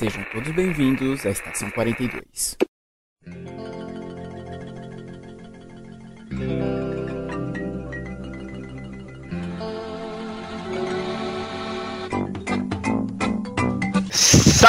Sejam 0.00 0.24
todos 0.32 0.50
bem-vindos 0.52 1.26
à 1.26 1.30
Estação 1.30 1.70
42. 1.70 2.69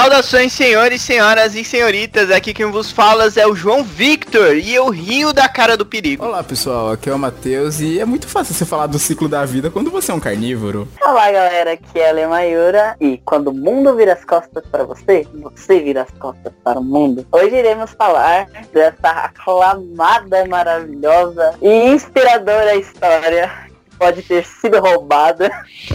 Saudações, 0.01 0.51
senhores, 0.51 0.99
senhoras 0.99 1.53
e 1.53 1.63
senhoritas. 1.63 2.31
Aqui 2.31 2.55
quem 2.55 2.65
vos 2.65 2.91
fala 2.91 3.29
é 3.35 3.45
o 3.45 3.53
João 3.53 3.83
Victor 3.83 4.55
e 4.55 4.73
eu 4.73 4.89
rio 4.89 5.31
da 5.31 5.47
cara 5.47 5.77
do 5.77 5.85
perigo. 5.85 6.25
Olá 6.25 6.43
pessoal, 6.43 6.89
aqui 6.89 7.07
é 7.07 7.13
o 7.13 7.19
Matheus 7.19 7.79
e 7.79 7.99
é 7.99 8.03
muito 8.03 8.27
fácil 8.27 8.55
você 8.55 8.65
falar 8.65 8.87
do 8.87 8.97
ciclo 8.97 9.29
da 9.29 9.45
vida 9.45 9.69
quando 9.69 9.91
você 9.91 10.11
é 10.11 10.15
um 10.15 10.19
carnívoro. 10.19 10.87
Olá 11.05 11.31
galera, 11.31 11.73
aqui 11.73 11.99
é 11.99 12.09
a 12.09 12.13
Lemayura 12.13 12.95
e 12.99 13.19
quando 13.23 13.49
o 13.49 13.53
mundo 13.53 13.95
vira 13.95 14.13
as 14.13 14.25
costas 14.25 14.63
para 14.71 14.83
você, 14.85 15.27
você 15.35 15.79
vira 15.79 16.01
as 16.01 16.11
costas 16.17 16.51
para 16.63 16.79
o 16.79 16.83
mundo. 16.83 17.23
Hoje 17.31 17.55
iremos 17.55 17.91
falar 17.91 18.47
dessa 18.73 19.07
aclamada, 19.07 20.47
maravilhosa 20.47 21.53
e 21.61 21.91
inspiradora 21.91 22.75
história 22.75 23.69
pode 24.01 24.23
ter 24.23 24.43
sido 24.43 24.79
roubada, 24.79 25.47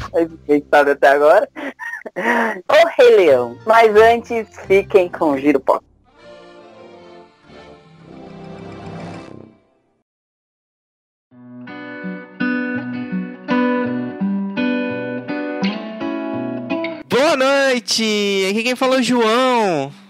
sabe 0.70 0.92
até 0.92 1.09
agora, 1.09 1.48
o 2.14 2.88
Rei 2.97 3.16
Leão. 3.16 3.59
Mas 3.66 3.97
antes, 3.97 4.47
fiquem 4.64 5.09
com 5.09 5.33
o 5.33 5.38
Giro 5.38 5.59
Pop. 5.59 5.84
Boa 17.09 17.36
noite! 17.36 18.47
Aqui 18.50 18.62
quem 18.62 18.77
falou 18.77 18.98
é 18.98 19.00
o 19.00 19.02
João. 19.02 20.05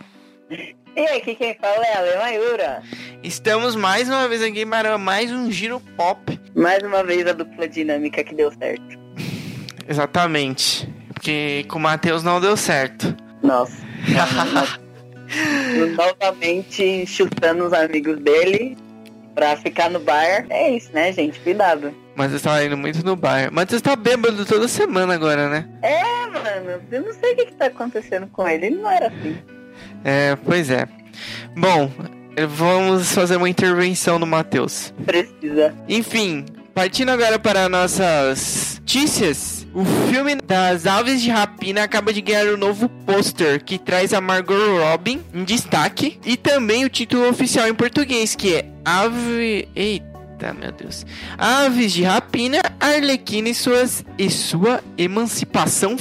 E 0.96 1.04
aqui 1.08 1.34
quem 1.34 1.54
fala 1.54 1.84
é 1.84 1.94
a 1.94 2.00
Lemayura. 2.00 2.82
Estamos 3.22 3.76
mais 3.76 4.08
uma 4.08 4.26
vez 4.26 4.42
aqui 4.42 4.64
para 4.64 4.96
mais 4.96 5.30
um 5.30 5.52
Giro 5.52 5.78
Pop. 5.94 6.40
Mais 6.54 6.82
uma 6.82 7.04
vez 7.04 7.26
a 7.26 7.34
dupla 7.34 7.68
dinâmica 7.68 8.24
que 8.24 8.34
deu 8.34 8.50
certo. 8.50 8.98
Exatamente. 9.86 10.88
Porque 11.12 11.66
com 11.68 11.78
o 11.78 11.82
Matheus 11.82 12.22
não 12.22 12.40
deu 12.40 12.56
certo. 12.56 13.14
Nossa. 13.42 13.76
Novamente 15.94 17.06
chutando 17.06 17.66
os 17.66 17.74
amigos 17.74 18.18
dele 18.20 18.74
pra 19.34 19.54
ficar 19.54 19.90
no 19.90 20.00
bar. 20.00 20.46
É 20.48 20.70
isso, 20.70 20.90
né, 20.94 21.12
gente? 21.12 21.38
Cuidado. 21.40 21.94
Mas 22.14 22.30
eu 22.30 22.38
estava 22.38 22.64
indo 22.64 22.76
muito 22.78 23.04
no 23.04 23.14
bar. 23.14 23.52
Matheus 23.52 23.82
tá 23.82 23.94
bêbado 23.96 24.46
toda 24.46 24.66
semana 24.66 25.12
agora, 25.12 25.50
né? 25.50 25.68
É, 25.82 26.26
mano, 26.28 26.82
eu 26.90 27.02
não 27.02 27.12
sei 27.12 27.34
o 27.34 27.36
que, 27.36 27.46
que 27.46 27.54
tá 27.54 27.66
acontecendo 27.66 28.26
com 28.28 28.48
ele. 28.48 28.68
Ele 28.68 28.76
não 28.76 28.90
era 28.90 29.08
assim. 29.08 29.36
É, 30.08 30.36
pois 30.36 30.70
é. 30.70 30.86
Bom, 31.56 31.90
vamos 32.48 33.10
fazer 33.12 33.36
uma 33.36 33.48
intervenção 33.48 34.20
no 34.20 34.26
Matheus. 34.26 34.94
Precisa. 35.04 35.74
Enfim, 35.88 36.46
partindo 36.72 37.08
agora 37.08 37.40
para 37.40 37.68
nossas 37.68 38.76
notícias. 38.78 39.66
O 39.74 39.84
filme 40.08 40.36
das 40.36 40.86
Aves 40.86 41.20
de 41.20 41.28
Rapina 41.28 41.82
acaba 41.82 42.12
de 42.12 42.20
ganhar 42.20 42.46
um 42.54 42.56
novo 42.56 42.88
pôster 43.04 43.62
que 43.62 43.78
traz 43.78 44.14
a 44.14 44.20
Margot 44.20 44.78
Robin 44.78 45.20
em 45.34 45.42
destaque 45.42 46.20
e 46.24 46.36
também 46.36 46.84
o 46.84 46.88
título 46.88 47.28
oficial 47.28 47.66
em 47.66 47.74
português 47.74 48.36
que 48.36 48.54
é 48.54 48.70
Ave, 48.84 49.68
eita 49.74 50.54
meu 50.54 50.70
Deus, 50.70 51.04
Aves 51.36 51.92
de 51.92 52.04
Rapina, 52.04 52.62
Arlequina 52.78 53.48
e 53.48 53.54
suas 53.54 54.04
e 54.16 54.30
sua 54.30 54.82
emancipação 54.96 55.96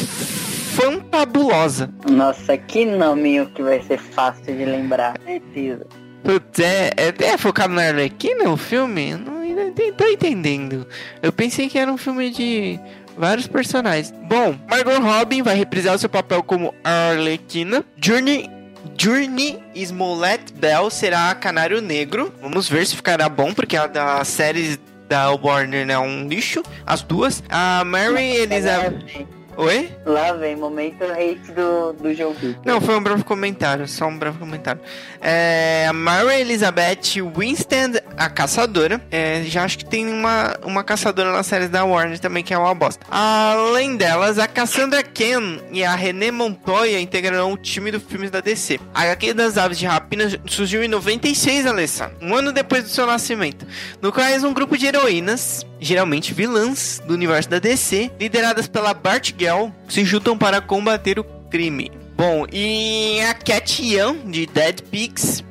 fantabulosa. 0.76 1.90
Nossa, 2.09 2.58
que 2.58 2.86
nominho 2.86 3.48
que 3.48 3.64
vai 3.64 3.81
ser 3.81 4.00
fácil 4.00 4.56
de 4.56 4.66
lembrar. 4.66 5.18
Precisa. 5.20 5.86
Putz, 6.23 6.59
é, 6.59 6.92
é, 6.98 7.14
é 7.23 7.38
focado 7.38 7.74
na 7.74 7.84
Arlequina 7.84 8.50
o 8.50 8.58
filme? 8.58 9.12
Eu 9.12 9.19
Não, 9.19 9.44
não 9.44 9.72
tô 9.72 10.06
entendendo. 10.06 10.85
Eu 11.22 11.31
pensei 11.31 11.69
que 11.69 11.78
era 11.78 11.91
um 11.91 11.97
filme 11.97 12.31
de 12.31 12.80
vários 13.18 13.47
personagens. 13.47 14.14
Bom, 14.28 14.56
Margot 14.69 15.00
Robin 15.00 15.41
vai 15.41 15.56
reprisar 15.56 15.96
o 15.96 16.00
seu 16.00 16.09
papel 16.09 16.44
como 16.44 16.74
Arlequina. 16.84 17.85
Journey, 18.02 18.50
Journey 18.97 19.59
Smollett 19.75 20.52
Bell 20.53 20.90
será 20.90 21.34
Canário 21.35 21.81
Negro. 21.81 22.34
Vamos 22.41 22.68
ver 22.68 22.85
se 22.85 22.96
ficará 22.96 23.30
bom, 23.30 23.53
porque 23.53 23.78
a 23.78 23.88
das 23.88 24.28
séries 24.28 24.80
da 25.08 25.31
Warner 25.31 25.90
é 25.90 26.00
um 26.00 26.28
lixo. 26.28 26.64
As 26.85 27.02
duas. 27.02 27.44
A 27.50 27.84
Mary 27.85 28.38
Elizabeth... 28.38 29.28
Oi? 29.57 29.89
Lá 30.05 30.33
vem, 30.33 30.55
momento 30.55 31.03
hate 31.03 31.51
do, 31.51 31.93
do 31.93 32.09
Vitor. 32.09 32.55
Não, 32.66 32.81
foi 32.81 32.95
um 32.95 33.01
breve 33.01 33.23
comentário, 33.23 33.88
só 33.88 34.05
um 34.07 34.17
breve 34.17 34.38
comentário. 34.38 34.81
É, 35.21 35.85
a 35.88 35.93
Mary 35.93 36.41
Elizabeth 36.41 37.21
Winstead, 37.35 38.01
a 38.17 38.29
caçadora. 38.29 39.01
É, 39.09 39.43
já 39.43 39.63
acho 39.63 39.77
que 39.77 39.85
tem 39.85 40.07
uma, 40.07 40.55
uma 40.63 40.83
caçadora 40.83 41.31
nas 41.31 41.45
séries 41.45 41.69
da 41.69 41.85
Warner 41.85 42.19
também, 42.19 42.43
que 42.43 42.53
é 42.53 42.57
uma 42.57 42.75
bosta. 42.75 43.05
Além 43.09 43.95
delas, 43.95 44.38
a 44.38 44.47
Cassandra 44.47 45.01
Ken 45.01 45.59
e 45.72 45.83
a 45.83 45.95
René 45.95 46.31
Montoya 46.31 46.99
integrarão 46.99 47.53
o 47.53 47.57
time 47.57 47.91
do 47.91 47.99
filmes 47.99 48.29
da 48.29 48.41
DC. 48.41 48.79
A 48.93 49.03
HQ 49.03 49.33
das 49.33 49.57
Aves 49.57 49.77
de 49.77 49.85
Rapina 49.85 50.25
surgiu 50.45 50.83
em 50.83 50.87
96, 50.87 51.66
Alessa, 51.66 52.11
um 52.22 52.35
ano 52.35 52.51
depois 52.51 52.83
do 52.83 52.89
seu 52.89 53.05
nascimento, 53.05 53.66
no 54.01 54.11
qual 54.11 54.25
um 54.43 54.53
grupo 54.53 54.77
de 54.77 54.87
heroínas, 54.87 55.66
geralmente 55.80 56.34
vilãs 56.34 57.02
do 57.06 57.13
universo 57.13 57.50
da 57.50 57.59
DC, 57.59 58.12
lideradas 58.19 58.68
pela 58.68 58.94
Bart 58.94 59.34
Gell, 59.38 59.72
se 59.88 60.03
juntam 60.03 60.38
para 60.38 60.62
combater 60.62 61.19
o 61.19 61.24
crime. 61.24 61.91
Bom, 62.16 62.46
e 62.52 63.19
a 63.22 63.34
Cat 63.34 63.84
Young, 63.84 64.31
de 64.31 64.46
Dead 64.46 64.81
Pigs. 64.84 65.44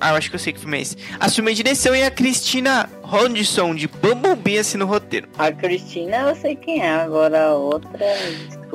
Ah, 0.00 0.10
eu 0.10 0.16
acho 0.16 0.28
que 0.28 0.36
eu 0.36 0.40
sei 0.40 0.52
que 0.52 0.60
filme 0.60 0.78
é 0.78 0.82
esse. 0.82 0.96
Assume 1.18 1.52
a 1.52 1.54
direção 1.54 1.94
e 1.94 2.02
a 2.02 2.10
Cristina 2.10 2.90
Hodgson, 3.02 3.74
de 3.74 3.88
Bumblebee, 3.88 4.58
assina 4.58 4.84
o 4.84 4.88
roteiro. 4.88 5.28
A 5.38 5.50
Cristina 5.52 6.16
eu 6.28 6.36
sei 6.36 6.56
quem 6.56 6.82
é, 6.82 6.90
agora 6.90 7.46
a 7.46 7.54
outra. 7.54 8.04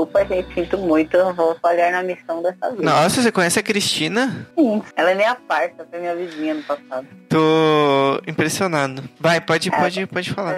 Desculpa, 0.02 0.26
gente, 0.26 0.54
sinto 0.56 0.78
muito, 0.80 1.16
eu 1.16 1.32
vou 1.34 1.56
falhar 1.62 1.92
na 1.92 2.02
missão 2.02 2.42
dessa 2.42 2.72
vez. 2.72 2.82
Nossa, 2.82 3.22
você 3.22 3.32
conhece 3.32 3.60
a 3.60 3.64
Cristina? 3.64 4.48
Sim, 4.58 4.82
ela 4.96 5.12
é 5.12 5.16
minha 5.16 5.36
parça, 5.36 5.86
foi 5.90 6.00
minha 6.00 6.16
vizinha 6.16 6.56
no 6.56 6.64
passado. 6.64 7.06
Tô 7.30 8.20
impressionado. 8.26 9.04
Vai, 9.20 9.40
pode, 9.40 9.70
É. 9.70 9.72
pode, 9.72 10.08
pode 10.08 10.32
falar. 10.34 10.56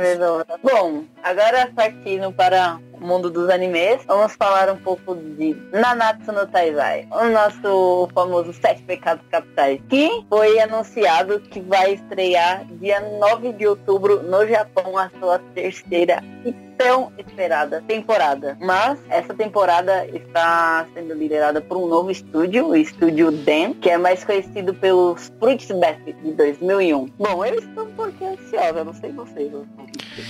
Bom, 0.64 1.04
agora 1.22 1.70
partindo 1.76 2.32
para 2.32 2.80
mundo 3.00 3.30
dos 3.30 3.50
animes, 3.50 4.04
vamos 4.08 4.34
falar 4.36 4.70
um 4.70 4.78
pouco 4.78 5.16
de 5.16 5.56
Nanatsu 5.72 6.32
no 6.32 6.48
Taizai, 6.48 7.08
o 7.12 7.26
nosso 7.30 8.10
famoso 8.14 8.54
Sete 8.54 8.82
Pecados 8.84 9.26
Capitais, 9.30 9.80
que 9.90 10.26
foi 10.30 10.60
anunciado 10.60 11.40
que 11.40 11.60
vai 11.60 11.94
estrear 11.94 12.66
dia 12.80 13.00
9 13.20 13.54
de 13.54 13.68
outubro 13.68 14.24
no 14.24 14.48
Japão 14.48 14.98
a 14.98 15.10
sua 15.20 15.40
terceira 15.54 16.24
e 16.46 16.54
tão 16.78 17.12
esperada 17.18 17.84
temporada. 17.88 18.58
Mas 18.60 19.00
essa 19.10 19.34
temporada 19.34 20.06
está 20.08 20.88
sendo 20.94 21.14
liderada 21.14 21.62
por 21.62 21.78
um 21.78 21.88
novo 21.88 22.10
estúdio, 22.12 22.70
o 22.70 22.76
estúdio 22.76 23.32
Den, 23.32 23.74
que 23.74 23.90
é 23.90 23.98
mais 23.98 24.24
conhecido 24.24 24.74
pelos 24.74 25.32
Fruits 25.40 25.68
Basket 25.72 26.16
de 26.24 26.32
2001. 26.32 27.06
Bom, 27.18 27.46
eu 27.46 27.60
estou 27.60 27.86
um 27.86 27.92
pouquinho 27.92 28.34
ansiosa, 28.34 28.84
não 28.84 28.94
sei 28.94 29.12
vocês. 29.12 29.54
O 29.54 29.66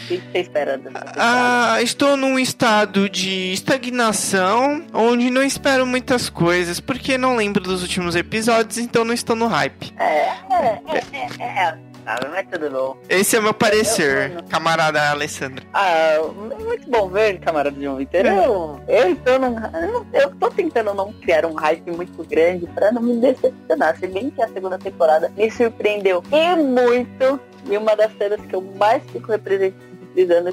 que 0.07 0.17
você 0.17 0.39
espera 0.39 0.77
dessa 0.77 0.99
temporada? 0.99 1.17
Ah, 1.17 1.81
estou 1.81 2.15
num 2.17 2.37
estado 2.37 2.62
de 3.11 3.51
estagnação, 3.51 4.85
onde 4.93 5.29
não 5.29 5.43
espero 5.43 5.85
muitas 5.85 6.29
coisas, 6.29 6.79
porque 6.79 7.17
não 7.17 7.35
lembro 7.35 7.61
dos 7.61 7.81
últimos 7.81 8.15
episódios, 8.15 8.77
então 8.77 9.03
não 9.03 9.13
estou 9.13 9.35
no 9.35 9.47
hype. 9.47 9.93
É, 9.99 10.29
é, 10.29 10.81
é, 11.13 11.43
é, 11.43 11.77
sabe, 12.05 12.27
mas 12.31 12.47
tudo 12.49 12.69
bom. 12.69 12.97
Esse 13.09 13.35
é 13.35 13.39
o 13.39 13.43
meu 13.43 13.53
parecer, 13.53 14.31
Eu- 14.31 14.43
camarada 14.45 15.09
Alessandra. 15.09 15.61
Ah, 15.73 16.15
muito 16.57 16.89
bom 16.89 17.09
ver, 17.09 17.37
camarada 17.41 17.75
João 17.77 17.97
Vitor. 17.97 18.25
Eu, 18.25 18.79
eu 18.87 19.11
estou 19.11 19.39
num, 19.39 19.55
eu 20.13 20.33
tô 20.39 20.49
tentando 20.49 20.93
não 20.93 21.11
criar 21.11 21.45
um 21.45 21.55
hype 21.55 21.91
muito 21.91 22.23
grande 22.23 22.65
pra 22.67 22.93
não 22.93 23.01
me 23.01 23.17
decepcionar. 23.17 23.97
Se 23.99 24.07
bem 24.07 24.29
que 24.29 24.41
a 24.41 24.47
segunda 24.47 24.77
temporada 24.79 25.29
me 25.35 25.51
surpreendeu 25.51 26.23
e 26.31 26.55
muito. 26.55 27.41
E 27.69 27.77
uma 27.77 27.95
das 27.95 28.11
cenas 28.17 28.41
que 28.41 28.53
eu 28.55 28.61
mais 28.77 29.01
fico 29.11 29.31
representando, 29.31 29.92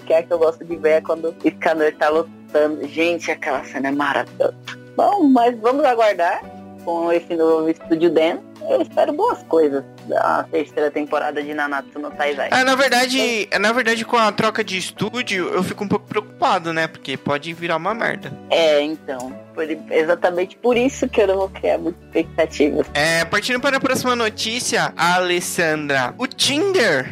que 0.06 0.12
é 0.12 0.18
a 0.18 0.22
que 0.22 0.32
eu 0.32 0.38
gosto 0.38 0.64
de 0.64 0.76
ver, 0.76 0.90
é 0.90 1.00
quando 1.00 1.28
o 1.28 1.50
Scanner 1.50 1.94
tá 1.96 2.08
lutando. 2.08 2.86
Gente, 2.88 3.30
aquela 3.30 3.62
cena 3.64 3.88
é 3.88 3.92
maravilhosa. 3.92 4.54
Bom, 4.96 5.22
mas 5.24 5.56
vamos 5.60 5.84
aguardar 5.84 6.42
com 6.84 7.12
esse 7.12 7.34
novo 7.36 7.68
estúdio 7.68 8.10
Den. 8.10 8.38
Eu 8.68 8.82
espero 8.82 9.12
boas 9.12 9.42
coisas 9.44 9.82
da 10.06 10.44
terceira 10.50 10.90
temporada 10.90 11.42
de 11.42 11.54
Nanatsu 11.54 11.98
no 11.98 12.10
Taizai. 12.10 12.48
Ah, 12.52 12.62
na 12.62 12.74
verdade, 12.74 13.48
na 13.58 13.72
verdade, 13.72 14.04
com 14.04 14.16
a 14.18 14.30
troca 14.30 14.62
de 14.62 14.76
estúdio, 14.76 15.48
eu 15.48 15.62
fico 15.62 15.82
um 15.82 15.88
pouco 15.88 16.06
preocupado, 16.06 16.72
né? 16.72 16.86
Porque 16.86 17.16
pode 17.16 17.52
virar 17.54 17.76
uma 17.76 17.94
merda. 17.94 18.30
É, 18.50 18.82
então. 18.82 19.32
por- 19.54 19.64
exatamente 19.90 20.56
por 20.56 20.76
isso 20.76 21.08
que 21.08 21.20
eu 21.22 21.26
não 21.28 21.36
vou 21.36 21.48
criar 21.48 21.78
muitas 21.78 22.02
expectativas. 22.04 22.86
É, 22.94 23.24
partindo 23.24 23.60
para 23.60 23.78
a 23.78 23.80
próxima 23.80 24.14
notícia, 24.14 24.92
Alessandra. 24.96 26.14
O 26.18 26.26
Tinder 26.26 27.08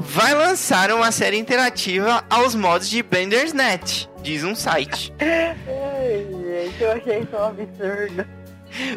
vai 0.00 0.34
lançar 0.34 0.90
uma 0.90 1.12
série 1.12 1.36
interativa 1.36 2.24
aos 2.28 2.54
modos 2.54 2.88
de 2.88 3.02
Bandersnet, 3.02 4.08
diz 4.22 4.42
um 4.42 4.54
site. 4.54 5.12
Ai, 5.20 6.26
gente, 6.30 6.82
eu 6.82 6.92
achei 6.92 7.18
isso 7.20 7.36
um 7.36 7.44
absurdo. 7.44 8.40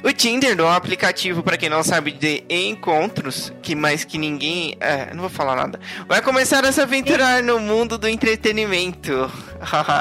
O 0.04 0.14
Tinder 0.14 0.58
é 0.58 0.64
um 0.64 0.70
aplicativo, 0.70 1.42
para 1.42 1.58
quem 1.58 1.68
não 1.68 1.84
sabe, 1.84 2.12
de 2.12 2.44
encontros, 2.48 3.52
que 3.62 3.74
mais 3.74 4.04
que 4.04 4.20
ninguém. 4.20 4.78
É, 4.80 5.12
não 5.14 5.22
vou 5.22 5.32
falar 5.32 5.56
nada. 5.56 5.80
Vai 6.08 6.22
começar 6.22 6.64
a 6.64 6.72
se 6.72 6.80
aventurar 6.80 7.42
no 7.42 7.60
mundo 7.60 7.98
do 7.98 8.08
entretenimento. 8.08 9.32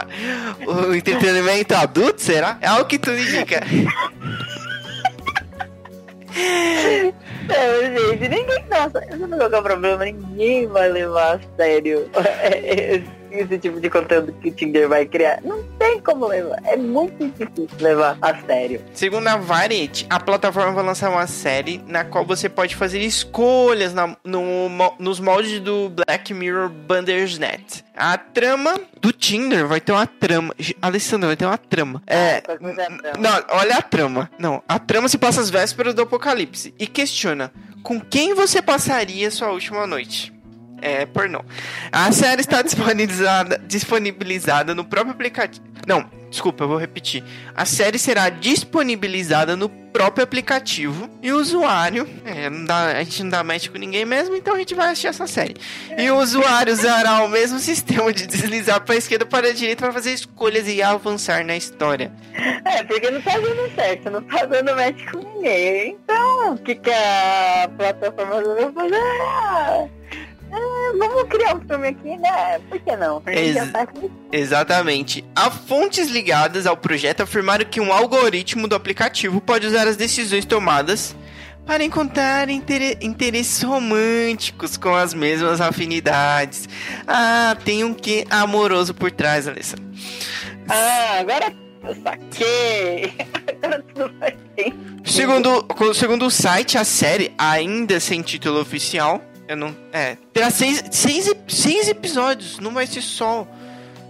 o 0.67 0.95
entretenimento 0.95 1.75
adulto, 1.75 2.21
será? 2.21 2.59
É 2.61 2.67
algo 2.67 2.85
que 2.85 2.99
tudo 2.99 3.19
indica. 3.19 3.63
É, 7.55 7.97
gente, 7.97 8.29
ninguém. 8.29 8.65
Nossa, 8.71 9.05
eu 9.11 9.19
não 9.19 9.41
é 9.41 9.47
o 9.47 9.63
problema, 9.63 10.05
ninguém 10.05 10.67
vai 10.67 10.89
levar 10.89 11.37
a 11.37 11.41
sério 11.57 12.09
esse, 13.33 13.59
tipo 13.59 13.81
de 13.81 13.91
conteúdo 13.91 14.33
que 14.33 14.49
o 14.49 14.53
Tinder 14.53 14.89
vai 14.89 15.07
criar. 15.07 15.41
Não 15.43 15.63
tem 15.79 16.01
como 16.01 16.27
levar. 16.27 16.59
É 16.65 16.77
muito 16.77 17.27
difícil 17.29 17.69
levar 17.81 18.17
a 18.21 18.35
sério. 18.43 18.83
Segundo 18.93 19.27
a 19.29 19.37
Variety, 19.37 20.07
a 20.09 20.21
plataforma 20.21 20.73
vai 20.73 20.85
lançar 20.85 21.11
uma 21.11 21.27
série 21.27 21.83
na 21.87 22.05
qual 22.05 22.25
você 22.25 22.49
pode 22.49 22.77
fazer 22.77 23.01
escolhas 23.01 23.93
na, 23.95 24.17
no, 24.25 24.69
nos 24.99 25.21
moldes 25.21 25.61
do 25.61 25.91
Black 25.91 26.33
Mirror 26.33 26.69
Bandersnatch. 26.69 27.83
A 27.95 28.17
trama 28.17 28.81
do 29.01 29.13
Tinder 29.13 29.67
vai 29.67 29.81
ter 29.81 29.93
uma 29.93 30.07
trama. 30.07 30.55
Alessandra, 30.81 31.29
vai 31.29 31.37
ter 31.37 31.45
uma 31.45 31.59
trama. 31.59 32.03
É. 32.07 32.41
Qual 32.41 32.57
que 32.57 32.65
vai 32.65 32.75
ser 32.75 32.83
a 32.83 32.99
trama? 32.99 33.19
Não, 33.19 33.45
olha 33.51 33.77
a 33.77 33.83
trama. 33.83 34.31
Não, 34.39 34.63
a 34.67 34.79
trama 34.79 35.09
se 35.09 35.19
passa 35.19 35.41
às 35.41 35.51
vésperas 35.51 35.95
do 35.95 36.03
apocalipse 36.03 36.75
e 36.79 36.87
questiona 36.87 37.53
com 37.83 38.01
quem 38.01 38.35
você 38.35 38.63
passaria 38.63 39.31
sua 39.31 39.51
última 39.51 39.87
noite. 39.87 40.32
É, 40.83 41.07
pornô. 41.07 41.45
A 41.93 42.11
série 42.11 42.41
está 42.41 42.61
disponibilizada, 42.61 43.59
disponibilizada 43.65 44.75
no 44.75 44.85
próprio 44.85 45.13
aplicativo. 45.13 45.65
Não, 45.87 46.05
desculpa, 46.29 46.65
eu 46.65 46.69
vou 46.69 46.77
repetir. 46.77 47.23
A 47.55 47.65
série 47.65 47.99
será 47.99 48.29
disponibilizada 48.29 49.57
no 49.57 49.69
próprio 49.69 50.25
aplicativo 50.25 51.09
e 51.23 51.31
o 51.31 51.39
usuário. 51.39 52.09
É, 52.25 52.51
dá, 52.67 52.99
a 52.99 53.03
gente 53.05 53.23
não 53.23 53.31
dá 53.31 53.45
match 53.45 53.69
com 53.69 53.79
ninguém 53.79 54.05
mesmo, 54.05 54.35
então 54.35 54.55
a 54.55 54.59
gente 54.59 54.75
vai 54.75 54.87
assistir 54.87 55.07
essa 55.07 55.27
série. 55.27 55.55
E 55.97 56.11
o 56.11 56.19
usuário 56.19 56.73
usará 56.73 57.23
o 57.23 57.29
mesmo 57.29 57.59
sistema 57.61 58.13
de 58.13 58.27
deslizar 58.27 58.81
para 58.81 58.95
a 58.95 58.99
esquerda 58.99 59.25
ou 59.25 59.29
para 59.29 59.49
a 59.49 59.53
direita 59.53 59.85
para 59.85 59.93
fazer 59.93 60.13
escolhas 60.13 60.67
e 60.67 60.83
avançar 60.83 61.45
na 61.45 61.57
história. 61.57 62.11
É, 62.65 62.83
porque 62.83 63.09
não 63.09 63.21
tá 63.23 63.39
dando 63.39 63.75
certo, 63.75 64.11
não 64.11 64.23
tá 64.23 64.45
dando 64.47 64.75
match 64.75 65.05
com 65.13 65.19
ninguém. 65.19 65.99
Então, 66.03 66.55
o 66.55 66.59
que, 66.59 66.75
que 66.75 66.91
a 66.91 67.71
plataforma 67.77 68.43
vai 68.43 68.73
fazer? 68.73 70.02
Ah, 70.53 70.93
vamos 70.99 71.25
criar 71.31 71.57
um 71.57 71.61
filme 71.61 71.89
aqui, 71.89 72.17
né? 72.19 72.59
Por 72.69 72.79
que 72.79 72.95
não? 72.97 73.23
Ex- 73.27 73.57
Exatamente. 74.31 75.25
Há 75.35 75.51
fontes 75.51 76.09
ligadas 76.11 76.67
ao 76.67 76.77
projeto 76.77 77.23
afirmaram 77.23 77.65
que 77.65 77.81
um 77.81 77.93
algoritmo 77.93 78.69
do 78.69 78.75
aplicativo 78.75 79.41
pode 79.41 79.67
usar 79.67 79.89
as 79.89 79.97
decisões 79.97 80.45
tomadas 80.45 81.17
para 81.65 81.83
encontrar 81.85 82.51
intere- 82.51 82.99
interesses 83.01 83.63
românticos 83.63 84.77
com 84.77 84.95
as 84.95 85.15
mesmas 85.15 85.61
afinidades. 85.61 86.69
Ah, 87.07 87.57
tem 87.65 87.83
um 87.85 87.95
quê 87.95 88.27
amoroso 88.29 88.93
por 88.93 89.11
trás, 89.11 89.49
Alessandra. 89.49 89.87
Ah, 90.69 91.19
agora 91.21 91.53
eu 91.85 91.95
saquei. 92.03 93.13
Agora 93.63 93.83
tudo 93.95 94.13
faz 94.19 94.35
sentido. 94.57 95.03
Segundo, 95.05 95.67
segundo 95.95 96.27
o 96.27 96.31
site, 96.31 96.77
a 96.79 96.85
série, 96.85 97.33
ainda 97.39 97.99
sem 98.01 98.23
título 98.23 98.61
oficial, 98.61 99.21
eu 99.53 99.57
não. 99.57 99.75
É. 99.93 100.17
Terá 100.33 100.51
seis, 100.51 100.83
seis, 100.91 101.33
seis 101.49 101.89
episódios, 101.89 102.59
não 102.59 102.73
vai 102.73 102.87
ser 102.87 103.03
só. 103.03 103.47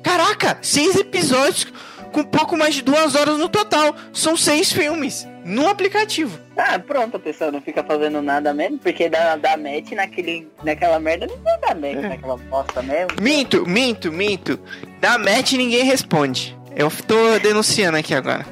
Caraca, 0.02 0.58
seis 0.62 0.96
episódios 0.96 1.72
com 2.12 2.22
pouco 2.24 2.56
mais 2.56 2.74
de 2.74 2.82
duas 2.82 3.14
horas 3.14 3.38
no 3.38 3.48
total. 3.48 3.94
São 4.12 4.36
seis 4.36 4.72
filmes 4.72 5.26
no 5.44 5.68
aplicativo. 5.68 6.38
Ah, 6.56 6.78
pronto, 6.78 7.16
a 7.16 7.20
pessoa 7.20 7.50
não 7.50 7.60
fica 7.60 7.82
fazendo 7.82 8.20
nada 8.22 8.52
mesmo, 8.52 8.78
porque 8.78 9.08
dá, 9.08 9.36
dá 9.36 9.56
match 9.56 9.92
naquele, 9.92 10.48
naquela 10.62 11.00
merda, 11.00 11.26
ninguém 11.26 11.60
dá 11.60 11.74
match 11.74 12.10
naquela 12.10 12.36
bosta 12.36 12.82
mesmo. 12.82 13.10
Minto, 13.20 13.66
minto, 13.66 14.12
minto. 14.12 14.60
Dá 15.00 15.18
match 15.18 15.52
e 15.52 15.58
ninguém 15.58 15.84
responde. 15.84 16.56
Eu 16.76 16.90
tô 16.90 17.38
denunciando 17.38 17.98
aqui 17.98 18.14
agora. 18.14 18.46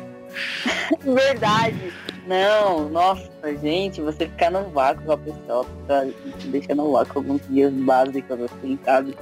Verdade. 1.00 1.92
Não, 2.30 2.88
nossa, 2.88 3.28
gente, 3.60 4.00
você 4.00 4.26
ficar 4.26 4.52
no 4.52 4.70
vácuo 4.70 5.02
com 5.04 5.12
a 5.12 5.18
pessoa, 5.18 5.66
tá 5.88 6.06
deixando 6.44 6.76
no 6.76 6.92
vácuo 6.92 7.18
alguns 7.18 7.40
dias 7.48 7.72
básicos 7.72 8.38
assim, 8.42 8.78
sabe? 8.84 9.16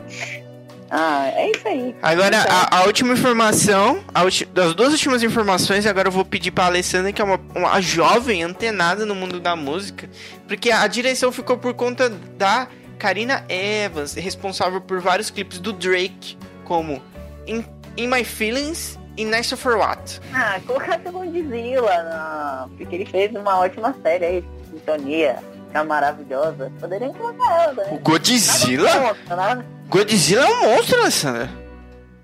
Ah, 0.91 1.27
é 1.35 1.51
isso 1.51 1.67
aí. 1.67 1.97
Agora, 2.03 2.37
Então, 2.37 2.55
a, 2.55 2.81
a 2.81 2.85
última 2.85 3.15
informação, 3.15 4.05
a 4.15 4.25
ulti- 4.25 4.45
das 4.45 4.75
duas 4.75 4.93
últimas 4.93 5.23
informações, 5.23 5.87
agora 5.87 6.09
eu 6.09 6.13
vou 6.13 6.23
pedir 6.23 6.51
pra 6.51 6.67
Alessandra, 6.67 7.11
que 7.11 7.23
é 7.23 7.25
uma, 7.25 7.41
uma 7.55 7.81
jovem 7.81 8.43
antenada 8.43 9.07
no 9.07 9.15
mundo 9.15 9.41
da 9.41 9.57
música, 9.57 10.07
porque 10.47 10.71
a 10.71 10.87
direção 10.87 11.33
ficou 11.33 11.57
por 11.57 11.73
conta 11.73 12.11
da 12.11 12.69
Karina 12.99 13.43
Evans, 13.49 14.13
responsável 14.15 14.83
por 14.83 15.01
vários 15.01 15.31
clipes 15.31 15.59
do 15.59 15.73
Drake, 15.73 16.37
como 16.65 17.03
In, 17.47 17.65
In 17.97 18.07
My 18.07 18.23
Feelings 18.23 18.98
e 19.19 19.25
Nice 19.25 19.55
for 19.57 19.77
What. 19.77 20.21
Ah, 20.33 20.59
colocasse 20.67 21.07
o 21.09 21.13
Godzilla, 21.13 22.03
na... 22.05 22.69
porque 22.79 22.95
ele 22.95 23.05
fez 23.07 23.31
uma 23.35 23.59
ótima 23.59 23.95
série 24.03 24.25
aí, 24.25 24.45
Sintonia, 24.71 25.39
que 25.71 25.77
é 25.77 25.83
maravilhosa. 25.83 26.73
Poderiam 26.81 27.13
colocar 27.13 27.63
ela, 27.65 27.73
O 27.89 27.95
né? 27.95 28.01
Godzilla? 28.03 28.85
Nada 28.95 29.15
contra, 29.15 29.37
nada- 29.37 29.67
Godzilla 29.89 30.43
é 30.43 30.47
um 30.51 30.63
monstro, 30.77 31.01
Alessandra. 31.01 31.51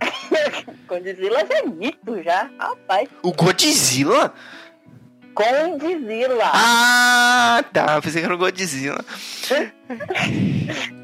Godzilla 0.89 1.45
já 1.47 1.59
é 1.59 1.63
mito, 1.67 2.23
já. 2.23 2.49
Rapaz, 2.59 3.09
O 3.23 3.33
Godzilla? 3.33 4.33
Godzilla. 5.35 6.51
Ah, 6.55 7.65
tá. 7.73 8.01
Pensei 8.01 8.21
que 8.21 8.25
era 8.27 8.35
o 8.35 8.39
Godzilla. 8.39 9.01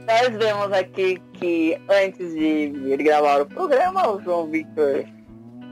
Nós 0.07 0.37
vemos 0.39 0.73
aqui 0.73 1.21
que 1.35 1.81
antes 1.89 2.33
de 2.33 2.45
ele 2.93 3.03
gravar 3.03 3.41
o 3.43 3.47
programa, 3.47 4.09
o 4.09 4.21
João 4.23 4.49
Victor 4.51 5.05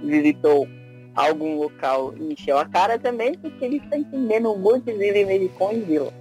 visitou 0.02 0.68
algum 1.14 1.58
local 1.58 2.14
e 2.18 2.32
encheu 2.32 2.58
a 2.58 2.64
cara 2.66 2.98
também, 2.98 3.34
porque 3.34 3.64
ele 3.64 3.78
está 3.78 3.96
entendendo 3.98 4.54
em 4.86 5.26
vez 5.26 5.40
de 5.40 5.48
Condzilla. 5.48 6.12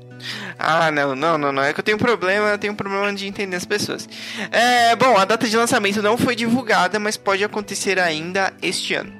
Ah, 0.57 0.89
não, 0.89 1.15
não, 1.15 1.37
não, 1.37 1.51
não. 1.51 1.61
É 1.63 1.71
que 1.73 1.79
eu 1.79 1.83
tenho 1.83 1.97
problema, 1.97 2.49
eu 2.49 2.57
tenho 2.57 2.73
problema 2.73 3.13
de 3.13 3.27
entender 3.27 3.55
as 3.55 3.65
pessoas. 3.65 4.09
É, 4.51 4.95
bom, 4.95 5.15
a 5.15 5.25
data 5.25 5.47
de 5.47 5.55
lançamento 5.55 6.01
não 6.01 6.17
foi 6.17 6.35
divulgada, 6.35 6.99
mas 6.99 7.15
pode 7.15 7.43
acontecer 7.43 7.99
ainda 7.99 8.51
este 8.61 8.95
ano. 8.95 9.13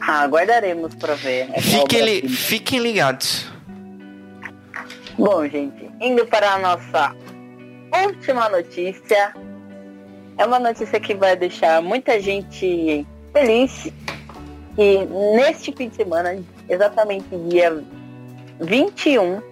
Ah, 0.00 0.22
aguardaremos 0.22 0.94
para 0.96 1.14
ver. 1.14 1.48
essa 1.52 1.60
Fiquem, 1.60 2.02
li- 2.02 2.28
fiquem 2.28 2.80
ligados. 2.80 3.46
Bom, 5.16 5.46
gente, 5.48 5.88
indo 6.00 6.26
para 6.26 6.54
a 6.54 6.58
nossa 6.58 7.14
última 8.06 8.48
notícia. 8.48 9.32
É 10.38 10.46
uma 10.46 10.58
notícia 10.58 10.98
que 10.98 11.14
vai 11.14 11.36
deixar 11.36 11.82
muita 11.82 12.18
gente 12.20 13.06
feliz. 13.32 13.92
Que 14.76 15.04
neste 15.36 15.72
fim 15.72 15.88
de 15.88 15.96
semana, 15.96 16.38
exatamente 16.68 17.26
dia 17.48 17.82
21 18.60 19.42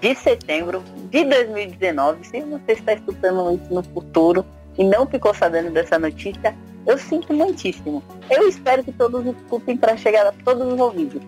de 0.00 0.14
setembro 0.14 0.82
de 1.10 1.24
2019, 1.24 2.26
se 2.26 2.40
você 2.40 2.72
está 2.72 2.92
escutando 2.92 3.54
isso 3.54 3.72
no 3.72 3.82
futuro 3.82 4.44
e 4.76 4.84
não 4.84 5.06
ficou 5.06 5.32
sabendo 5.34 5.70
dessa 5.70 5.98
notícia, 5.98 6.54
eu 6.86 6.98
sinto 6.98 7.32
muitíssimo. 7.32 8.02
Eu 8.30 8.48
espero 8.48 8.82
que 8.82 8.92
todos 8.92 9.24
escutem 9.26 9.76
para 9.76 9.96
chegar 9.96 10.26
a 10.26 10.32
todos 10.44 10.72
os 10.72 10.80
ouvidos. 10.80 11.22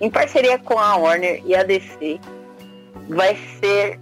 Em 0.00 0.10
parceria 0.10 0.58
com 0.58 0.78
a 0.78 0.96
Warner 0.96 1.42
e 1.44 1.54
a 1.54 1.62
DC, 1.62 2.18
vai 3.08 3.36
ser 3.60 3.98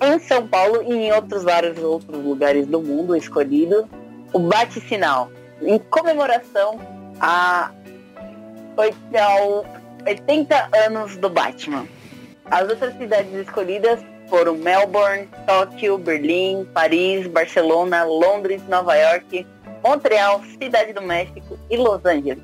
em 0.00 0.18
São 0.18 0.46
Paulo 0.46 0.82
e 0.82 0.92
em 0.92 1.12
outros 1.12 1.42
vários 1.42 1.78
outros 1.78 2.22
lugares 2.22 2.66
do 2.66 2.80
mundo 2.80 3.16
escolhido 3.16 3.88
o 4.32 4.38
Bate-Sinal, 4.38 5.30
em 5.62 5.78
comemoração 5.78 6.78
a 7.20 7.70
oit- 8.76 9.16
ao 9.16 9.64
80 10.06 10.68
anos 10.86 11.16
do 11.16 11.28
Batman. 11.30 11.86
As 12.50 12.68
outras 12.68 12.96
cidades 12.98 13.32
escolhidas 13.34 14.00
foram 14.28 14.54
Melbourne, 14.56 15.28
Tóquio, 15.46 15.96
Berlim, 15.98 16.66
Paris, 16.74 17.26
Barcelona, 17.26 18.04
Londres, 18.04 18.60
Nova 18.68 18.94
York, 18.96 19.46
Montreal, 19.82 20.42
Cidade 20.60 20.92
do 20.92 21.02
México 21.02 21.58
e 21.70 21.76
Los 21.76 22.04
Angeles. 22.04 22.42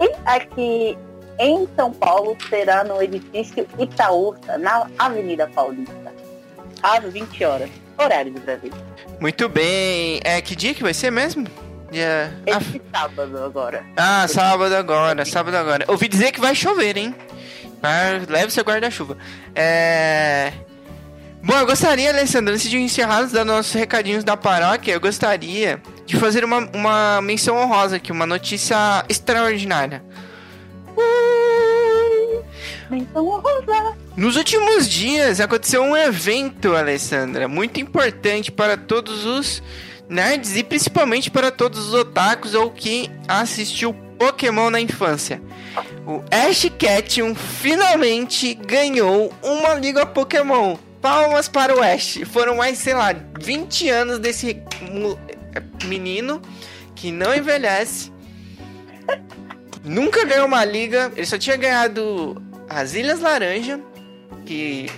E 0.00 0.10
aqui 0.24 0.96
em 1.40 1.68
São 1.76 1.92
Paulo 1.92 2.36
será 2.48 2.82
no 2.84 3.00
edifício 3.02 3.66
Itaúsa, 3.78 4.58
na 4.58 4.88
Avenida 4.98 5.48
Paulista, 5.48 6.12
às 6.82 7.04
20 7.12 7.44
horas, 7.44 7.70
horário 7.96 8.32
do 8.32 8.40
Brasil. 8.40 8.70
Muito 9.20 9.48
bem. 9.48 10.20
É, 10.24 10.40
que 10.40 10.54
dia 10.56 10.72
que 10.74 10.82
vai 10.82 10.94
ser 10.94 11.10
mesmo? 11.10 11.46
Dia... 11.90 12.32
Ah, 12.46 12.58
Esse 12.58 12.82
sábado 12.92 13.38
agora. 13.38 13.84
Ah, 13.96 14.26
sábado 14.28 14.74
agora, 14.74 15.24
sábado 15.24 15.56
agora. 15.56 15.84
Ouvi 15.88 16.08
dizer 16.08 16.32
que 16.32 16.40
vai 16.40 16.54
chover, 16.54 16.96
hein? 16.96 17.14
Ah, 17.82 18.20
Leve 18.28 18.52
seu 18.52 18.64
guarda-chuva. 18.64 19.16
É... 19.54 20.52
Bom, 21.42 21.54
eu 21.56 21.66
gostaria, 21.66 22.10
Alessandro, 22.10 22.52
antes 22.52 22.68
de 22.68 22.78
encerrarmos 22.78 23.32
dar 23.32 23.44
nossos 23.44 23.72
recadinhos 23.72 24.24
da 24.24 24.36
paróquia, 24.36 24.92
eu 24.92 25.00
gostaria 25.00 25.80
de 26.04 26.16
fazer 26.16 26.44
uma, 26.44 26.58
uma 26.74 27.22
menção 27.22 27.56
honrosa 27.56 27.96
aqui, 27.96 28.10
uma 28.10 28.26
notícia 28.26 29.04
extraordinária. 29.08 30.02
Menção 32.90 33.26
honrosa. 33.28 33.96
Nos 34.16 34.36
últimos 34.36 34.88
dias 34.88 35.40
aconteceu 35.40 35.82
um 35.82 35.96
evento, 35.96 36.74
Alessandra, 36.74 37.46
muito 37.46 37.80
importante 37.80 38.50
para 38.50 38.76
todos 38.76 39.24
os 39.24 39.62
nerds 40.08 40.56
e 40.56 40.62
principalmente 40.64 41.30
para 41.30 41.50
todos 41.50 41.88
os 41.88 41.94
otakus 41.94 42.54
ou 42.54 42.70
que 42.70 43.10
assistiu 43.26 43.92
Pokémon 44.18 44.70
na 44.70 44.80
infância. 44.80 45.40
O 46.06 46.22
Ash 46.30 46.68
Ketchum 46.78 47.34
finalmente 47.34 48.54
ganhou 48.54 49.32
uma 49.42 49.74
liga 49.74 50.04
Pokémon. 50.06 50.76
Palmas 51.00 51.46
para 51.48 51.76
o 51.76 51.80
Ash. 51.82 52.18
Foram 52.26 52.56
mais, 52.56 52.78
sei 52.78 52.94
lá, 52.94 53.14
20 53.40 53.88
anos 53.88 54.18
desse 54.18 54.60
mu- 54.80 55.16
menino 55.84 56.42
que 56.96 57.12
não 57.12 57.32
envelhece. 57.32 58.10
Nunca 59.84 60.24
ganhou 60.24 60.46
uma 60.46 60.64
liga. 60.64 61.12
Ele 61.16 61.26
só 61.26 61.38
tinha 61.38 61.56
ganhado 61.56 62.42
as 62.68 62.94
Ilhas 62.94 63.20
Laranja, 63.20 63.80
que 64.44 64.90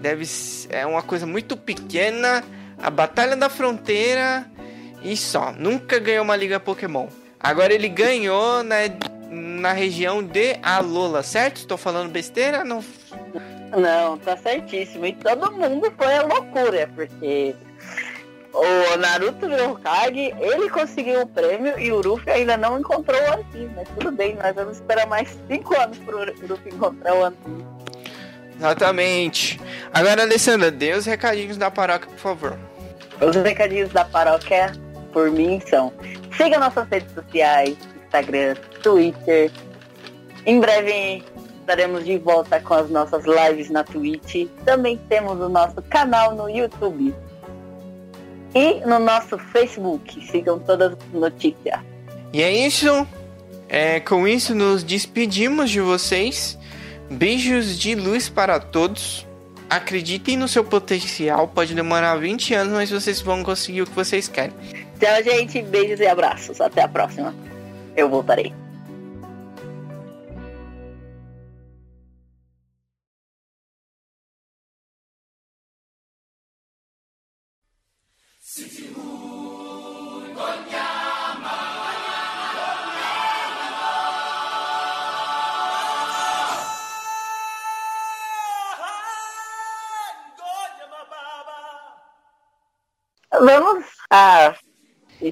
deve 0.00 0.24
é 0.70 0.84
uma 0.84 1.02
coisa 1.02 1.24
muito 1.26 1.56
pequena. 1.56 2.42
A 2.82 2.90
Batalha 2.90 3.36
da 3.36 3.48
Fronteira 3.48 4.44
e 5.04 5.16
só. 5.16 5.52
Nunca 5.52 5.98
ganhou 5.98 6.24
uma 6.24 6.34
liga 6.34 6.58
Pokémon. 6.58 7.06
Agora 7.38 7.72
ele 7.74 7.88
ganhou 7.88 8.64
na, 8.64 8.76
na 9.30 9.72
região 9.72 10.22
de 10.22 10.56
Alola, 10.62 11.22
certo? 11.22 11.58
Estou 11.58 11.76
falando 11.76 12.10
besteira? 12.10 12.64
Não. 12.64 12.82
Não, 13.76 14.16
tá 14.18 14.36
certíssimo. 14.36 15.04
E 15.04 15.12
todo 15.12 15.52
mundo 15.52 15.92
foi 15.96 16.14
a 16.14 16.22
loucura, 16.22 16.88
porque 16.94 17.54
o 18.54 18.96
Naruto 18.96 19.48
virou 19.48 19.72
Hokage, 19.72 20.32
ele 20.38 20.70
conseguiu 20.70 21.22
o 21.22 21.26
prêmio 21.26 21.78
e 21.78 21.90
o 21.90 22.00
Ruffy 22.00 22.30
ainda 22.30 22.56
não 22.56 22.78
encontrou 22.78 23.20
o 23.20 23.32
One 23.32 23.44
Piece. 23.52 23.70
Mas 23.74 23.88
tudo 23.88 24.12
bem, 24.12 24.36
nós 24.36 24.54
vamos 24.54 24.76
esperar 24.76 25.06
mais 25.06 25.36
5 25.48 25.80
anos 25.80 25.98
pro 25.98 26.18
Ruffy 26.20 26.72
encontrar 26.72 27.14
o 27.14 27.24
One 27.24 27.36
Piece. 27.44 27.74
Exatamente. 28.56 29.60
Agora, 29.92 30.22
Alessandra, 30.22 30.70
dê 30.70 30.92
os 30.92 31.04
recadinhos 31.04 31.56
da 31.56 31.70
paróquia, 31.70 32.08
por 32.08 32.18
favor. 32.18 32.58
Os 33.20 33.34
recadinhos 33.34 33.90
da 33.90 34.04
paróquia, 34.04 34.72
por 35.14 35.30
mim, 35.30 35.62
são 35.66 35.92
siga 36.36 36.58
nossas 36.58 36.86
redes 36.88 37.14
sociais, 37.14 37.78
Instagram, 38.04 38.56
Twitter. 38.82 39.50
Em 40.44 40.60
breve 40.60 41.22
estaremos 41.60 42.04
de 42.04 42.18
volta 42.18 42.60
com 42.60 42.74
as 42.74 42.90
nossas 42.90 43.24
lives 43.24 43.70
na 43.70 43.82
Twitch. 43.82 44.46
Também 44.66 44.98
temos 45.08 45.40
o 45.40 45.48
nosso 45.48 45.80
canal 45.88 46.34
no 46.34 46.50
YouTube. 46.50 47.14
E 48.54 48.80
no 48.86 48.98
nosso 48.98 49.38
Facebook. 49.38 50.26
Sigam 50.30 50.58
todas 50.58 50.92
as 50.92 51.20
notícias. 51.20 51.80
E 52.32 52.42
é 52.42 52.52
isso. 52.52 53.06
É, 53.68 53.98
com 54.00 54.28
isso, 54.28 54.54
nos 54.54 54.84
despedimos 54.84 55.70
de 55.70 55.80
vocês. 55.80 56.58
Beijos 57.10 57.78
de 57.78 57.94
luz 57.94 58.28
para 58.28 58.60
todos. 58.60 59.26
Acreditem 59.70 60.36
no 60.36 60.46
seu 60.46 60.62
potencial. 60.62 61.48
Pode 61.48 61.74
demorar 61.74 62.16
20 62.16 62.54
anos, 62.54 62.74
mas 62.74 62.90
vocês 62.90 63.20
vão 63.20 63.42
conseguir 63.42 63.82
o 63.82 63.86
que 63.86 63.94
vocês 63.94 64.28
querem. 64.28 64.54
Tchau, 64.98 65.22
gente. 65.22 65.62
Beijos 65.62 66.00
e 66.00 66.06
abraços. 66.06 66.60
Até 66.60 66.82
a 66.82 66.88
próxima. 66.88 67.34
Eu 67.96 68.08
voltarei. 68.08 68.63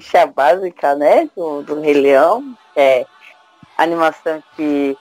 Ficha 0.01 0.25
básica, 0.25 0.95
né? 0.95 1.29
Do, 1.35 1.61
do 1.61 1.81
Rei 1.81 1.93
Leão. 1.93 2.43
que 2.73 2.79
É 2.79 3.05
animação 3.77 4.41
que 4.55 4.97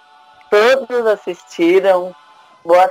todos 0.50 1.06
assistiram. 1.06 2.14
Boa, 2.64 2.90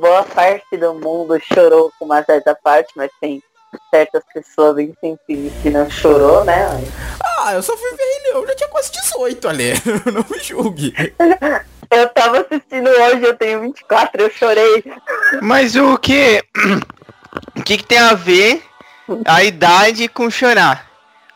boa 0.00 0.22
parte 0.22 0.76
do 0.76 0.94
mundo 0.94 1.40
chorou 1.52 1.90
com 1.98 2.04
uma 2.04 2.22
certa 2.22 2.54
parte, 2.54 2.92
mas 2.94 3.10
tem 3.20 3.42
certas 3.90 4.22
pessoas 4.32 4.78
insensíveis 4.78 5.52
que 5.60 5.70
não 5.70 5.90
chorou, 5.90 6.44
né? 6.44 6.68
Ah, 7.40 7.54
eu 7.54 7.62
só 7.62 7.76
fui 7.76 7.90
ver 7.90 8.04
Rei 8.04 8.22
Leão, 8.24 8.42
eu 8.42 8.48
já 8.48 8.54
tinha 8.54 8.68
quase 8.68 8.92
18 8.92 9.48
ali. 9.48 9.72
Não 10.12 10.24
me 10.30 10.38
julgue. 10.40 10.94
Eu 11.90 12.06
tava 12.10 12.40
assistindo 12.40 12.86
hoje, 12.90 13.24
eu 13.24 13.34
tenho 13.34 13.62
24, 13.62 14.20
eu 14.20 14.30
chorei. 14.30 14.84
Mas 15.40 15.74
o 15.74 15.96
que. 15.96 16.44
O 17.56 17.62
que, 17.62 17.78
que 17.78 17.84
tem 17.84 17.98
a 17.98 18.14
ver 18.14 18.62
a 19.24 19.42
idade 19.44 20.08
com 20.08 20.30
chorar? 20.30 20.87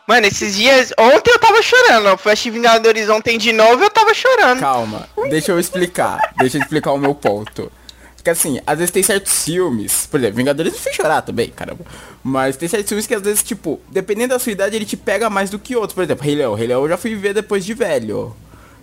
Mano, 0.07 0.27
esses 0.27 0.55
dias. 0.55 0.91
Ontem 0.97 1.31
eu 1.31 1.39
tava 1.39 1.61
chorando. 1.61 2.07
Eu 2.07 2.17
fui 2.17 2.31
assistir 2.31 2.51
Vingadores 2.51 3.09
ontem 3.09 3.37
de 3.37 3.53
novo 3.53 3.83
eu 3.83 3.89
tava 3.89 4.13
chorando. 4.13 4.59
Calma, 4.59 5.07
deixa 5.29 5.51
eu 5.51 5.59
explicar. 5.59 6.33
Deixa 6.37 6.57
eu 6.57 6.61
explicar 6.61 6.91
o 6.91 6.97
meu 6.97 7.15
ponto. 7.15 7.71
Porque 8.15 8.29
assim, 8.29 8.59
às 8.65 8.77
vezes 8.77 8.91
tem 8.91 9.03
certos 9.03 9.43
filmes, 9.43 10.07
por 10.09 10.17
exemplo, 10.17 10.37
Vingadores 10.37 10.71
me 10.71 10.79
fez 10.79 10.95
chorar 10.95 11.21
também, 11.21 11.49
caramba. 11.49 11.85
Mas 12.23 12.55
tem 12.55 12.69
certos 12.69 12.87
filmes 12.87 13.05
que 13.05 13.13
às 13.13 13.21
vezes, 13.21 13.43
tipo, 13.43 13.81
dependendo 13.89 14.29
da 14.29 14.39
sua 14.39 14.53
idade, 14.53 14.77
ele 14.77 14.85
te 14.85 14.95
pega 14.95 15.29
mais 15.29 15.49
do 15.49 15.59
que 15.59 15.75
outros. 15.75 15.93
Por 15.93 16.05
exemplo, 16.05 16.23
Rei 16.23 16.35
Leão. 16.35 16.53
Rei 16.53 16.67
Leão 16.67 16.83
eu 16.83 16.89
já 16.89 16.97
fui 16.97 17.15
ver 17.15 17.33
depois 17.33 17.65
de 17.65 17.73
velho. 17.73 18.33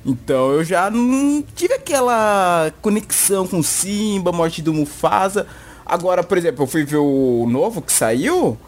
Então 0.05 0.53
eu 0.53 0.65
já 0.65 0.91
não 0.91 1.43
tive 1.55 1.75
aquela 1.75 2.71
conexão 2.83 3.47
com 3.47 3.63
Simba, 3.63 4.31
morte 4.31 4.61
do 4.61 4.75
Mufasa. 4.75 5.47
Agora, 5.87 6.23
por 6.23 6.37
exemplo, 6.37 6.65
eu 6.65 6.67
fui 6.67 6.85
ver 6.85 6.99
o 6.99 7.47
novo 7.49 7.81
que 7.81 7.93
saiu. 7.93 8.59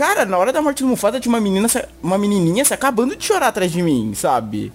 Cara, 0.00 0.24
na 0.24 0.38
hora 0.38 0.50
da 0.50 0.62
morte 0.62 0.82
do 0.82 0.88
Mufasa 0.88 1.20
tinha 1.20 1.30
uma 1.30 1.42
menina, 1.42 1.68
uma 2.02 2.16
menininha 2.16 2.64
se 2.64 2.72
acabando 2.72 3.14
de 3.14 3.22
chorar 3.22 3.48
atrás 3.48 3.70
de 3.70 3.82
mim, 3.82 4.14
sabe? 4.14 4.72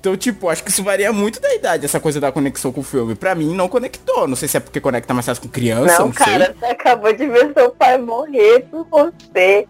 Então, 0.00 0.16
tipo, 0.16 0.48
acho 0.48 0.64
que 0.64 0.70
isso 0.70 0.82
varia 0.82 1.12
muito 1.12 1.40
da 1.40 1.54
idade, 1.54 1.84
essa 1.84 2.00
coisa 2.00 2.20
da 2.20 2.32
conexão 2.32 2.72
com 2.72 2.80
o 2.80 2.82
filme. 2.82 3.14
Pra 3.14 3.32
mim, 3.36 3.54
não 3.54 3.68
conectou. 3.68 4.26
Não 4.26 4.34
sei 4.34 4.48
se 4.48 4.56
é 4.56 4.60
porque 4.60 4.80
conecta 4.80 5.14
mais 5.14 5.24
fácil 5.24 5.44
com 5.44 5.48
criança, 5.48 6.00
Não, 6.00 6.06
não, 6.06 6.12
cara, 6.12 6.46
sei. 6.46 6.54
você 6.54 6.64
acabou 6.64 7.12
de 7.12 7.28
ver 7.28 7.52
seu 7.52 7.70
pai 7.70 7.96
morrer 7.96 8.66
por 8.68 8.84
você. 8.90 9.68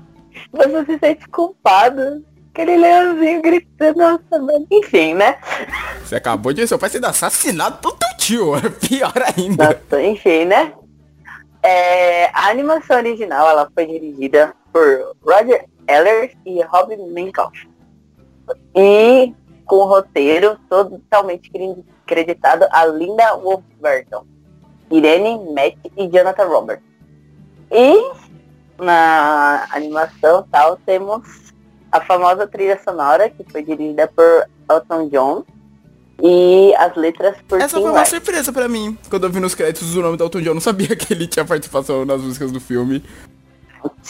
Você 0.50 0.84
se 0.86 0.98
sente 0.98 1.28
culpado. 1.28 2.24
Aquele 2.54 2.78
leãozinho 2.78 3.42
gritando, 3.42 3.98
nossa, 3.98 4.42
mano. 4.42 4.66
Enfim, 4.70 5.12
né? 5.12 5.36
Você 6.02 6.16
acabou 6.16 6.54
de 6.54 6.62
ver 6.62 6.68
seu 6.68 6.78
pai 6.78 6.88
sendo 6.88 7.04
assassinado 7.04 7.76
pelo 7.82 7.98
teu 7.98 8.16
tio. 8.16 8.56
É 8.56 8.70
pior 8.88 9.12
ainda. 9.36 9.78
Nossa, 9.90 10.02
enfim, 10.02 10.46
né? 10.46 10.72
É, 11.62 12.30
a 12.32 12.48
animação 12.48 12.96
original 12.96 13.46
ela 13.46 13.70
foi 13.74 13.84
dirigida 13.86 14.54
por 14.76 15.16
Roger 15.24 15.64
Eller 15.88 16.36
e 16.44 16.60
Rob 16.62 16.94
Minkoff. 16.96 17.66
E 18.74 19.32
com 19.64 19.76
o 19.76 19.84
roteiro 19.86 20.58
totalmente 20.68 21.50
cre- 21.50 21.82
creditado 22.06 22.66
a 22.70 22.84
Linda 22.84 23.34
Wolfberton, 23.36 24.26
Irene 24.90 25.38
Matt 25.54 25.76
e 25.96 26.06
Jonathan 26.08 26.44
Roberts. 26.44 26.84
E 27.70 28.10
na 28.78 29.66
animação 29.72 30.46
tal 30.50 30.76
temos 30.84 31.52
a 31.90 32.00
famosa 32.02 32.46
trilha 32.46 32.78
sonora 32.84 33.30
que 33.30 33.44
foi 33.50 33.62
dirigida 33.62 34.06
por 34.06 34.46
Elton 34.70 35.08
John 35.08 35.44
e 36.22 36.74
as 36.76 36.94
letras 36.96 37.36
por 37.48 37.58
Essa 37.60 37.76
Tim 37.76 37.82
foi 37.82 37.90
uma 37.90 38.04
surpresa 38.04 38.52
pra 38.52 38.68
mim. 38.68 38.96
Quando 39.08 39.24
eu 39.24 39.30
vi 39.32 39.40
nos 39.40 39.54
créditos 39.54 39.96
o 39.96 40.02
nome 40.02 40.16
do 40.18 40.24
Elton 40.24 40.40
John, 40.40 40.50
eu 40.50 40.54
não 40.54 40.60
sabia 40.60 40.94
que 40.94 41.14
ele 41.14 41.26
tinha 41.26 41.44
participação 41.46 42.04
nas 42.04 42.20
músicas 42.20 42.52
do 42.52 42.60
filme. 42.60 43.02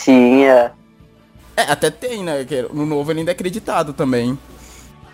Tinha. 0.02 0.72
É, 1.56 1.62
até 1.62 1.90
tem, 1.90 2.22
né? 2.22 2.44
que 2.44 2.62
No 2.72 2.84
novo 2.84 3.10
ele 3.10 3.20
ainda 3.20 3.30
é 3.30 3.34
acreditado 3.34 3.92
também. 3.92 4.38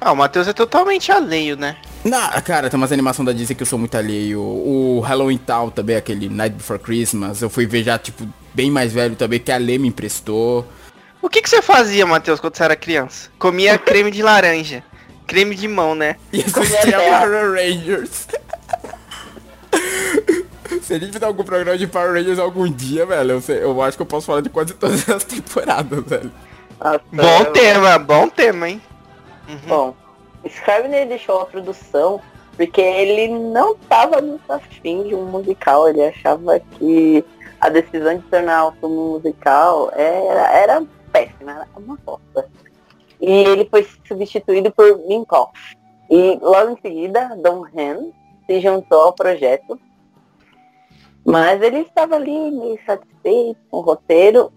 Ah, 0.00 0.10
o 0.10 0.16
Matheus 0.16 0.48
é 0.48 0.52
totalmente 0.52 1.12
alheio, 1.12 1.56
né? 1.56 1.76
Na, 2.04 2.40
cara, 2.40 2.68
tem 2.68 2.76
umas 2.76 2.90
animações 2.90 3.24
da 3.24 3.32
Disney 3.32 3.54
que 3.54 3.62
eu 3.62 3.66
sou 3.66 3.78
muito 3.78 3.96
alheio. 3.96 4.40
O 4.40 4.98
Halloween 4.98 5.38
Town 5.38 5.70
também, 5.70 5.94
aquele 5.94 6.28
Night 6.28 6.56
Before 6.56 6.80
Christmas. 6.80 7.40
Eu 7.40 7.48
fui 7.48 7.66
ver 7.66 7.84
já, 7.84 7.96
tipo, 7.96 8.28
bem 8.52 8.68
mais 8.68 8.92
velho 8.92 9.14
também, 9.14 9.38
que 9.38 9.52
a 9.52 9.58
Lê 9.58 9.78
me 9.78 9.86
emprestou. 9.86 10.66
O 11.20 11.28
que, 11.28 11.40
que 11.40 11.48
você 11.48 11.62
fazia, 11.62 12.04
Matheus, 12.04 12.40
quando 12.40 12.56
você 12.56 12.64
era 12.64 12.74
criança? 12.74 13.30
Comia 13.38 13.78
creme 13.78 14.10
de 14.10 14.22
laranja. 14.22 14.82
Creme 15.24 15.54
de 15.54 15.68
mão, 15.68 15.94
né? 15.94 16.16
E 16.32 16.40
assistia 16.40 16.98
Power 16.98 17.52
Rangers. 17.52 18.26
Se 20.82 20.94
a 20.94 20.98
gente 20.98 21.12
fizer 21.12 21.24
algum 21.26 21.44
programa 21.44 21.78
de 21.78 21.86
Power 21.86 22.12
Rangers 22.12 22.38
algum 22.38 22.70
dia, 22.70 23.06
velho, 23.06 23.32
eu, 23.32 23.40
sei- 23.40 23.62
eu 23.62 23.80
acho 23.82 23.96
que 23.96 24.02
eu 24.02 24.06
posso 24.06 24.26
falar 24.26 24.40
de 24.40 24.50
quase 24.50 24.74
todas 24.74 25.08
as 25.08 25.22
temporadas, 25.24 26.04
velho. 26.04 26.30
Nossa, 26.80 27.00
Bom 27.12 27.44
eu- 27.46 27.52
tema, 27.52 27.98
bom 27.98 28.28
tema, 28.28 28.68
hein? 28.68 28.82
Bom, 29.68 29.94
Scrivener 30.44 31.06
deixou 31.06 31.40
a 31.40 31.46
produção 31.46 32.20
porque 32.56 32.80
ele 32.80 33.28
não 33.28 33.72
estava 33.72 34.20
muito 34.20 34.50
afim 34.52 35.04
de 35.04 35.14
um 35.14 35.24
musical. 35.26 35.88
Ele 35.88 36.02
achava 36.04 36.58
que 36.60 37.24
a 37.60 37.68
decisão 37.68 38.16
de 38.16 38.22
tornar 38.24 38.66
o 38.68 38.72
filme 38.72 38.96
musical 38.96 39.90
era, 39.94 40.52
era 40.52 40.82
péssima, 41.12 41.52
era 41.52 41.68
uma 41.76 41.96
bosta. 42.04 42.48
E 43.20 43.30
ele 43.30 43.66
foi 43.70 43.86
substituído 44.06 44.70
por 44.72 44.98
Minkoff. 45.06 45.52
E 46.10 46.38
logo 46.42 46.72
em 46.72 46.80
seguida, 46.82 47.36
Don 47.42 47.64
Han 47.76 48.10
se 48.46 48.60
juntou 48.60 49.00
ao 49.00 49.12
projeto, 49.12 49.78
mas 51.24 51.60
ele 51.62 51.80
estava 51.80 52.16
ali 52.16 52.50
meio 52.50 52.78
satisfeito 52.84 53.56
com 53.70 53.78
o 53.78 53.80
roteiro, 53.80 54.52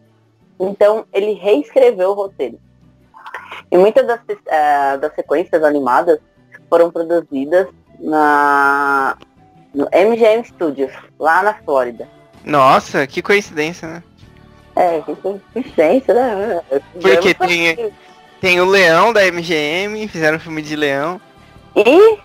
então 0.59 1.05
ele 1.13 1.33
reescreveu 1.33 2.11
o 2.11 2.13
roteiro. 2.13 2.59
E 3.71 3.77
muitas 3.77 4.05
das, 4.05 4.19
uh, 4.21 4.99
das 4.99 5.13
sequências 5.13 5.63
animadas 5.63 6.19
foram 6.69 6.91
produzidas 6.91 7.67
na 7.99 9.17
no 9.73 9.89
MGM 9.91 10.43
Studios, 10.45 10.91
lá 11.19 11.43
na 11.43 11.53
Flórida. 11.53 12.07
Nossa, 12.45 13.05
que 13.05 13.21
coincidência, 13.21 13.87
né? 13.87 14.03
É, 14.75 15.01
que 15.01 15.15
coincidência, 15.15 16.13
né? 16.13 16.61
Porque 17.01 17.33
tem, 17.33 17.93
tem 18.39 18.61
o 18.61 18.65
Leão 18.65 19.11
da 19.11 19.21
MGM, 19.29 20.07
fizeram 20.07 20.37
um 20.37 20.39
filme 20.39 20.61
de 20.61 20.75
Leão. 20.75 21.19
E 21.75 22.17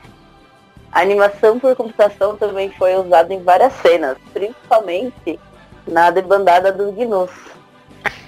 a 0.93 1.01
animação 1.01 1.59
por 1.59 1.75
computação 1.77 2.37
também 2.37 2.71
foi 2.73 2.95
usada 2.97 3.33
em 3.33 3.43
várias 3.43 3.73
cenas, 3.75 4.17
principalmente 4.33 5.39
na 5.87 6.11
debandada 6.11 6.73
dos 6.73 6.95
Gnus. 6.95 7.31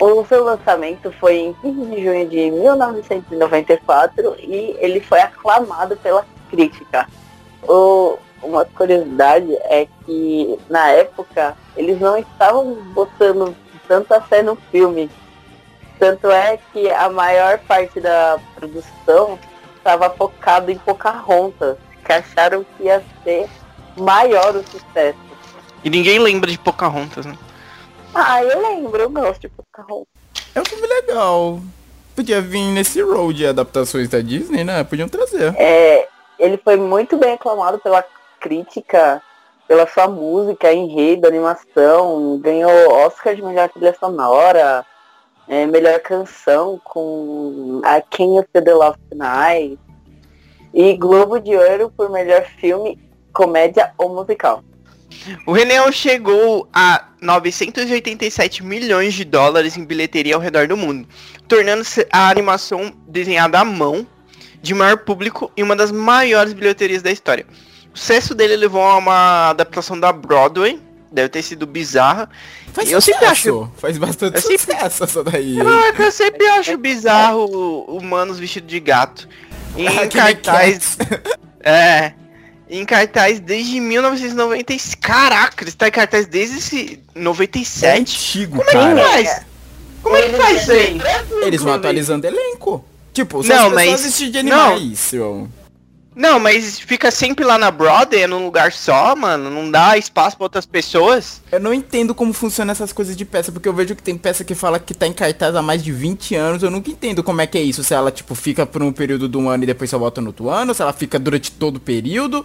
O 0.01 0.25
seu 0.27 0.45
lançamento 0.45 1.13
foi 1.13 1.39
em 1.39 1.53
15 1.55 1.87
de 1.87 2.05
junho 2.05 2.29
de 2.29 2.51
1994 2.51 4.37
e 4.39 4.77
ele 4.79 5.01
foi 5.01 5.21
aclamado 5.21 5.97
pela 5.97 6.25
crítica. 6.51 7.09
O, 7.63 8.19
uma 8.43 8.65
curiosidade 8.65 9.55
é 9.63 9.87
que 10.05 10.59
na 10.69 10.89
época 10.89 11.57
eles 11.77 12.01
não 12.01 12.17
estavam 12.17 12.75
botando 12.93 13.55
tanta 13.89 14.21
fé 14.21 14.43
no 14.43 14.57
filme. 14.71 15.11
Tanto 15.99 16.31
é 16.31 16.59
que 16.73 16.91
a 16.91 17.09
maior 17.09 17.59
parte 17.61 18.01
da 18.01 18.39
produção 18.55 19.39
estava 19.77 20.11
focado 20.11 20.71
em 20.71 20.79
Pocahontas, 20.79 21.77
que 22.05 22.13
acharam 22.13 22.65
que 22.77 22.85
ia 22.85 23.03
ser 23.25 23.49
maior 23.97 24.57
o 24.57 24.63
sucesso. 24.65 25.19
E 25.85 25.91
ninguém 25.91 26.19
lembra 26.19 26.51
de 26.51 26.59
Pocahontas, 26.59 27.27
né? 27.27 27.37
Ah, 28.15 28.43
eu 28.43 28.61
lembro, 28.61 29.01
eu 29.01 29.11
gosto 29.11 29.43
de 29.43 29.49
Pocahontas. 29.49 30.09
É 30.55 30.61
um 30.61 30.65
filme 30.65 30.87
legal. 30.87 31.61
Podia 32.15 32.41
vir 32.41 32.71
nesse 32.73 33.01
road 33.01 33.39
de 33.39 33.47
adaptações 33.47 34.09
da 34.09 34.21
Disney, 34.21 34.65
né? 34.65 34.85
Podiam 34.85 35.09
trazer. 35.09 35.55
É, 35.57 36.09
ele 36.39 36.59
foi 36.59 36.77
muito 36.77 37.17
bem 37.17 37.33
aclamado 37.33 37.79
pela 37.79 38.05
crítica, 38.39 39.23
pela 39.67 39.87
sua 39.87 40.09
música, 40.09 40.73
enredo, 40.73 41.27
animação, 41.27 42.39
ganhou 42.39 42.93
Oscar 42.93 43.35
de 43.35 43.43
melhor 43.43 43.69
trilha 43.71 43.97
sonora, 43.99 44.85
é, 45.49 45.67
melhor 45.67 45.99
canção 46.01 46.79
com 46.85 47.81
a 47.85 48.01
King 48.01 48.41
of 48.41 48.49
the 48.53 48.75
Love 48.75 48.99
Tonight 49.09 49.79
e 50.73 50.97
Globo 50.97 51.39
de 51.39 51.57
Ouro 51.57 51.93
por 51.97 52.11
melhor 52.11 52.45
filme, 52.59 52.99
comédia 53.33 53.93
ou 53.99 54.15
musical. 54.15 54.63
O 55.47 55.53
Leão 55.53 55.93
chegou 55.93 56.69
a 56.73 57.05
987 57.21 58.65
milhões 58.65 59.15
de 59.15 59.25
dólares 59.25 59.77
em 59.77 59.85
bilheteria 59.85 60.35
ao 60.35 60.41
redor 60.41 60.67
do 60.67 60.77
mundo, 60.77 61.07
tornando-se 61.47 62.07
a 62.11 62.29
animação 62.29 62.93
desenhada 63.07 63.61
à 63.61 63.65
mão 63.65 64.07
de 64.61 64.75
maior 64.75 64.99
público 64.99 65.51
e 65.57 65.63
uma 65.63 65.77
das 65.77 65.93
maiores 65.93 66.53
bilheterias 66.53 67.03
da 67.03 67.11
história. 67.11 67.47
O 67.95 67.99
sucesso 67.99 68.35
dele 68.35 68.57
levou 68.57 68.83
a 68.83 68.97
uma 68.97 69.51
adaptação 69.51 69.99
da 69.99 70.13
Broadway, 70.13 70.81
deve 71.13 71.29
ter 71.29 71.43
sido 71.43 71.67
bizarra. 71.67 72.29
Faz 72.73 72.91
eu 72.91 73.01
sempre 73.01 73.27
acho. 73.27 73.71
Faz 73.77 73.99
bastante 73.99 74.37
eu 74.37 74.41
sucesso 74.41 74.65
sempre... 74.65 75.05
essa 75.05 75.25
daí. 75.25 75.55
Não, 75.57 75.85
é 75.85 75.93
eu 75.99 76.11
sempre 76.11 76.47
acho 76.47 76.77
bizarro 76.79 77.45
humanos 77.87 78.39
vestidos 78.39 78.71
de 78.71 78.81
gato. 78.81 79.29
Em 79.77 79.87
cartaz. 80.09 80.97
é. 81.63 82.13
Em 82.69 82.85
cartaz 82.87 83.39
desde 83.39 83.81
1996. 83.81 84.95
Caraca, 84.95 85.63
ele 85.63 85.71
está 85.71 85.89
em 85.89 85.91
cartaz 85.91 86.27
desde 86.27 86.59
esse 86.59 87.01
97. 87.15 87.87
É 87.87 87.99
antigo, 87.99 88.57
Como 88.59 88.71
cara. 88.71 89.01
é 89.01 89.05
que 89.05 89.09
faz? 89.29 89.43
Como 90.03 90.17
é 90.17 90.23
que 90.23 90.37
faz 90.37 90.63
isso 90.63 90.73
aí? 90.73 91.01
Eles 91.43 91.63
vão 91.63 91.75
atualizando 91.75 92.27
elenco. 92.27 92.85
Tipo, 93.13 93.43
não, 93.47 93.71
mas... 93.71 94.19
de 94.19 94.39
animais, 94.39 95.13
não. 95.13 95.49
Não, 96.15 96.39
mas 96.39 96.79
fica 96.79 97.11
sempre 97.11 97.43
lá 97.45 97.57
na 97.57 97.71
Broadway, 97.71 98.27
num 98.27 98.45
lugar 98.45 98.71
só, 98.73 99.17
mano. 99.17 99.49
Não 99.49 99.71
dá 99.71 99.97
espaço 99.97 100.37
pra 100.37 100.45
outras 100.45 100.67
pessoas. 100.67 101.41
Eu 101.51 101.59
não 101.59 101.73
entendo 101.73 102.15
como 102.15 102.35
funciona 102.35 102.73
essas 102.73 102.93
coisas 102.93 103.17
de 103.17 103.25
peça, 103.25 103.51
porque 103.51 103.69
eu 103.69 103.73
vejo 103.73 103.97
que 103.97 104.03
tem 104.03 104.19
peça 104.19 104.45
que 104.45 104.55
fala 104.55 104.79
que 104.79 104.93
tá 104.93 105.07
em 105.07 105.13
cartaz 105.13 105.57
há 105.57 105.63
mais 105.63 105.83
de 105.83 105.91
20 105.91 106.35
anos. 106.35 106.63
Eu 106.63 106.71
nunca 106.71 106.91
entendo 106.91 107.23
como 107.23 107.41
é 107.41 107.47
que 107.47 107.57
é 107.57 107.63
isso. 107.63 107.83
Se 107.83 107.95
ela, 107.95 108.11
tipo, 108.11 108.35
fica 108.35 108.67
por 108.67 108.83
um 108.83 108.93
período 108.93 109.27
de 109.27 109.39
um 109.39 109.49
ano 109.49 109.65
e 109.65 109.67
depois 109.67 109.89
só 109.89 109.99
volta 109.99 110.21
no 110.21 110.29
outro 110.29 110.51
ano, 110.51 110.75
se 110.75 110.83
ela 110.83 110.93
fica 110.93 111.19
durante 111.19 111.51
todo 111.51 111.77
o 111.77 111.81
período. 111.81 112.45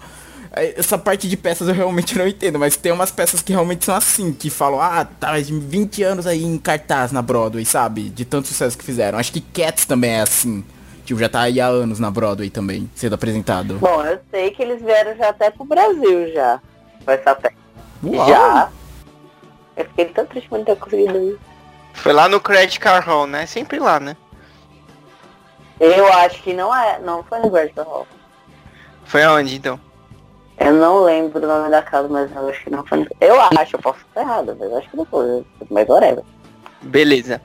É, 0.54 0.80
essa 0.80 0.98
parte 0.98 1.28
de 1.28 1.36
peças 1.36 1.68
eu 1.68 1.74
realmente 1.74 2.16
não 2.18 2.26
entendo, 2.26 2.58
mas 2.58 2.78
tem 2.78 2.94
umas 2.94 3.12
peças 3.12 3.42
que 3.42 3.52
realmente 3.52 3.84
são 3.84 3.96
assim, 3.96 4.32
que 4.32 4.50
falam, 4.50 4.82
ah, 4.82 5.04
tá 5.04 5.28
mais 5.28 5.48
de 5.48 5.60
20 5.60 6.04
anos 6.04 6.26
aí 6.26 6.42
em 6.42 6.58
cartaz 6.58 7.12
na 7.12 7.22
Broadway, 7.22 7.66
sabe? 7.66 8.10
De 8.10 8.24
tanto 8.24 8.48
sucesso 8.48 8.78
que 8.78 8.84
fizeram. 8.86 9.20
Acho 9.20 9.34
que 9.34 9.42
Cats 9.42 9.86
também 9.86 10.12
é 10.12 10.22
assim. 10.22 10.64
Tipo, 11.08 11.22
já 11.22 11.30
tá 11.30 11.40
aí 11.40 11.62
há 11.62 11.68
anos 11.68 12.00
na 12.00 12.12
Broadway 12.12 12.50
também, 12.50 12.92
sendo 12.94 13.16
apresentado. 13.16 13.76
Bom, 13.76 14.04
eu 14.04 14.20
sei 14.30 14.52
que 14.52 14.62
eles 14.62 14.82
vieram 14.82 15.16
já 15.16 15.30
até 15.30 15.50
pro 15.50 15.64
Brasil 15.64 16.34
já, 16.34 16.60
com 17.06 17.12
essa 17.12 17.34
peça. 17.34 17.56
Uau. 18.04 18.28
Já. 18.28 18.70
Eu 19.78 19.86
fiquei 19.86 20.06
tão 20.08 20.26
triste 20.26 20.50
por 20.50 20.58
não 20.58 20.66
ter 20.66 20.76
conseguido 20.76 21.18
ir. 21.18 21.40
Foi 21.94 22.12
lá 22.12 22.28
no 22.28 22.42
Credit 22.42 22.78
Car 22.82 23.08
Hall, 23.08 23.26
né? 23.26 23.46
Sempre 23.46 23.80
lá, 23.80 24.02
né? 24.02 24.18
Eu 25.80 26.12
acho 26.12 26.44
que 26.44 26.52
não 26.52 26.76
é, 26.76 27.00
não 27.00 27.24
foi 27.24 27.40
no 27.40 27.50
Credit 27.50 27.74
Car 27.74 27.86
Hall. 27.86 28.08
Foi 29.06 29.24
aonde, 29.24 29.56
então? 29.56 29.80
Eu 30.60 30.74
não 30.74 31.06
lembro 31.06 31.42
o 31.42 31.48
nome 31.48 31.70
da 31.70 31.82
casa, 31.82 32.10
mas 32.10 32.30
eu 32.36 32.50
acho 32.50 32.64
que 32.66 32.70
não 32.70 32.86
foi 32.86 32.98
no... 32.98 33.08
Eu 33.22 33.40
acho, 33.40 33.78
eu 33.78 33.80
posso 33.80 34.00
estar 34.02 34.24
errado, 34.24 34.58
mas 34.60 34.74
acho 34.74 34.90
que 34.90 34.98
não 34.98 35.06
foi. 35.06 35.46
Mas 35.70 35.88
whatever. 35.88 36.26
Beleza. 36.82 37.42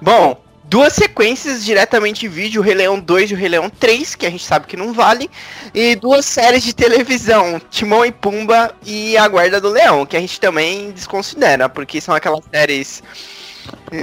Bom, 0.00 0.34
duas 0.72 0.94
sequências 0.94 1.62
diretamente 1.62 2.24
em 2.24 2.30
vídeo, 2.30 2.62
o 2.62 2.64
Rei 2.64 2.72
Leão 2.72 2.98
2 2.98 3.30
e 3.30 3.34
o 3.34 3.36
Rei 3.36 3.50
Leão 3.50 3.68
3, 3.68 4.14
que 4.14 4.24
a 4.24 4.30
gente 4.30 4.42
sabe 4.42 4.66
que 4.66 4.74
não 4.74 4.94
vale, 4.94 5.30
e 5.74 5.94
duas 5.94 6.24
séries 6.24 6.62
de 6.62 6.74
televisão, 6.74 7.60
Timão 7.70 8.06
e 8.06 8.10
Pumba 8.10 8.74
e 8.82 9.14
A 9.18 9.28
Guarda 9.28 9.60
do 9.60 9.68
Leão, 9.68 10.06
que 10.06 10.16
a 10.16 10.20
gente 10.20 10.40
também 10.40 10.90
desconsidera, 10.90 11.68
porque 11.68 12.00
são 12.00 12.14
aquelas 12.14 12.42
séries 12.50 13.02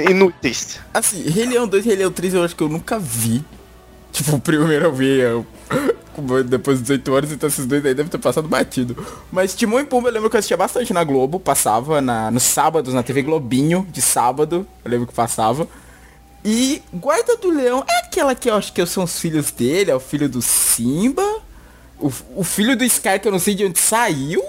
inúteis. 0.08 0.80
Assim, 0.94 1.28
Rei 1.28 1.48
Leão 1.48 1.68
2 1.68 1.86
e 1.86 1.88
Rei 1.88 1.98
Leão 1.98 2.12
3 2.12 2.36
eu 2.36 2.44
acho 2.44 2.56
que 2.56 2.62
eu 2.62 2.70
nunca 2.70 3.00
vi. 3.00 3.44
Tipo, 4.12 4.36
o 4.36 4.40
primeiro 4.40 4.86
eu 4.86 4.94
vi 4.94 5.22
eu, 5.22 5.48
depois 6.46 6.78
dos 6.78 6.88
18 6.88 7.16
anos, 7.16 7.32
então 7.32 7.50
esses 7.50 7.66
dois 7.66 7.84
aí 7.84 7.96
devem 7.96 8.12
ter 8.12 8.20
passado 8.20 8.48
batido. 8.48 8.96
Mas 9.32 9.56
Timão 9.56 9.80
e 9.80 9.86
Pumba 9.86 10.10
eu 10.10 10.14
lembro 10.14 10.30
que 10.30 10.36
eu 10.36 10.40
assistia 10.40 10.58
bastante 10.58 10.94
na 10.94 11.04
Globo, 11.04 11.40
passava 11.40 12.00
na, 12.00 12.30
nos 12.30 12.44
sábados, 12.44 12.94
na 12.94 13.02
TV 13.02 13.24
Globinho, 13.24 13.88
de 13.92 14.04
sábado, 14.04 14.68
eu 14.86 14.92
lembro 14.92 15.08
que 15.08 15.14
passava. 15.16 15.68
E 16.44 16.82
Guarda 16.94 17.36
do 17.38 17.50
Leão 17.50 17.84
é 17.90 17.98
aquela 18.00 18.34
que 18.34 18.50
eu 18.50 18.56
acho 18.56 18.72
que 18.72 18.86
são 18.86 19.04
os 19.04 19.20
filhos 19.20 19.52
dele, 19.52 19.92
é 19.92 19.96
o 19.96 20.00
filho 20.00 20.30
do 20.30 20.42
Simba. 20.42 21.42
O, 22.00 22.12
o 22.38 22.44
filho 22.44 22.78
do 22.78 22.88
Scar 22.90 23.20
que 23.20 23.28
eu 23.28 23.32
não 23.32 23.40
sei 23.40 23.56
de 23.56 23.66
onde 23.66 23.80
saiu. 23.80 24.44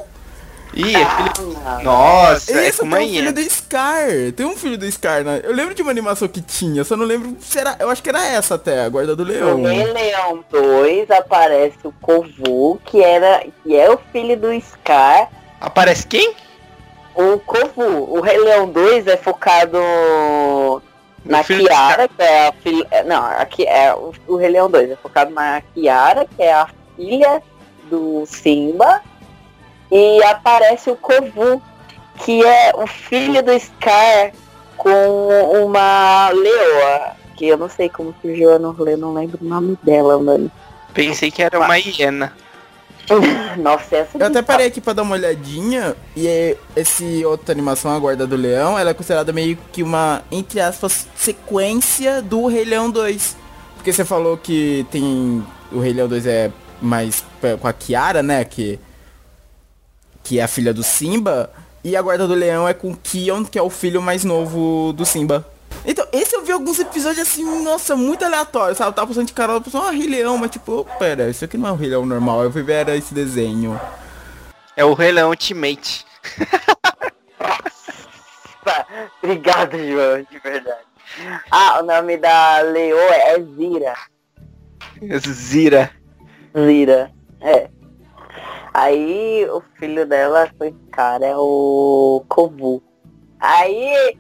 Ih, 0.73 0.95
é 0.95 1.05
filho... 1.05 1.59
Nossa, 1.83 2.53
é 2.53 2.69
Esse 2.69 2.81
é 2.81 2.89
tem 2.89 2.97
um 2.97 3.09
filho 3.09 3.33
do 3.33 3.51
Scar. 3.51 4.09
Tem 4.37 4.47
um 4.47 4.57
filho 4.57 4.79
do 4.79 4.93
Scar, 4.93 5.25
né? 5.25 5.41
Eu 5.43 5.53
lembro 5.53 5.75
de 5.75 5.83
uma 5.83 5.91
animação 5.91 6.29
que 6.29 6.41
tinha, 6.41 6.85
só 6.85 6.97
não 6.97 7.05
lembro 7.05 7.37
se 7.41 7.59
era... 7.59 7.77
Eu 7.81 7.91
acho 7.91 8.01
que 8.01 8.09
era 8.09 8.25
essa 8.25 8.55
até, 8.55 8.85
a 8.85 8.89
Guarda 8.89 9.17
do 9.17 9.25
Leão. 9.25 9.59
No 9.59 9.69
Rei 9.69 9.93
Leão 9.93 10.45
2 10.49 11.11
aparece 11.11 11.79
o 11.83 11.93
Kovu, 12.01 12.81
que, 12.85 13.03
era, 13.03 13.45
que 13.65 13.77
é 13.77 13.91
o 13.91 13.99
filho 14.13 14.39
do 14.39 14.49
Scar. 14.61 15.29
Aparece 15.61 16.07
quem? 16.07 16.35
O 17.17 17.41
Kovu. 17.41 18.17
O 18.17 18.21
Rei 18.21 18.39
Leão 18.39 18.69
2 18.69 19.09
é 19.09 19.17
focado 19.17 19.77
na 21.25 21.45
Kiara, 21.45 22.09
que 22.09 22.23
é 22.23 22.49
a 22.49 22.53
filha. 22.53 22.87
É, 22.91 23.03
não, 23.05 23.25
aqui 23.25 23.67
é 23.67 23.95
o, 23.95 24.13
o 24.27 24.37
Rei 24.37 24.51
Leão 24.51 24.71
2, 24.71 24.91
é 24.91 24.97
focado 24.97 25.33
na 25.33 25.61
Kiara, 25.75 26.27
que 26.37 26.43
é 26.43 26.53
a 26.53 26.69
filha 26.97 27.43
do 27.91 28.25
Simba. 28.27 29.03
E 29.91 30.23
aparece 30.23 30.91
o 30.91 30.97
Kovu, 30.97 31.61
que 32.25 32.45
é 32.45 32.73
o 32.75 32.87
filho 32.87 33.43
do 33.43 33.59
Scar 33.59 34.33
com 34.77 35.29
uma 35.65 36.31
leoa. 36.31 37.13
Que 37.37 37.49
eu 37.49 37.57
não 37.57 37.69
sei 37.69 37.89
como 37.89 38.15
surgiu, 38.21 38.51
eu 38.51 38.59
não, 38.59 38.75
eu 38.87 38.99
não 38.99 39.15
lembro 39.15 39.39
o 39.41 39.45
nome 39.45 39.79
dela, 39.83 40.19
mano. 40.19 40.51
Pensei 40.93 41.31
que 41.31 41.43
era 41.43 41.59
uma 41.59 41.77
hiena. 41.77 42.33
Nossa, 43.59 43.97
essa 43.97 44.19
Eu 44.19 44.27
até 44.27 44.43
parei 44.43 44.67
aqui 44.67 44.81
pra 44.81 44.93
dar 44.93 45.03
uma 45.03 45.15
olhadinha 45.15 45.97
e 46.15 46.27
é, 46.27 46.57
esse 46.77 47.25
outra 47.25 47.53
animação, 47.53 47.91
A 47.91 47.99
Guarda 47.99 48.27
do 48.27 48.37
Leão, 48.37 48.79
ela 48.79 48.91
é 48.91 48.95
considerada 48.95 49.33
meio 49.33 49.59
que 49.73 49.83
uma, 49.83 50.23
entre 50.31 50.61
aspas, 50.61 51.07
sequência 51.17 52.23
do 52.23 52.47
Rei 52.47 52.65
Leão 52.65 52.91
2. 52.91 53.37
Porque 53.77 53.93
você 53.93 54.05
falou 54.05 54.37
que 54.37 54.87
tem. 54.91 55.45
O 55.73 55.81
Rei 55.81 55.93
Leão 55.93 56.09
2 56.09 56.27
é 56.27 56.51
mais 56.81 57.25
com 57.61 57.67
a 57.67 57.73
Kiara, 57.73 58.23
né? 58.23 58.45
Que, 58.45 58.79
que 60.23 60.39
é 60.39 60.43
a 60.43 60.49
filha 60.49 60.75
do 60.75 60.83
Simba. 60.83 61.51
E 61.83 61.97
a 61.97 62.03
Guarda 62.03 62.29
do 62.29 62.35
Leão 62.35 62.69
é 62.69 62.75
com 62.75 62.95
Kion, 62.95 63.45
que 63.45 63.59
é 63.59 63.63
o 63.63 63.71
filho 63.71 64.03
mais 64.03 64.23
novo 64.23 64.93
do 64.93 65.07
Simba. 65.07 65.47
Então, 65.85 66.07
esse 66.13 66.37
eu 66.37 66.43
vi 66.43 66.53
alguns 66.53 66.79
episódios 66.79 67.27
assim, 67.27 67.45
nossa, 67.63 67.97
muito 67.97 68.25
aleatório, 68.25 68.77
sabe? 68.77 68.91
Eu 68.91 68.95
tava 68.95 69.09
passando 69.09 69.27
de 69.27 69.33
cara, 69.33 69.55
eu 69.55 69.61
pensei, 69.61 69.81
ah, 69.81 69.91
Rei 69.91 70.07
Leão, 70.07 70.37
mas 70.37 70.51
tipo, 70.51 70.87
pera, 70.99 71.31
isso 71.31 71.45
aqui 71.45 71.57
não 71.57 71.69
é 71.69 71.73
o 71.73 71.77
Rei 71.77 71.89
Leão 71.89 72.05
normal, 72.05 72.45
eu 72.45 72.53
fui 72.53 72.63
ver 72.63 72.73
era 72.75 72.97
esse 72.97 73.15
desenho. 73.15 73.81
É 74.77 74.85
o 74.85 74.95
Rei 74.95 75.13
Leão 75.13 75.31
Ultimate. 75.31 76.05
Obrigado, 79.23 79.79
João, 79.79 80.27
de 80.31 80.39
verdade. 80.39 80.85
Ah, 81.51 81.81
o 81.81 81.85
nome 81.85 82.17
da 82.19 82.61
Leoa 82.61 83.15
é 83.15 83.41
Zira. 83.41 83.95
Zira. 85.19 85.91
Zira, 86.57 87.11
é. 87.41 87.71
Aí 88.73 89.47
o 89.51 89.63
filho 89.79 90.07
dela 90.07 90.49
foi 90.57 90.75
cara, 90.93 91.27
é 91.27 91.37
o 91.37 92.25
Kovu. 92.29 92.83
Aí 93.41 94.19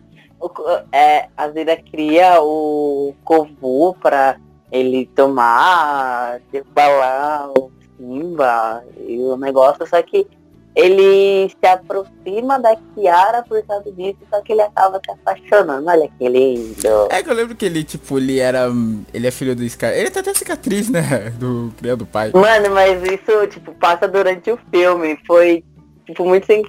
é, 0.92 1.29
a 1.37 1.48
Zira 1.50 1.76
cria 1.76 2.40
o 2.40 3.14
Kovu 3.24 3.94
pra 4.00 4.37
ele 4.70 5.07
tomar, 5.14 6.40
derrubar 6.53 7.50
o 7.59 7.70
Simba 7.96 8.85
e 9.07 9.18
o 9.18 9.37
negócio, 9.37 9.87
só 9.87 10.00
que 10.03 10.26
ele 10.74 11.48
se 11.48 11.66
aproxima 11.66 12.59
da 12.59 12.76
Kiara 12.76 13.42
por 13.42 13.61
causa 13.66 13.90
disso, 13.90 14.18
só 14.31 14.40
que 14.40 14.53
ele 14.53 14.62
acaba 14.62 15.00
se 15.05 15.11
apaixonando. 15.11 15.88
Olha 15.88 16.09
que 16.16 16.29
lindo. 16.29 17.09
É 17.11 17.22
que 17.22 17.29
eu 17.29 17.35
lembro 17.35 17.57
que 17.57 17.64
ele, 17.64 17.83
tipo, 17.83 18.18
ele 18.18 18.38
era. 18.38 18.68
Ele 19.12 19.26
é 19.26 19.31
filho 19.31 19.57
do 19.57 19.68
Scar. 19.68 19.92
Ele 19.92 20.11
tem 20.11 20.20
até 20.20 20.33
cicatriz, 20.33 20.88
né? 20.88 21.31
Do 21.38 21.72
criado 21.76 21.98
do 21.98 22.07
pai. 22.07 22.31
Mano, 22.33 22.70
mas 22.70 23.03
isso, 23.03 23.46
tipo, 23.48 23.74
passa 23.74 24.07
durante 24.07 24.50
o 24.53 24.59
filme. 24.70 25.18
Foi, 25.26 25.64
tipo, 26.07 26.24
muito 26.24 26.46
sem. 26.46 26.62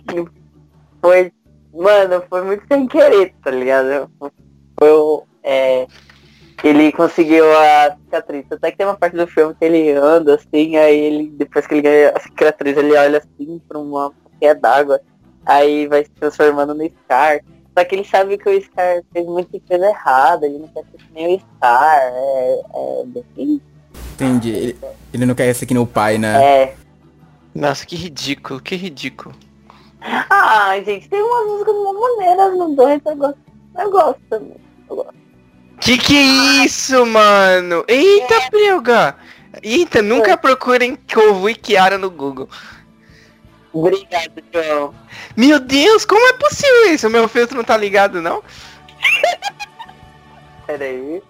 Foi. 0.99 1.31
Mano, 1.73 2.23
foi 2.29 2.43
muito 2.43 2.63
sem 2.67 2.87
querer, 2.87 3.33
tá 3.43 3.51
ligado? 3.51 4.09
Foi 4.77 4.91
o. 4.91 5.23
É, 5.43 5.87
ele 6.63 6.91
conseguiu 6.91 7.45
a 7.57 7.95
cicatriz. 8.03 8.45
Até 8.51 8.71
que 8.71 8.77
tem 8.77 8.85
uma 8.85 8.97
parte 8.97 9.15
do 9.15 9.25
filme 9.25 9.55
que 9.55 9.65
ele 9.65 9.91
anda 9.91 10.35
assim, 10.35 10.75
aí 10.75 10.97
ele, 10.97 11.29
depois 11.29 11.65
que 11.65 11.73
ele 11.73 11.81
ganha 11.81 12.11
a 12.15 12.19
cicatriz, 12.19 12.77
ele 12.77 12.95
olha 12.95 13.19
assim 13.19 13.59
pra 13.67 13.79
uma 13.79 14.11
poquinha 14.11 14.53
d'água. 14.53 15.01
Aí 15.45 15.87
vai 15.87 16.03
se 16.03 16.11
transformando 16.11 16.75
no 16.75 16.85
Scar. 17.03 17.41
Só 17.75 17.85
que 17.85 17.95
ele 17.95 18.03
sabe 18.03 18.37
que 18.37 18.49
o 18.49 18.61
Scar 18.61 19.01
fez 19.11 19.25
muita 19.25 19.59
coisa 19.67 19.87
errada, 19.87 20.45
ele 20.45 20.59
não 20.59 20.67
quer 20.67 20.83
ser 20.83 20.97
que 20.97 21.13
nem 21.13 21.35
o 21.35 21.39
Scar. 21.39 21.99
É, 21.99 22.61
é 22.75 23.03
bem. 23.05 23.61
Entendi. 24.13 24.49
Ele, 24.51 24.77
ele 25.13 25.25
não 25.25 25.33
quer 25.33 25.53
ser 25.53 25.65
que 25.65 25.73
nem 25.73 25.81
o 25.81 25.87
pai, 25.87 26.17
né? 26.17 26.43
É. 26.43 26.75
Nossa, 27.55 27.85
que 27.85 27.95
ridículo, 27.95 28.61
que 28.61 28.75
ridículo. 28.75 29.33
Ah, 30.01 30.73
gente, 30.83 31.07
tem 31.07 31.21
umas 31.21 31.47
músicas 31.47 31.75
maneiras 31.75 32.57
no 32.57 32.75
dois, 32.75 33.01
eu 33.05 33.15
gosto. 33.15 33.39
Eu 33.77 33.91
gosto 33.91 34.21
também. 34.29 34.57
Eu 34.89 34.95
gosto. 34.95 35.13
Que 35.79 35.97
que 35.97 36.15
é 36.15 36.65
isso, 36.65 37.05
mano? 37.05 37.83
Eita, 37.87 38.49
Prelga! 38.49 39.15
Eita, 39.61 40.01
nunca 40.01 40.37
procurem 40.37 40.95
Kovu 40.95 41.49
e 41.49 41.55
Kiara 41.55 41.97
no 41.97 42.09
Google. 42.09 42.49
Obrigado, 43.73 44.43
João. 44.53 44.93
Meu 45.35 45.59
Deus, 45.59 46.05
como 46.05 46.25
é 46.27 46.33
possível 46.33 46.93
isso? 46.93 47.07
O 47.07 47.09
meu 47.09 47.27
filtro 47.27 47.55
não 47.55 47.63
tá 47.63 47.77
ligado, 47.77 48.21
não? 48.21 48.43
Pera 50.67 50.85
aí. 50.85 51.21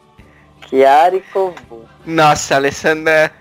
Kiara 0.62 1.16
e 1.16 1.22
Kovu. 1.22 1.88
Nossa, 2.06 2.56
Alessandra. 2.56 3.32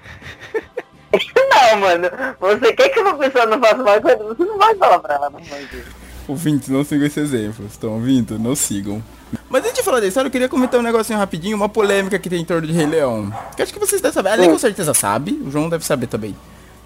Não, 1.50 1.80
mano. 1.80 2.08
Você 2.40 2.72
quer 2.72 2.88
que 2.88 3.00
uma 3.00 3.14
pessoa 3.14 3.46
não 3.46 3.60
faça 3.60 3.82
uma 3.82 4.00
coisa? 4.00 4.24
Você 4.24 4.44
não 4.44 4.58
vai 4.58 4.74
falar 4.76 4.98
pra 4.98 5.14
ela, 5.14 5.30
não 5.30 5.40
vai 5.40 5.64
dizer. 5.64 5.84
Ouvintes, 6.26 6.68
não 6.68 6.84
sigam 6.84 7.06
esse 7.06 7.20
exemplo. 7.20 7.66
Estão 7.66 7.94
ouvindo? 7.94 8.38
Não 8.38 8.54
sigam. 8.54 9.02
Mas 9.48 9.64
antes 9.64 9.74
de 9.74 9.82
falar 9.82 10.00
da 10.00 10.06
história, 10.06 10.28
eu 10.28 10.30
queria 10.30 10.48
comentar 10.48 10.78
um 10.78 10.82
negocinho 10.82 11.18
rapidinho, 11.18 11.56
uma 11.56 11.68
polêmica 11.68 12.18
que 12.18 12.30
tem 12.30 12.40
em 12.40 12.44
torno 12.44 12.66
de 12.66 12.72
Rei 12.72 12.86
Leão. 12.86 13.32
Que 13.56 13.62
acho 13.62 13.72
que 13.72 13.78
vocês 13.78 14.00
devem 14.00 14.14
saber. 14.14 14.30
A 14.30 14.34
Lê 14.36 14.48
com 14.48 14.58
certeza 14.58 14.94
sabe, 14.94 15.32
o 15.44 15.50
João 15.50 15.68
deve 15.68 15.84
saber 15.84 16.06
também. 16.06 16.36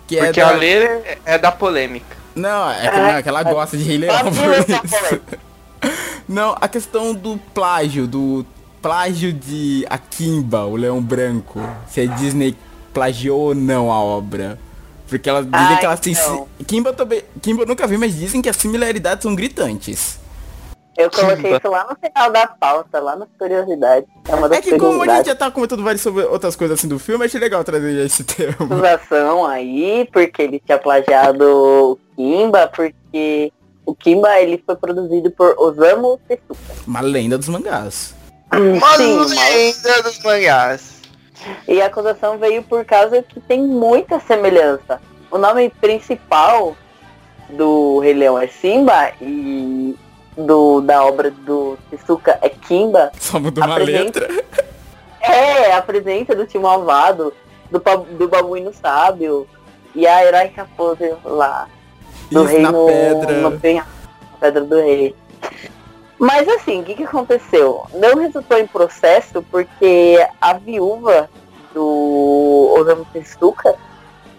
Que 0.06 0.18
é 0.18 0.24
Porque 0.24 0.40
da... 0.40 0.48
a 0.48 0.52
Lê 0.52 1.16
é 1.24 1.38
da 1.38 1.52
polêmica. 1.52 2.16
Não, 2.34 2.70
é 2.70 2.90
que, 2.90 2.96
não, 2.96 3.06
é 3.10 3.22
que 3.22 3.28
ela 3.28 3.42
gosta 3.42 3.76
de 3.76 3.84
Rei 3.84 3.98
Leão. 3.98 4.16
Não, 6.26 6.56
a 6.58 6.66
questão 6.66 7.14
do 7.14 7.36
plágio, 7.52 8.06
do 8.06 8.46
plágio 8.80 9.30
de 9.30 9.84
Akimba, 9.90 10.64
o 10.64 10.74
Leão 10.74 11.02
Branco. 11.02 11.60
Se 11.86 12.00
a 12.00 12.06
Disney 12.06 12.56
plagiou 12.94 13.48
ou 13.48 13.54
não 13.54 13.92
a 13.92 13.98
obra. 14.00 14.58
Porque 15.08 15.28
elas 15.28 15.44
dizem 15.44 15.58
Ai, 15.66 15.78
que 15.80 15.84
elas 15.84 16.00
têm. 16.00 16.14
não. 16.14 16.48
si- 16.58 16.64
Kimba 16.64 16.92
também. 16.94 17.22
Kimba 17.42 17.62
eu 17.64 17.66
nunca 17.66 17.86
vi, 17.86 17.98
mas 17.98 18.16
dizem 18.16 18.40
que 18.40 18.48
as 18.48 18.56
similaridades 18.56 19.22
são 19.22 19.34
gritantes. 19.34 20.18
Eu 20.96 21.10
coloquei 21.10 21.36
Kimba. 21.42 21.56
isso 21.58 21.68
lá 21.68 21.86
no 21.90 21.96
final 21.96 22.30
da 22.30 22.46
pauta, 22.46 23.00
lá 23.00 23.16
nas 23.16 23.28
curiosidades. 23.38 24.08
É 24.28 24.34
uma 24.34 24.48
das 24.48 24.58
É 24.58 24.62
que 24.62 24.78
como 24.78 25.02
a 25.02 25.16
gente 25.16 25.26
já 25.26 25.34
tá 25.34 25.50
comentando 25.50 25.82
várias 25.82 26.00
sobre 26.00 26.22
outras 26.24 26.54
coisas 26.56 26.78
assim 26.78 26.86
do 26.88 26.98
filme, 27.00 27.24
achei 27.24 27.38
legal 27.40 27.62
trazer 27.64 28.06
esse 28.06 28.22
termo. 28.24 28.64
acusação 28.72 29.44
aí, 29.44 30.08
porque 30.12 30.40
ele 30.40 30.62
tinha 30.64 30.78
plagiado 30.78 31.44
o 31.44 31.98
Kimba, 32.16 32.68
porque 32.68 33.52
o 33.84 33.94
Kimba 33.94 34.40
ele 34.40 34.62
foi 34.64 34.76
produzido 34.76 35.30
por 35.32 35.54
Osamu 35.58 36.18
Tezuka. 36.28 36.54
Uma 36.86 37.00
lenda 37.00 37.36
dos 37.36 37.48
mangás. 37.48 38.14
Uma 38.52 38.96
Sim, 38.96 39.16
uma- 39.16 39.26
lenda 39.26 40.02
dos 40.04 40.22
mangás. 40.22 40.93
E 41.66 41.80
a 41.80 41.86
acusação 41.86 42.38
veio 42.38 42.62
por 42.62 42.84
causa 42.84 43.22
que 43.22 43.40
tem 43.40 43.62
muita 43.62 44.20
semelhança. 44.20 45.00
O 45.30 45.38
nome 45.38 45.68
principal 45.68 46.76
do 47.50 47.98
Rei 48.00 48.14
Leão 48.14 48.38
é 48.38 48.46
Simba 48.46 49.12
e 49.20 49.96
do, 50.36 50.80
da 50.80 51.04
obra 51.04 51.30
do 51.30 51.78
Tezuka 51.90 52.38
é 52.42 52.48
Kimba. 52.48 53.10
Só 53.18 53.38
mudou 53.38 53.64
uma 53.64 53.74
Apresenta. 53.74 54.20
letra. 54.20 54.44
É, 55.20 55.72
a 55.72 55.80
presença 55.80 56.34
do 56.34 56.46
tio 56.46 56.60
malvado, 56.60 57.32
do, 57.70 57.78
do 58.18 58.28
babuíno 58.28 58.72
sábio 58.74 59.46
e 59.94 60.06
a 60.06 60.24
herói 60.24 60.52
raposa 60.54 61.16
lá. 61.24 61.66
Do 62.30 62.44
Isso 62.44 62.52
rei 62.52 62.62
na 62.62 62.72
no, 62.72 62.86
pedra. 62.86 63.32
no 63.40 63.50
na 63.50 63.86
pedra 64.40 64.60
do 64.64 64.76
rei. 64.76 65.14
Mas 66.24 66.48
assim, 66.48 66.80
o 66.80 66.84
que, 66.84 66.94
que 66.94 67.04
aconteceu? 67.04 67.84
Não 67.92 68.16
resultou 68.16 68.56
em 68.56 68.66
processo 68.66 69.42
porque 69.50 70.16
a 70.40 70.54
viúva 70.54 71.28
do 71.74 72.74
Osamu 72.78 73.06
Tezuka 73.12 73.74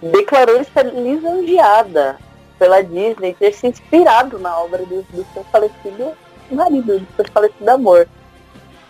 declarou 0.01 0.59
estar 0.61 0.83
lisonjeada 0.83 2.17
pela 2.57 2.81
Disney 2.81 3.35
ter 3.35 3.53
se 3.53 3.67
inspirado 3.67 4.39
na 4.39 4.59
obra 4.61 4.79
do, 4.79 5.03
do 5.03 5.23
seu 5.31 5.43
falecido 5.51 6.13
marido, 6.49 7.01
do 7.01 7.07
seu 7.15 7.25
falecido 7.31 7.69
amor. 7.69 8.07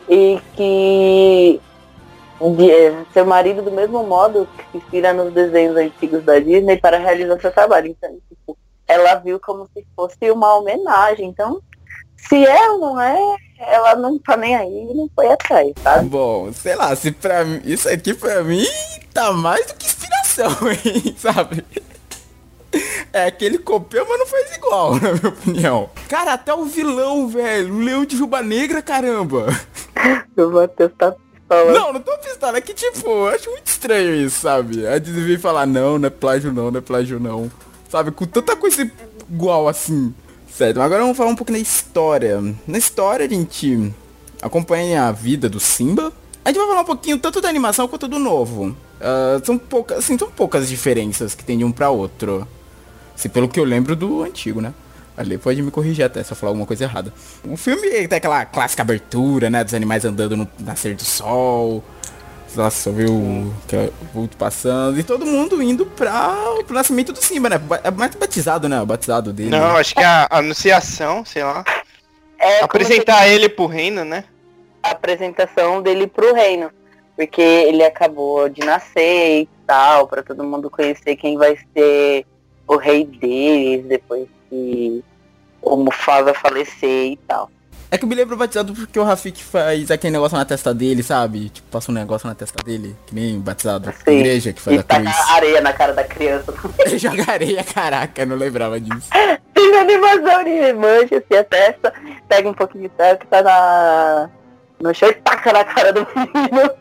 E 0.08 0.40
que 0.56 1.60
de, 2.56 2.72
eh, 2.72 3.06
seu 3.12 3.26
marido, 3.26 3.62
do 3.62 3.72
mesmo 3.72 4.06
modo, 4.06 4.48
que 4.58 4.64
se 4.72 4.78
inspira 4.78 5.12
nos 5.12 5.34
desenhos 5.34 5.76
antigos 5.76 6.24
da 6.24 6.40
Disney 6.40 6.78
para 6.78 6.98
realizar 6.98 7.42
seu 7.42 7.52
trabalho. 7.52 7.88
Então, 7.88 8.18
tipo, 8.30 8.58
ela 8.88 9.16
viu 9.16 9.38
como 9.38 9.68
se 9.74 9.86
fosse 9.94 10.32
uma 10.32 10.56
homenagem. 10.56 11.28
Então, 11.28 11.62
se 12.18 12.46
é 12.46 12.70
ou 12.72 12.80
não 12.80 13.02
é, 13.02 13.36
ela 13.60 13.96
não 13.96 14.18
tá 14.20 14.36
nem 14.36 14.56
aí 14.56 14.88
e 14.92 14.94
não 14.94 15.10
foi 15.16 15.28
atrás, 15.28 15.74
sabe? 15.82 16.10
Bom, 16.10 16.52
sei 16.52 16.76
lá, 16.76 16.96
se 16.96 17.12
pra 17.12 17.46
mim. 17.46 17.62
Isso 17.64 17.88
aqui 17.88 18.14
pra 18.14 18.44
mim 18.44 18.66
tá 19.14 19.32
mais 19.32 19.66
do 19.68 19.76
que 19.76 19.86
inspiração, 19.86 20.52
hein, 20.72 21.16
sabe? 21.18 21.64
É 23.14 23.28
aquele 23.28 23.58
copiou, 23.58 24.06
mas 24.08 24.20
não 24.20 24.26
faz 24.26 24.56
igual, 24.56 24.96
na 25.00 25.14
minha 25.14 25.30
opinião. 25.30 25.90
Cara, 26.10 26.34
até 26.34 26.54
o 26.54 26.66
vilão, 26.66 27.28
velho. 27.28 27.74
O 27.74 27.80
leão 27.80 28.06
de 28.06 28.18
juba 28.18 28.42
negra, 28.42 28.82
caramba. 28.82 29.48
O 30.36 30.48
Matheus 30.50 30.92
tá 30.98 31.12
pistola. 31.12 31.72
Não, 31.72 31.94
não 31.94 32.02
tô 32.02 32.18
pistola. 32.18 32.58
É 32.58 32.62
que, 32.62 32.74
tipo, 32.74 33.08
eu 33.08 33.28
acho 33.30 33.50
muito 33.50 33.68
estranho 33.68 34.16
isso, 34.16 34.42
sabe? 34.42 34.86
A 34.86 34.98
Disney 35.00 35.24
vem 35.24 35.38
falar, 35.38 35.66
não, 35.66 35.98
não 35.98 36.08
é 36.08 36.10
plágio 36.10 36.52
não, 36.52 36.70
não 36.70 36.80
é 36.80 36.82
plágio 36.82 37.20
não. 37.20 37.50
Sabe? 37.90 38.12
Com 38.12 38.26
tanta 38.26 38.56
coisa 38.56 38.90
igual 39.30 39.68
assim. 39.68 40.14
Certo, 40.56 40.80
agora 40.80 41.02
vamos 41.02 41.18
falar 41.18 41.32
um 41.32 41.36
pouco 41.36 41.52
da 41.52 41.60
história. 41.60 42.42
Na 42.66 42.78
história 42.78 43.26
a 43.26 43.30
gente 43.30 43.94
acompanha 44.42 45.04
a 45.04 45.12
vida 45.12 45.50
do 45.50 45.60
Simba. 45.60 46.14
A 46.46 46.48
gente 46.48 46.58
vai 46.58 46.68
falar 46.68 46.80
um 46.80 46.86
pouquinho 46.86 47.20
tanto 47.20 47.42
da 47.42 47.50
animação 47.50 47.90
quanto 47.90 48.08
do 48.08 48.18
novo. 48.18 48.74
Ah, 49.02 49.38
são 49.44 49.58
poucas, 49.58 49.98
assim, 49.98 50.18
são 50.18 50.32
poucas 50.32 50.70
diferenças 50.70 51.36
que 51.36 51.44
tem 51.44 51.58
de 51.58 51.66
um 51.66 51.74
pra 51.74 51.90
outro. 51.90 52.48
Se 53.18 53.28
pelo 53.28 53.50
que 53.50 53.60
eu 53.60 53.66
lembro 53.66 53.98
do 53.98 54.24
antigo, 54.24 54.62
né? 54.62 54.74
Ali 55.18 55.38
pode 55.38 55.62
me 55.62 55.72
corrigir 55.72 56.06
até 56.06 56.24
se 56.24 56.32
eu 56.32 56.38
falar 56.38 56.52
alguma 56.52 56.66
coisa 56.66 56.86
errada. 56.86 57.14
O 57.44 57.58
filme 57.58 58.08
tem 58.08 58.18
aquela 58.18 58.46
clássica 58.46 58.82
abertura, 58.82 59.50
né? 59.50 59.62
Dos 59.62 59.74
animais 59.74 60.06
andando 60.06 60.38
no 60.38 60.48
nascer 60.60 60.96
do 60.96 61.04
sol. 61.04 61.84
Nossa, 62.56 62.84
só 62.84 62.92
viu 62.92 63.12
o 63.12 63.54
é 63.72 63.90
o 64.02 64.06
vulto 64.14 64.38
passando. 64.38 65.00
E 65.00 65.04
todo 65.04 65.26
mundo 65.26 65.62
indo 65.62 65.86
pra, 65.86 66.36
pro 66.66 66.74
nascimento 66.74 67.12
do 67.12 67.22
Simba, 67.22 67.50
né? 67.50 67.62
É 67.84 67.92
mais 67.92 68.16
batizado, 68.16 68.70
né? 68.70 68.82
O 68.82 68.86
batizado 68.86 69.34
dele. 69.34 69.50
Não, 69.50 69.78
acho 69.78 69.94
que 69.94 70.02
é 70.02 70.06
a 70.06 70.28
anunciação, 70.30 71.26
sei 71.26 71.44
lá. 71.44 71.64
É 72.40 72.64
Apresentar 72.64 73.28
ele 73.28 73.50
pro 73.50 73.66
reino, 73.66 74.06
né? 74.06 74.24
a 74.86 74.92
apresentação 74.92 75.82
dele 75.82 76.06
pro 76.06 76.34
reino. 76.34 76.72
Porque 77.16 77.42
ele 77.42 77.84
acabou 77.84 78.48
de 78.50 78.62
nascer 78.62 79.42
e 79.42 79.50
tal, 79.66 80.08
pra 80.08 80.22
todo 80.22 80.44
mundo 80.44 80.70
conhecer 80.70 81.16
quem 81.16 81.38
vai 81.38 81.58
ser 81.74 82.26
o 82.68 82.76
rei 82.76 83.06
deles 83.06 83.86
depois 83.86 84.28
que 84.50 85.04
o 85.62 85.78
Mufasa 85.78 86.34
falecer 86.34 87.14
e 87.14 87.18
tal. 87.28 87.50
É 87.96 87.98
que 87.98 88.04
eu 88.04 88.10
me 88.10 88.16
lembro 88.16 88.36
batizado 88.36 88.74
porque 88.74 89.00
o 89.00 89.06
Rafik 89.06 89.42
faz 89.42 89.90
aquele 89.90 90.12
negócio 90.12 90.38
na 90.38 90.44
testa 90.44 90.74
dele, 90.74 91.02
sabe? 91.02 91.48
Tipo, 91.48 91.66
passa 91.72 91.90
um 91.90 91.96
negócio 91.96 92.28
na 92.28 92.36
testa 92.36 92.62
dele, 92.62 92.94
que 93.08 93.16
nem 93.16 93.40
batizado. 93.40 93.90
Sim. 94.04 94.18
Igreja 94.20 94.52
que 94.52 94.62
faz 94.62 94.76
E 94.76 94.80
a 94.82 94.84
cruz. 94.84 95.16
areia 95.30 95.62
na 95.62 95.72
cara 95.72 95.94
da 95.94 96.04
criança. 96.04 96.54
Ele 96.80 96.98
joga 97.00 97.32
areia, 97.32 97.64
caraca, 97.64 98.22
eu 98.24 98.28
não 98.28 98.36
lembrava 98.36 98.82
disso. 98.82 99.08
Tem 99.54 99.78
animação 99.78 100.44
de 100.44 100.74
mancha 100.74 101.16
assim 101.20 101.40
a 101.40 101.44
testa, 101.46 101.94
pega 102.28 102.50
um 102.50 102.54
pouquinho 102.54 102.84
de 102.84 102.90
terra 102.90 103.16
que 103.16 103.28
tá 103.28 103.42
na... 103.42 104.30
no 104.82 104.94
chão 104.94 105.08
e 105.08 105.14
taca 105.14 105.54
na 105.54 105.64
cara 105.64 105.94
do 105.94 106.06
menino. 106.14 106.72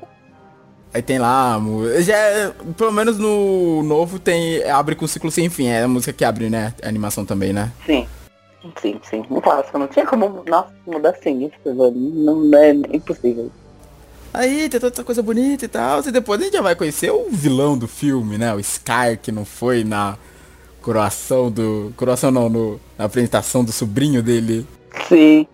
Aí 0.92 1.00
tem 1.00 1.20
lá, 1.20 1.60
já 2.00 2.52
pelo 2.76 2.90
menos 2.90 3.18
no 3.18 3.84
novo 3.84 4.18
tem 4.18 4.68
abre 4.68 4.96
com 4.96 5.06
ciclo 5.06 5.30
sem 5.30 5.48
fim, 5.48 5.68
é 5.68 5.84
a 5.84 5.88
música 5.88 6.12
que 6.12 6.24
abre, 6.24 6.50
né? 6.50 6.74
A 6.82 6.88
animação 6.88 7.24
também, 7.24 7.52
né? 7.52 7.70
Sim. 7.86 8.04
Sim, 8.80 9.00
sim. 9.02 9.24
Um 9.30 9.40
clássico. 9.40 9.78
Não 9.78 9.86
tinha 9.86 10.06
como, 10.06 10.42
nossa, 10.46 10.72
mudar 10.86 11.10
assim. 11.10 11.46
isso, 11.46 11.56
velho. 11.64 11.92
Não 11.94 12.58
é 12.58 12.70
impossível. 12.70 13.50
Aí 14.32 14.68
tem 14.68 14.80
toda 14.80 14.92
essa 14.92 15.04
coisa 15.04 15.22
bonita 15.22 15.64
e 15.64 15.68
tal, 15.68 16.00
e 16.00 16.10
depois 16.10 16.40
a 16.40 16.44
gente 16.44 16.54
já 16.54 16.60
vai 16.60 16.74
conhecer 16.74 17.08
o 17.08 17.28
vilão 17.30 17.78
do 17.78 17.86
filme, 17.86 18.36
né? 18.36 18.52
O 18.52 18.62
Scar, 18.62 19.16
que 19.16 19.30
não 19.30 19.44
foi 19.44 19.84
na 19.84 20.18
coroação 20.82 21.52
do... 21.52 21.92
Coroação 21.96 22.32
não, 22.32 22.48
no, 22.48 22.80
na 22.98 23.04
apresentação 23.04 23.64
do 23.64 23.70
sobrinho 23.70 24.24
dele. 24.24 24.66
Sim. 25.08 25.46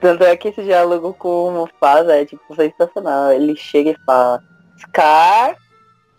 Tanto 0.00 0.24
é 0.24 0.34
que 0.36 0.48
esse 0.48 0.62
diálogo 0.62 1.12
com 1.18 1.48
o 1.48 1.52
Mufasa 1.52 2.14
é 2.14 2.24
tipo 2.24 2.42
sensacional. 2.54 3.30
Ele 3.32 3.54
chega 3.54 3.90
e 3.90 3.96
fala, 4.06 4.42
Scar, 4.78 5.56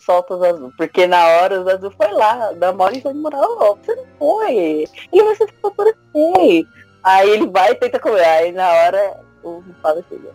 solta 0.04 0.34
os 0.34 0.42
azul. 0.42 0.72
Porque 0.76 1.06
na 1.06 1.24
hora 1.26 1.60
os 1.60 1.66
azul 1.68 1.92
foi 1.96 2.10
lá, 2.12 2.52
da 2.52 2.72
mole 2.72 3.00
de 3.00 3.12
moral, 3.14 3.78
você 3.82 3.94
não 3.94 4.04
foi. 4.18 4.84
Ele 5.12 5.24
vai 5.24 5.34
ser 5.36 5.48
favorecer. 5.62 6.66
Aí 7.02 7.30
ele 7.30 7.46
vai 7.48 7.70
e 7.72 7.74
tenta 7.76 7.98
comer. 8.00 8.24
Aí 8.24 8.52
na 8.52 8.68
hora 8.68 9.20
o 9.42 9.62
Mufasa 9.66 10.04
chega. 10.08 10.30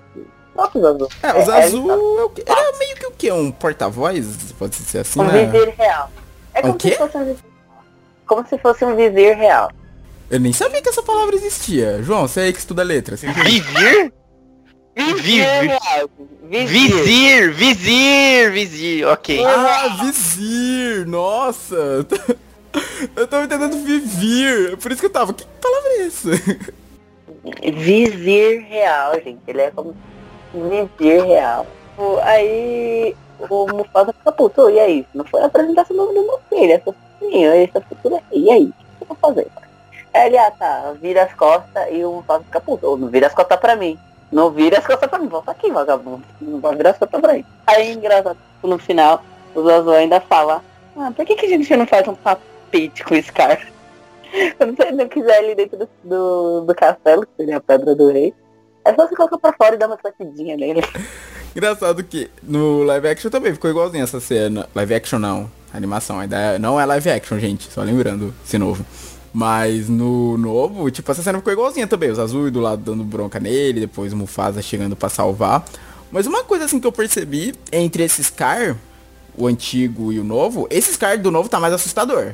Solta 0.56 0.78
os 0.80 0.86
azul. 0.86 1.10
É, 1.22 1.42
os 1.42 1.50
É, 1.50 1.64
azul 1.64 2.34
é 2.38 2.52
é 2.52 2.78
meio 2.78 2.96
que 2.96 3.06
o 3.08 3.12
quê? 3.12 3.32
Um 3.32 3.52
porta-voz? 3.52 4.54
Pode 4.58 4.76
ser 4.76 5.00
assim, 5.00 5.20
Um 5.20 5.26
né? 5.26 5.46
vizir 5.46 5.70
real. 5.78 6.10
É 6.54 6.60
Um 6.60 6.62
como 6.64 6.78
quê? 6.78 6.92
se 6.92 6.98
fosse 6.98 7.18
um 7.18 7.26
vizir. 7.26 7.44
Como 8.26 8.48
se 8.48 8.58
fosse 8.58 8.86
um 8.86 8.96
vizir 8.96 9.36
real. 9.38 9.70
Eu 10.32 10.40
nem 10.40 10.52
sabia 10.54 10.82
que 10.82 10.90
essa 10.90 11.04
palavra 11.04 11.36
existia. 11.36 12.02
João, 12.02 12.28
você 12.28 12.40
aí 12.40 12.54
que 12.54 12.58
estuda 12.60 12.82
letras. 12.82 13.20
você- 13.20 13.28
Vizir? 13.28 14.12
Vizir 14.96 15.46
Vizir. 16.48 17.52
Vizir. 17.54 18.52
Vizir, 18.52 19.08
ok. 19.08 19.44
Ah, 19.46 19.98
vizir! 20.02 21.06
Nossa! 21.08 22.06
Eu 23.16 23.28
tava 23.28 23.46
entendendo 23.46 23.84
vivir. 23.84 24.78
Por 24.78 24.92
isso 24.92 25.02
que 25.02 25.08
eu 25.08 25.12
tava. 25.12 25.34
Que 25.34 25.46
palavra 25.62 25.90
é 25.92 26.06
essa? 26.08 26.30
Vizir 27.74 28.66
real, 28.68 29.14
gente. 29.16 29.40
Ele 29.48 29.62
é 29.62 29.72
como 29.72 29.96
vizir 30.54 31.24
real. 31.26 31.66
Aí 32.24 33.16
o 33.50 33.68
Mufasa 33.68 34.14
fica 34.14 34.32
puto, 34.32 34.70
e 34.70 34.80
aí? 34.80 35.06
Não 35.14 35.24
foi 35.26 35.42
a 35.42 35.46
apresentação 35.46 35.96
do 35.96 36.14
meu 36.14 36.40
filho, 36.50 36.74
é 36.74 36.80
seu 36.80 36.94
filhinho, 37.20 37.52
essa 37.52 37.82
futura 37.82 38.18
aqui. 38.18 38.40
E 38.40 38.52
aí? 38.52 38.66
O 38.66 38.68
que 38.68 39.04
eu 39.04 39.08
vou 39.08 39.18
fazer? 39.18 39.48
Aí 40.14 40.28
ele, 40.28 40.38
ah 40.38 40.52
tá, 40.52 40.94
vira 41.02 41.24
as 41.24 41.34
costas 41.34 41.88
e 41.92 42.04
o 42.04 42.14
Mufasa 42.14 42.44
fica 42.44 42.60
puto. 42.60 42.88
Ou 42.88 42.98
não 42.98 43.08
vira 43.08 43.28
as 43.28 43.34
costas 43.34 43.60
pra 43.60 43.76
mim. 43.76 43.98
Não 44.32 44.52
vira 44.52 44.80
as 44.80 44.86
costas 44.86 45.10
pra 45.10 45.20
mim. 45.20 45.28
Volta 45.28 45.52
aqui, 45.52 45.72
vagabundo. 45.72 46.24
Não 46.42 46.60
vai 46.60 46.76
virar 46.76 46.92
as 46.92 46.98
costas 46.98 47.22
pra. 47.22 47.38
Aí, 47.68 47.94
engraçado, 47.94 48.38
no 48.64 48.78
final, 48.78 49.24
o 49.54 49.64
Zazu 49.64 49.92
ainda 49.92 50.20
fala, 50.20 50.64
ah, 50.98 51.12
por 51.16 51.26
que, 51.26 51.36
que 51.36 51.46
a 51.46 51.50
gente 51.50 51.76
não 51.76 51.86
faz 51.88 52.08
um 52.08 52.16
papete 52.16 53.04
com 53.04 53.16
esse 53.16 53.32
cara? 53.32 53.60
Quando 54.58 54.76
você 54.76 54.92
não 54.92 55.08
quiser 55.08 55.38
ali 55.38 55.56
dentro 55.56 55.78
do, 55.78 55.90
do, 56.04 56.62
do 56.62 56.76
castelo, 56.76 57.26
que 57.26 57.32
seria 57.38 57.58
a 57.58 57.62
pedra 57.62 57.96
do 57.96 58.12
rei, 58.12 58.34
é 58.84 58.94
só 58.94 59.08
você 59.08 59.16
colocar 59.16 59.38
pra 59.38 59.54
fora 59.54 59.76
e 59.76 59.78
dar 59.78 59.88
uma 59.88 59.98
batidinha 60.02 60.58
nele. 60.58 60.82
Engraçado 61.56 62.04
que 62.04 62.30
no 62.44 62.84
live 62.84 63.08
action 63.08 63.32
também 63.32 63.54
ficou 63.54 63.70
igualzinho 63.70 64.04
essa 64.04 64.20
cena. 64.20 64.68
Live 64.76 64.94
action 64.94 65.20
não. 65.20 65.50
Animação. 65.74 66.20
Ainda 66.20 66.38
é- 66.38 66.60
não 66.60 66.80
é 66.80 66.86
live 66.86 67.10
action, 67.10 67.40
gente. 67.40 67.72
Só 67.72 67.82
lembrando 67.82 68.34
esse 68.46 68.58
novo. 68.58 68.86
Mas 69.38 69.90
no 69.90 70.38
novo, 70.38 70.90
tipo, 70.90 71.12
essa 71.12 71.22
cena 71.22 71.40
ficou 71.40 71.52
igualzinha 71.52 71.86
também. 71.86 72.10
Os 72.10 72.18
azuis 72.18 72.54
do 72.54 72.62
lado 72.62 72.82
dando 72.82 73.04
bronca 73.04 73.38
nele, 73.38 73.82
depois 73.82 74.14
o 74.14 74.16
Mufasa 74.16 74.62
chegando 74.62 74.96
pra 74.96 75.10
salvar. 75.10 75.66
Mas 76.10 76.26
uma 76.26 76.46
coisa 76.46 76.64
assim 76.64 76.80
que 76.80 76.88
eu 76.88 76.92
percebi 76.94 77.54
entre 77.70 78.02
esses 78.02 78.28
Scar, 78.28 78.78
o 79.38 79.46
antigo 79.46 80.14
e 80.14 80.20
o 80.20 80.24
novo, 80.24 80.70
esse 80.70 80.94
Scar 80.94 81.22
do 81.22 81.32
novo 81.32 81.50
tá 81.50 81.60
mais 81.60 81.74
assustador. 81.74 82.32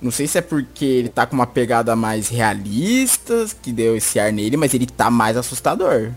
Não 0.00 0.12
sei 0.12 0.28
se 0.28 0.38
é 0.38 0.40
porque 0.40 0.84
ele 0.84 1.08
tá 1.08 1.26
com 1.26 1.34
uma 1.34 1.44
pegada 1.44 1.96
mais 1.96 2.28
realista, 2.28 3.44
que 3.60 3.72
deu 3.72 3.96
esse 3.96 4.20
ar 4.20 4.32
nele, 4.32 4.56
mas 4.56 4.72
ele 4.74 4.86
tá 4.86 5.10
mais 5.10 5.36
assustador. 5.36 6.12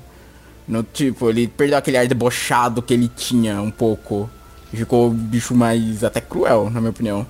No, 0.68 0.84
tipo, 0.84 1.32
ele 1.32 1.48
perdeu 1.48 1.80
aquele 1.80 1.98
ar 1.98 2.06
debochado 2.06 2.84
que 2.84 2.94
ele 2.94 3.08
tinha 3.08 3.60
um 3.60 3.72
pouco. 3.72 4.30
Ficou 4.72 5.08
o 5.08 5.10
bicho 5.10 5.56
mais 5.56 6.04
até 6.04 6.22
cruel, 6.22 6.70
na 6.70 6.80
minha 6.80 6.92
opinião. 6.92 7.26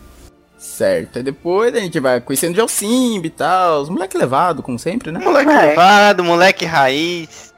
Certo. 0.61 1.17
Aí 1.17 1.23
depois 1.23 1.73
a 1.73 1.79
gente 1.79 1.99
vai 1.99 2.21
conhecendo 2.21 2.63
o 2.63 2.67
Simba 2.67 3.25
e 3.25 3.29
tal. 3.31 3.81
Os 3.81 3.89
moleque 3.89 4.15
levado, 4.15 4.61
como 4.61 4.77
sempre, 4.77 5.11
né? 5.11 5.19
Moleque 5.19 5.49
É. 5.49 5.61
levado, 5.69 6.23
moleque 6.23 6.65
raiz. 6.65 7.51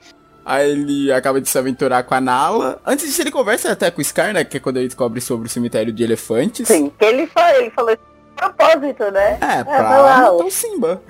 Aí 0.45 0.71
ele 0.71 1.11
acaba 1.11 1.41
de 1.41 1.49
se 1.49 1.57
aventurar 1.57 2.03
com 2.03 2.15
a 2.15 2.21
Nala. 2.21 2.79
Antes 2.85 3.05
disso 3.05 3.21
ele 3.21 3.29
conversa 3.31 3.71
até 3.73 3.91
com 3.91 3.99
o 4.01 4.03
Scar, 4.05 4.33
né? 4.33 4.45
Que 4.45 4.55
é 4.55 4.59
quando 4.59 4.77
ele 4.77 4.87
descobre 4.87 5.19
sobre 5.19 5.47
o 5.47 5.49
cemitério 5.49 5.91
de 5.91 6.01
elefantes. 6.01 6.67
Sim, 6.67 6.91
que 6.97 7.03
ele 7.05 7.27
falou, 7.27 7.49
ele 7.59 7.71
falou 7.71 7.97
propósito, 8.37 9.11
né? 9.11 9.37
É, 9.41 9.63
vai 9.63 9.65
pra 9.65 10.01
lá, 10.01 10.17
matar 10.21 10.33
o 10.45 10.49
Simba. 10.49 11.01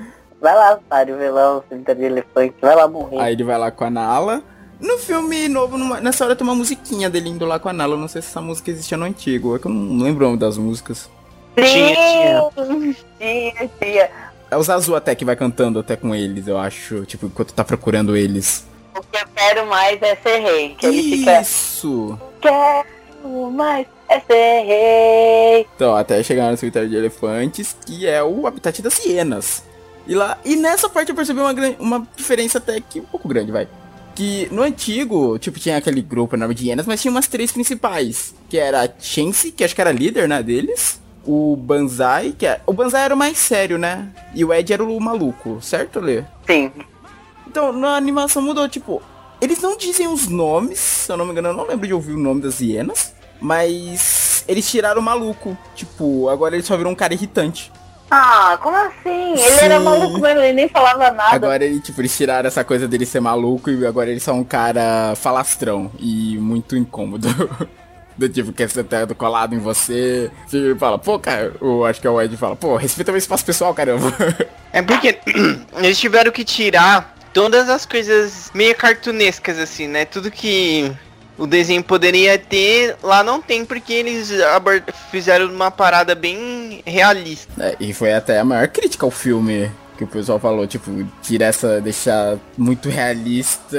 vai 0.42 0.56
lá, 0.56 0.74
otário, 0.74 1.16
velão, 1.18 1.64
cemitério 1.70 2.02
de 2.02 2.08
elefante, 2.08 2.56
vai 2.60 2.76
lá 2.76 2.88
morrer. 2.88 3.20
Aí 3.20 3.34
ele 3.34 3.44
vai 3.44 3.58
lá 3.58 3.70
com 3.70 3.84
a 3.86 3.90
Nala. 3.92 4.42
No 4.80 4.98
filme 4.98 5.48
novo, 5.48 5.78
numa- 5.78 6.02
nessa 6.02 6.26
hora 6.26 6.36
tem 6.36 6.46
uma 6.46 6.56
musiquinha 6.56 7.08
dele 7.10 7.30
indo 7.30 7.46
lá 7.46 7.60
com 7.60 7.70
a 7.70 7.74
Nala. 7.74 7.94
Eu 7.94 8.00
não 8.00 8.08
sei 8.08 8.22
se 8.22 8.30
essa 8.30 8.42
música 8.42 8.70
existia 8.72 8.98
no 8.98 9.06
antigo. 9.06 9.56
É 9.56 9.60
que 9.60 9.68
eu 9.68 9.72
não 9.72 10.04
lembro 10.04 10.26
o 10.26 10.28
nome 10.30 10.40
das 10.40 10.58
músicas. 10.58 11.08
Tinha, 11.56 12.50
Sim, 12.56 12.96
tinha, 13.20 13.70
tinha. 13.80 14.10
É 14.50 14.58
os 14.58 14.70
azul 14.70 14.96
até 14.96 15.16
que 15.16 15.26
vai 15.26 15.36
cantando 15.36 15.80
até 15.80 15.96
com 15.96 16.14
eles, 16.14 16.48
eu 16.48 16.58
acho. 16.58 17.06
Tipo, 17.06 17.28
enquanto 17.28 17.54
tá 17.54 17.64
procurando 17.64 18.16
eles. 18.16 18.66
O 18.96 19.02
que 19.02 19.18
eu 19.18 19.28
quero 19.36 19.66
mais 19.68 20.02
é 20.02 20.16
ser 20.16 20.40
rei. 20.40 20.76
Que 20.76 20.86
ele 20.86 21.18
fica, 21.18 21.42
Isso! 21.42 22.20
quero 22.40 23.52
mais 23.52 23.88
é 24.10 24.20
ser 24.20 24.64
rei. 24.66 25.68
Então, 25.76 25.96
até 25.96 26.22
chegar 26.22 26.52
no 26.52 26.58
cemitério 26.58 26.90
de 26.90 26.96
elefantes, 26.96 27.76
que 27.86 28.06
é 28.06 28.24
o 28.24 28.46
habitat 28.46 28.82
das 28.82 29.04
hienas. 29.04 29.64
E 30.06 30.14
lá, 30.14 30.38
e 30.44 30.56
nessa 30.56 30.90
parte 30.90 31.10
eu 31.10 31.16
percebi 31.16 31.40
uma, 31.40 31.54
uma 31.80 32.08
diferença 32.16 32.58
até 32.58 32.80
que 32.82 33.00
um 33.00 33.06
pouco 33.06 33.28
grande, 33.28 33.52
vai. 33.52 33.68
Que 34.14 34.48
no 34.52 34.62
antigo, 34.62 35.40
tipo, 35.40 35.60
tinha 35.60 35.78
aquele 35.78 36.02
grupo 36.02 36.36
enorme 36.36 36.54
de 36.54 36.68
hienas, 36.68 36.86
mas 36.86 37.02
tinha 37.02 37.12
umas 37.12 37.28
três 37.28 37.52
principais. 37.52 38.36
Que 38.50 38.58
era 38.58 38.84
a 38.84 38.90
Chance, 39.00 39.52
que 39.52 39.64
acho 39.64 39.74
que 39.74 39.82
era 39.82 39.92
líder, 39.92 40.28
né, 40.28 40.44
deles. 40.44 41.02
O 41.26 41.56
Banzai, 41.56 42.36
que 42.38 42.46
é... 42.46 42.62
O 42.66 42.74
Banzai 42.74 43.04
era 43.04 43.16
o 43.16 43.18
mais 43.18 43.38
sério, 43.38 43.78
né? 43.78 44.10
E 44.34 44.44
o 44.44 44.54
Ed 44.54 44.74
era 44.74 44.84
o 44.84 45.00
maluco, 45.00 45.62
certo, 45.62 46.00
Lê? 46.00 46.24
Sim. 46.46 46.72
Então, 47.48 47.72
na 47.72 47.96
animação 47.96 48.42
mudou, 48.42 48.68
tipo, 48.68 49.02
eles 49.40 49.62
não 49.62 49.78
dizem 49.78 50.08
os 50.08 50.28
nomes, 50.28 50.80
se 50.80 51.12
eu 51.12 51.18
não 51.18 51.26
me 51.26 51.32
engano, 51.32 51.50
eu 51.50 51.54
não 51.54 51.68
lembro 51.68 51.86
de 51.88 51.94
ouvir 51.94 52.14
o 52.14 52.20
nome 52.20 52.42
das 52.42 52.60
hienas, 52.60 53.14
mas 53.40 54.44
eles 54.48 54.70
tiraram 54.70 55.02
o 55.02 55.04
maluco. 55.04 55.58
Tipo, 55.76 56.30
agora 56.30 56.56
ele 56.56 56.64
só 56.64 56.76
virou 56.78 56.92
um 56.92 56.96
cara 56.96 57.14
irritante. 57.14 57.72
Ah, 58.10 58.58
como 58.62 58.78
assim? 58.78 59.34
Ele 59.34 59.60
era 59.62 59.80
Sim. 59.80 59.84
maluco 59.84 60.20
mesmo, 60.20 60.40
ele 60.40 60.54
nem 60.54 60.70
falava 60.70 61.10
nada. 61.12 61.36
Agora 61.36 61.66
ele, 61.66 61.80
tipo, 61.80 62.00
eles 62.00 62.16
tiraram 62.16 62.48
essa 62.48 62.64
coisa 62.64 62.88
dele 62.88 63.06
ser 63.06 63.20
maluco 63.20 63.70
e 63.70 63.86
agora 63.86 64.10
ele 64.10 64.20
só 64.20 64.32
é 64.32 64.36
um 64.36 64.44
cara 64.44 65.14
falastrão 65.16 65.92
e 66.00 66.38
muito 66.38 66.78
incômodo. 66.78 67.28
Do 68.18 68.30
tipo, 68.30 68.54
quer 68.54 68.70
ser 68.70 68.84
teto 68.84 69.16
colado 69.16 69.56
em 69.56 69.60
você. 69.60 70.30
Você 70.48 70.76
fala, 70.76 71.00
pô, 71.00 71.18
cara, 71.20 71.54
eu 71.62 71.86
acho 71.86 72.00
que 72.00 72.08
é 72.08 72.10
o 72.10 72.22
Ed 72.22 72.36
fala, 72.38 72.56
pô, 72.56 72.76
respeita 72.76 73.12
meu 73.12 73.18
espaço 73.18 73.46
pessoal, 73.46 73.74
caramba. 73.74 74.14
É 74.72 74.82
porque 74.82 75.20
eles 75.78 76.00
tiveram 76.00 76.32
que 76.32 76.44
tirar 76.44 77.16
todas 77.34 77.70
as 77.70 77.86
coisas 77.86 78.52
meio 78.54 78.76
cartunescas, 78.76 79.58
assim, 79.58 79.88
né? 79.88 80.06
Tudo 80.06 80.32
que 80.32 80.92
o 81.38 81.48
desenho 81.48 81.84
poderia 81.84 82.38
ter, 82.38 82.96
lá 83.02 83.24
não 83.24 83.42
tem, 83.42 83.66
porque 83.66 83.94
eles 83.94 84.32
fizeram 85.10 85.48
uma 85.48 85.72
parada 85.72 86.14
bem 86.14 86.82
realista. 86.86 87.52
É, 87.60 87.76
e 87.80 87.94
foi 87.94 88.14
até 88.14 88.40
a 88.40 88.46
maior 88.46 88.68
crítica 88.68 89.06
ao 89.06 89.12
filme 89.12 89.72
que 89.98 90.04
o 90.04 90.08
pessoal 90.08 90.40
falou, 90.40 90.66
tipo, 90.68 90.90
tirar 91.22 91.48
essa, 91.48 91.80
deixar 91.82 92.38
muito 92.58 92.90
realista, 92.90 93.78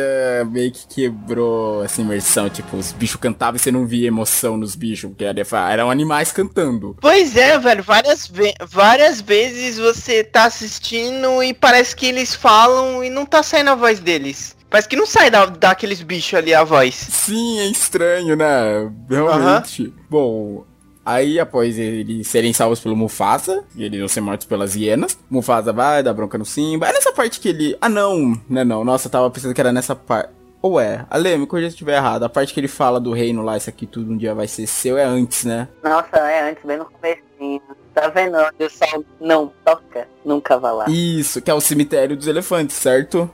meio 0.50 0.70
que 0.72 0.86
quebrou 0.86 1.84
essa 1.84 2.00
imersão, 2.00 2.48
tipo, 2.48 2.76
os 2.76 2.92
bichos 2.92 3.16
cantavam 3.20 3.56
e 3.56 3.58
você 3.58 3.70
não 3.72 3.86
via 3.86 4.08
emoção 4.08 4.56
nos 4.56 4.74
bichos, 4.74 5.10
porque 5.10 5.24
era- 5.24 5.42
eram 5.72 5.90
animais 5.90 6.32
cantando. 6.32 6.96
Pois 7.00 7.36
é, 7.36 7.58
velho, 7.58 7.82
várias, 7.82 8.26
ve- 8.26 8.54
várias 8.66 9.20
vezes 9.20 9.78
você 9.78 10.22
tá 10.24 10.44
assistindo 10.44 11.42
e 11.42 11.52
parece 11.54 11.94
que 11.96 12.06
eles 12.06 12.34
falam 12.34 13.02
e 13.04 13.10
não 13.10 13.24
tá 13.26 13.42
saindo 13.42 13.70
a 13.70 13.74
voz 13.74 13.98
deles. 14.00 14.56
Parece 14.70 14.88
que 14.88 14.96
não 14.96 15.06
sai 15.06 15.30
da, 15.30 15.46
daqueles 15.46 16.02
bichos 16.02 16.34
ali 16.34 16.52
a 16.52 16.64
voz. 16.64 16.94
Sim, 16.94 17.60
é 17.60 17.66
estranho, 17.66 18.34
né? 18.34 18.90
Realmente. 19.08 19.92
Bom, 20.10 20.64
Aí, 21.04 21.38
após 21.38 21.78
eles 21.78 22.26
serem 22.26 22.52
salvos 22.52 22.80
pelo 22.80 22.96
Mufasa, 22.96 23.62
e 23.76 23.84
eles 23.84 23.98
vão 23.98 24.08
ser 24.08 24.20
mortos 24.20 24.46
pelas 24.46 24.74
hienas, 24.74 25.18
Mufasa 25.28 25.72
vai 25.72 26.02
dar 26.02 26.14
bronca 26.14 26.38
no 26.38 26.44
Simba. 26.44 26.88
É 26.88 26.92
nessa 26.92 27.12
parte 27.12 27.40
que 27.40 27.48
ele. 27.48 27.76
Ah, 27.80 27.88
não, 27.88 28.40
né? 28.48 28.64
Não, 28.64 28.84
nossa, 28.84 29.08
eu 29.08 29.12
tava 29.12 29.30
pensando 29.30 29.54
que 29.54 29.60
era 29.60 29.72
nessa 29.72 29.94
parte. 29.94 30.30
Ou 30.62 30.80
é? 30.80 31.04
Ale, 31.10 31.36
me 31.36 31.46
corrija 31.46 31.68
se 31.68 31.74
estiver 31.74 31.96
errado. 31.96 32.22
A 32.22 32.28
parte 32.28 32.54
que 32.54 32.58
ele 32.58 32.68
fala 32.68 32.98
do 32.98 33.12
reino 33.12 33.42
lá, 33.42 33.54
isso 33.54 33.68
aqui 33.68 33.86
tudo 33.86 34.10
um 34.10 34.16
dia 34.16 34.34
vai 34.34 34.48
ser 34.48 34.66
seu, 34.66 34.96
é 34.96 35.04
antes, 35.04 35.44
né? 35.44 35.68
Nossa, 35.82 36.16
é 36.16 36.48
antes, 36.48 36.64
bem 36.64 36.78
no 36.78 36.86
comecinho. 36.86 37.60
Tá 37.92 38.08
vendo 38.08 38.38
onde 38.38 38.64
o 38.64 38.70
sol 38.70 39.04
não 39.20 39.52
toca? 39.62 40.08
Nunca 40.24 40.56
vai 40.56 40.72
lá. 40.72 40.86
Isso, 40.88 41.42
que 41.42 41.50
é 41.50 41.54
o 41.54 41.60
cemitério 41.60 42.16
dos 42.16 42.26
elefantes, 42.26 42.76
certo? 42.76 43.30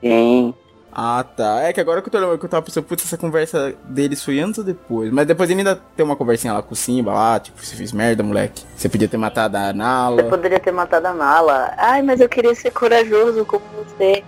Sim. 0.00 0.54
Ah, 0.92 1.24
tá. 1.24 1.62
É 1.62 1.72
que 1.72 1.80
agora 1.80 2.02
que 2.02 2.08
eu 2.08 2.12
tô 2.12 2.18
lembrando 2.18 2.38
que 2.38 2.44
eu 2.44 2.48
tava 2.48 2.62
pensando, 2.64 2.84
putz, 2.84 3.04
essa 3.04 3.16
conversa 3.16 3.74
deles 3.84 4.24
foi 4.24 4.40
antes 4.40 4.58
ou 4.58 4.64
depois? 4.64 5.10
Mas 5.12 5.26
depois 5.26 5.48
ele 5.48 5.60
ainda 5.60 5.76
tem 5.96 6.04
uma 6.04 6.16
conversinha 6.16 6.52
lá 6.52 6.62
com 6.62 6.72
o 6.72 6.76
Simba 6.76 7.12
lá, 7.12 7.38
tipo, 7.38 7.64
você 7.64 7.76
fez 7.76 7.92
merda, 7.92 8.22
moleque. 8.22 8.64
Você 8.76 8.88
podia 8.88 9.08
ter 9.08 9.16
matado 9.16 9.56
a 9.56 9.68
Você 9.68 9.72
Nala. 9.72 10.22
poderia 10.24 10.58
ter 10.58 10.72
matado 10.72 11.06
a 11.06 11.14
Nala. 11.14 11.74
Ai, 11.76 12.02
mas 12.02 12.20
eu 12.20 12.28
queria 12.28 12.54
ser 12.54 12.72
corajoso 12.72 13.44
como 13.44 13.62
você. 13.76 14.24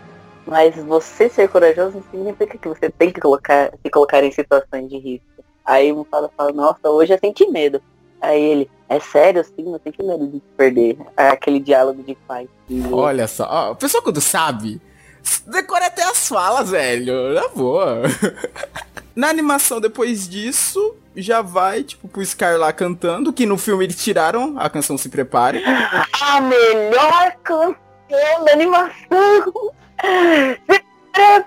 Mas 0.46 0.77
você 0.77 1.29
ser 1.29 1.48
corajoso 1.48 1.96
não 1.96 2.05
significa 2.11 2.59
que 2.59 2.68
você 2.68 2.90
tem 2.90 3.11
que 3.12 3.20
colocar, 3.20 3.72
se 3.83 3.90
colocar 3.90 4.22
em 4.22 4.31
situações 4.33 4.88
de 4.88 4.98
risco. 4.98 5.27
Aí 5.64 5.92
o 5.92 5.96
Mufasa 5.96 6.31
fala, 6.37 6.53
nossa, 6.53 6.88
hoje 6.88 7.12
eu 7.12 7.18
senti 7.18 7.48
medo. 7.48 7.81
Aí 8.20 8.40
ele, 8.40 8.70
é 8.88 9.01
sério, 9.01 9.44
sim, 9.44 9.72
eu 9.72 9.81
senti 9.83 10.03
medo 10.03 10.27
de 10.29 10.40
perder. 10.57 10.96
É 11.16 11.29
aquele 11.29 11.59
diálogo 11.61 12.03
de 12.03 12.14
pai. 12.27 12.48
Olha 12.90 13.27
só, 13.27 13.48
ó, 13.51 13.72
o 13.72 13.77
pessoal 13.77 14.03
quando 14.03 14.20
sabe, 14.20 14.81
decora 15.46 15.87
até 15.87 16.02
as 16.04 16.28
falas, 16.28 16.70
velho. 16.70 17.35
Na 17.35 17.48
boa. 17.48 18.02
Na 19.14 19.28
animação, 19.28 19.80
depois 19.80 20.26
disso, 20.26 20.96
já 21.14 21.42
vai, 21.42 21.82
tipo, 21.82 22.08
pro 22.08 22.24
Scar 22.24 22.56
lá 22.56 22.72
cantando, 22.72 23.32
que 23.32 23.44
no 23.44 23.58
filme 23.58 23.85
eles 23.85 24.02
tiraram 24.02 24.54
a 24.58 24.70
canção 24.70 24.96
Se 24.96 25.11
Prepare. 25.11 25.62
A 26.20 26.40
melhor 26.40 27.37
canção 27.42 27.76
da 28.44 28.52
animação! 28.52 29.72
Se 30.00 30.82
prepare! 31.12 31.46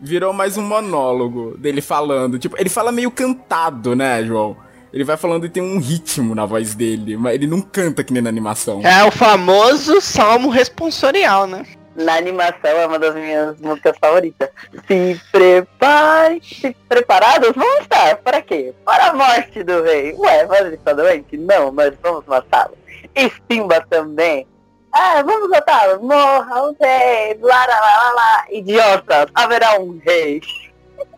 Virou 0.00 0.32
mais 0.32 0.56
um 0.56 0.62
monólogo 0.62 1.56
dele 1.58 1.80
falando. 1.80 2.38
Tipo, 2.38 2.56
ele 2.58 2.68
fala 2.68 2.90
meio 2.90 3.10
cantado, 3.10 3.94
né, 3.94 4.24
João? 4.24 4.56
Ele 4.92 5.04
vai 5.04 5.16
falando 5.16 5.46
e 5.46 5.48
tem 5.48 5.62
um 5.62 5.78
ritmo 5.78 6.34
na 6.34 6.44
voz 6.44 6.74
dele, 6.74 7.16
mas 7.16 7.34
ele 7.34 7.46
não 7.46 7.60
canta 7.60 8.02
que 8.02 8.12
nem 8.12 8.22
na 8.22 8.28
animação. 8.28 8.80
É 8.84 9.04
o 9.04 9.10
famoso 9.10 10.00
salmo 10.00 10.48
responsorial, 10.48 11.46
né? 11.46 11.64
Na 11.94 12.16
animação 12.16 12.70
é 12.70 12.86
uma 12.86 12.98
das 12.98 13.14
minhas 13.14 13.60
músicas 13.60 13.96
favoritas. 14.00 14.48
Se 14.86 15.20
prepare, 15.30 16.40
se 16.42 16.74
preparados 16.88 17.52
vamos 17.54 17.80
estar. 17.82 18.16
Para 18.16 18.40
quê? 18.40 18.72
Para 18.84 19.08
a 19.08 19.14
morte 19.14 19.62
do 19.62 19.82
rei. 19.82 20.14
Ué, 20.16 20.46
mas 20.46 20.60
ele 20.60 20.76
está 20.76 20.92
doente? 20.92 21.36
Não, 21.36 21.70
mas 21.72 21.92
vamos 22.02 22.24
matá-lo. 22.26 22.76
E 23.14 23.30
Simba 23.50 23.84
também. 23.90 24.46
Ah, 24.92 25.22
vamos 25.22 25.48
matá-lo. 25.50 26.02
Morra 26.02 26.62
o 26.62 26.76
rei. 26.80 27.38
Lá, 27.40 27.66
lá, 27.66 27.80
lá, 27.80 28.02
lá, 28.02 28.12
lá. 28.12 28.44
Idiota, 28.50 29.28
haverá 29.34 29.78
um 29.78 30.00
rei. 30.04 30.40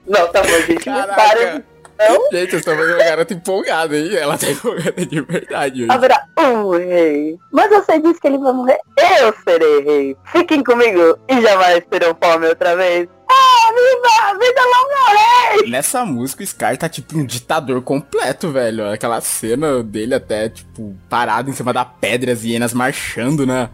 Não, 0.06 0.26
tá 0.28 0.42
bom, 0.42 0.60
gente. 0.66 0.84
Caraca. 0.84 1.14
Para. 1.14 1.71
Não, 1.98 2.30
Gente, 2.32 2.50
vocês 2.50 2.54
estão 2.54 2.76
vendo 2.76 2.94
uma 2.94 3.04
garota 3.04 3.34
empolgada, 3.34 3.96
hein? 3.96 4.14
Ela 4.16 4.36
tá 4.38 4.50
empolgada 4.50 5.06
de 5.06 5.20
verdade 5.20 5.82
hoje. 5.82 5.92
haverá 5.92 6.24
um 6.38 6.70
rei. 6.70 7.38
Mas 7.52 7.70
você 7.70 7.98
disse 8.00 8.20
que 8.20 8.26
ele 8.26 8.38
vai 8.38 8.52
morrer. 8.52 8.78
Eu 9.20 9.34
serei 9.44 9.80
rei. 9.82 10.16
Fiquem 10.32 10.64
comigo 10.64 11.18
e 11.28 11.40
jamais 11.40 11.82
terão 11.90 12.16
fome 12.22 12.46
outra 12.48 12.74
vez. 12.76 13.08
Ah, 13.30 13.72
viva! 13.72 14.38
Vida 14.38 14.60
longa 14.60 15.18
rei! 15.60 15.70
Nessa 15.70 16.04
música, 16.04 16.42
o 16.42 16.46
Scar 16.46 16.76
tá 16.76 16.88
tipo 16.88 17.16
um 17.16 17.24
ditador 17.24 17.80
completo, 17.82 18.50
velho. 18.50 18.90
Aquela 18.90 19.20
cena 19.20 19.82
dele 19.82 20.14
até, 20.14 20.48
tipo, 20.48 20.94
parado 21.08 21.48
em 21.50 21.52
cima 21.52 21.72
da 21.72 21.84
pedra, 21.84 22.32
as 22.32 22.42
hienas 22.42 22.74
marchando, 22.74 23.46
né? 23.46 23.70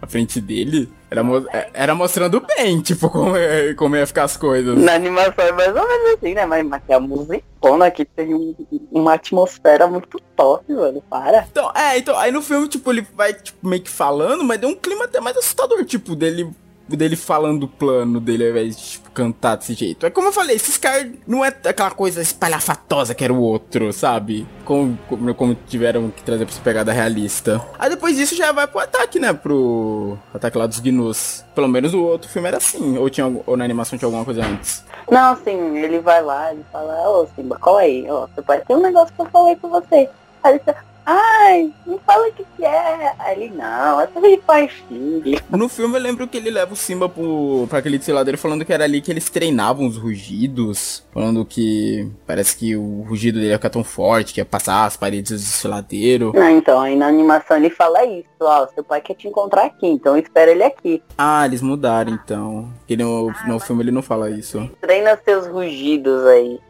À 0.00 0.06
frente 0.06 0.40
dele. 0.40 0.88
Era, 1.10 1.24
mo- 1.24 1.46
é- 1.52 1.70
era 1.74 1.94
mostrando 1.94 2.40
bem, 2.40 2.80
tipo, 2.80 3.10
como, 3.10 3.36
é- 3.36 3.74
como 3.74 3.96
ia 3.96 4.06
ficar 4.06 4.24
as 4.24 4.36
coisas. 4.36 4.78
Na 4.78 4.94
animação 4.94 5.44
é 5.44 5.52
mais 5.52 5.68
ou 5.74 5.88
menos 5.88 6.14
assim, 6.18 6.34
né? 6.34 6.46
Mas, 6.46 6.64
mas 6.66 6.82
tem 6.86 6.94
a 6.94 7.00
musicona 7.00 7.90
que 7.90 8.04
tem 8.04 8.32
um- 8.34 8.54
uma 8.92 9.14
atmosfera 9.14 9.86
muito 9.88 10.20
top, 10.36 10.72
mano. 10.72 11.02
Para. 11.10 11.46
Então, 11.50 11.72
é, 11.74 11.98
então, 11.98 12.16
aí 12.16 12.30
no 12.30 12.42
filme, 12.42 12.68
tipo, 12.68 12.90
ele 12.92 13.06
vai, 13.16 13.32
tipo, 13.32 13.66
meio 13.66 13.82
que 13.82 13.90
falando, 13.90 14.44
mas 14.44 14.60
deu 14.60 14.68
um 14.68 14.74
clima 14.76 15.04
até 15.06 15.20
mais 15.20 15.36
assustador, 15.36 15.84
tipo, 15.84 16.14
dele 16.14 16.48
dele 16.96 17.16
falando 17.16 17.64
o 17.64 17.68
plano 17.68 18.20
dele 18.20 18.44
ao 18.44 18.50
invés 18.50 18.76
de, 18.76 18.82
tipo, 18.82 19.10
cantar 19.10 19.56
desse 19.56 19.74
jeito. 19.74 20.06
É 20.06 20.10
como 20.10 20.28
eu 20.28 20.32
falei, 20.32 20.56
esse 20.56 20.72
Scar 20.72 21.08
não 21.26 21.44
é 21.44 21.48
aquela 21.48 21.90
coisa 21.90 22.22
espalhafatosa 22.22 23.14
que 23.14 23.24
era 23.24 23.32
o 23.32 23.40
outro, 23.40 23.92
sabe? 23.92 24.46
Como, 24.64 24.98
como, 25.08 25.34
como 25.34 25.54
tiveram 25.66 26.10
que 26.10 26.22
trazer 26.22 26.44
pra 26.44 26.54
essa 26.54 26.62
pegada 26.62 26.92
realista. 26.92 27.60
Aí 27.78 27.90
depois 27.90 28.16
disso 28.16 28.36
já 28.36 28.52
vai 28.52 28.66
pro 28.66 28.80
ataque, 28.80 29.18
né? 29.18 29.32
Pro 29.32 30.18
ataque 30.32 30.58
lá 30.58 30.66
dos 30.66 30.80
Gnus. 30.80 31.44
Pelo 31.54 31.68
menos 31.68 31.94
o 31.94 32.02
outro 32.02 32.28
filme 32.28 32.48
era 32.48 32.58
assim. 32.58 32.96
Ou, 32.98 33.10
tinha, 33.10 33.26
ou 33.46 33.56
na 33.56 33.64
animação 33.64 33.98
tinha 33.98 34.06
alguma 34.06 34.24
coisa 34.24 34.44
antes. 34.44 34.84
Não, 35.10 35.32
assim, 35.32 35.78
ele 35.78 36.00
vai 36.00 36.22
lá, 36.22 36.52
ele 36.52 36.64
fala, 36.70 37.08
ô 37.08 37.26
Simba, 37.34 37.58
cola 37.58 37.80
aí, 37.80 38.06
ó, 38.10 38.28
seu 38.34 38.42
pai 38.42 38.60
tem 38.66 38.76
um 38.76 38.82
negócio 38.82 39.14
que 39.14 39.20
eu 39.20 39.26
falei 39.26 39.56
com 39.56 39.68
você. 39.68 40.08
Aí 40.42 40.52
ele 40.52 40.58
fala, 40.60 40.78
ai, 41.08 41.72
me 41.86 41.98
fala 42.04 42.28
o 42.28 42.32
que 42.32 42.44
que 42.54 42.64
é. 42.64 43.12
Aí 43.18 43.42
ele, 43.42 43.54
não, 43.56 44.00
é 44.00 44.06
sobre 44.08 44.34
e 44.34 44.68
filho. 44.68 45.40
No 45.50 45.68
filme 45.68 45.96
eu 45.96 46.02
lembro 46.02 46.28
que 46.28 46.36
ele 46.36 46.50
leva 46.50 46.74
o 46.74 46.76
Simba 46.76 47.08
pro, 47.08 47.66
pra 47.68 47.78
aquele 47.78 47.96
desfiladeiro 47.96 48.36
falando 48.36 48.64
que 48.64 48.72
era 48.72 48.84
ali 48.84 49.00
que 49.00 49.10
eles 49.10 49.30
treinavam 49.30 49.86
os 49.86 49.96
rugidos. 49.96 51.02
Falando 51.12 51.44
que 51.46 52.06
parece 52.26 52.56
que 52.56 52.76
o 52.76 53.02
rugido 53.02 53.38
dele 53.38 53.50
ia 53.50 53.58
ficar 53.58 53.70
tão 53.70 53.82
forte, 53.82 54.34
que 54.34 54.40
ia 54.40 54.44
passar 54.44 54.84
as 54.84 54.96
paredes 54.96 55.30
do 55.30 55.38
desfiladeiro. 55.38 56.32
Ah, 56.36 56.50
então, 56.50 56.80
aí 56.80 56.94
na 56.94 57.06
animação 57.06 57.56
ele 57.56 57.70
fala 57.70 58.04
isso, 58.04 58.26
ó, 58.40 58.66
seu 58.68 58.84
pai 58.84 59.00
quer 59.00 59.14
te 59.14 59.26
encontrar 59.26 59.64
aqui, 59.64 59.86
então 59.86 60.16
espera 60.16 60.50
ele 60.50 60.62
aqui. 60.62 61.02
Ah, 61.16 61.46
eles 61.46 61.62
mudaram 61.62 62.12
então. 62.12 62.70
Porque 62.80 62.96
no, 62.96 63.32
no 63.46 63.58
filme 63.58 63.82
ele 63.82 63.90
não 63.90 64.02
fala 64.02 64.30
isso. 64.30 64.70
Treina 64.80 65.18
seus 65.24 65.46
rugidos 65.46 66.26
aí. 66.26 66.60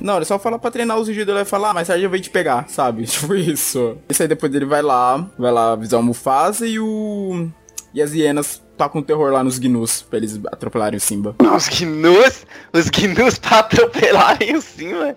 Não, 0.00 0.16
ele 0.16 0.24
só 0.24 0.38
fala 0.38 0.58
pra 0.58 0.70
treinar 0.70 0.98
os 0.98 1.08
rugidos, 1.08 1.28
ele 1.28 1.38
vai 1.38 1.44
falar, 1.44 1.70
ah, 1.70 1.74
mais 1.74 1.88
tarde 1.88 2.04
eu 2.04 2.10
venho 2.10 2.22
te 2.22 2.30
pegar, 2.30 2.68
sabe? 2.68 3.04
Tipo 3.06 3.34
isso. 3.50 3.98
Isso 4.08 4.22
aí 4.22 4.28
depois 4.28 4.54
ele 4.54 4.64
vai 4.64 4.82
lá, 4.82 5.26
vai 5.38 5.52
lá 5.52 5.72
avisar 5.72 6.00
o 6.00 6.02
Mufasa 6.02 6.66
e 6.66 6.78
o... 6.78 7.48
E 7.94 8.02
as 8.02 8.12
hienas 8.12 8.62
tocam 8.76 9.02
terror 9.02 9.32
lá 9.32 9.42
nos 9.42 9.58
gnus, 9.58 10.02
pra 10.02 10.18
eles 10.18 10.38
atropelarem 10.52 10.98
o 10.98 11.00
Simba. 11.00 11.34
Os 11.38 11.68
gnus, 11.68 12.44
os 12.72 12.90
gnus 12.90 13.38
pra 13.38 13.60
atropelarem 13.60 14.54
o 14.54 14.60
Simba. 14.60 15.16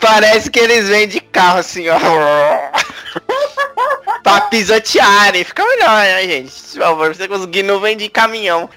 Parece 0.00 0.50
que 0.50 0.58
eles 0.58 0.88
vêm 0.88 1.06
de 1.06 1.20
carro 1.20 1.60
assim, 1.60 1.88
ó. 1.88 1.96
pra 4.22 4.40
pisotearem. 4.42 5.44
Fica 5.44 5.64
melhor, 5.64 6.02
né, 6.02 6.22
gente? 6.24 6.52
Por 6.72 6.80
favor, 6.80 7.14
você 7.14 7.26
os 7.26 7.44
gnus 7.46 7.80
vêm 7.80 7.96
de 7.96 8.08
caminhão. 8.08 8.68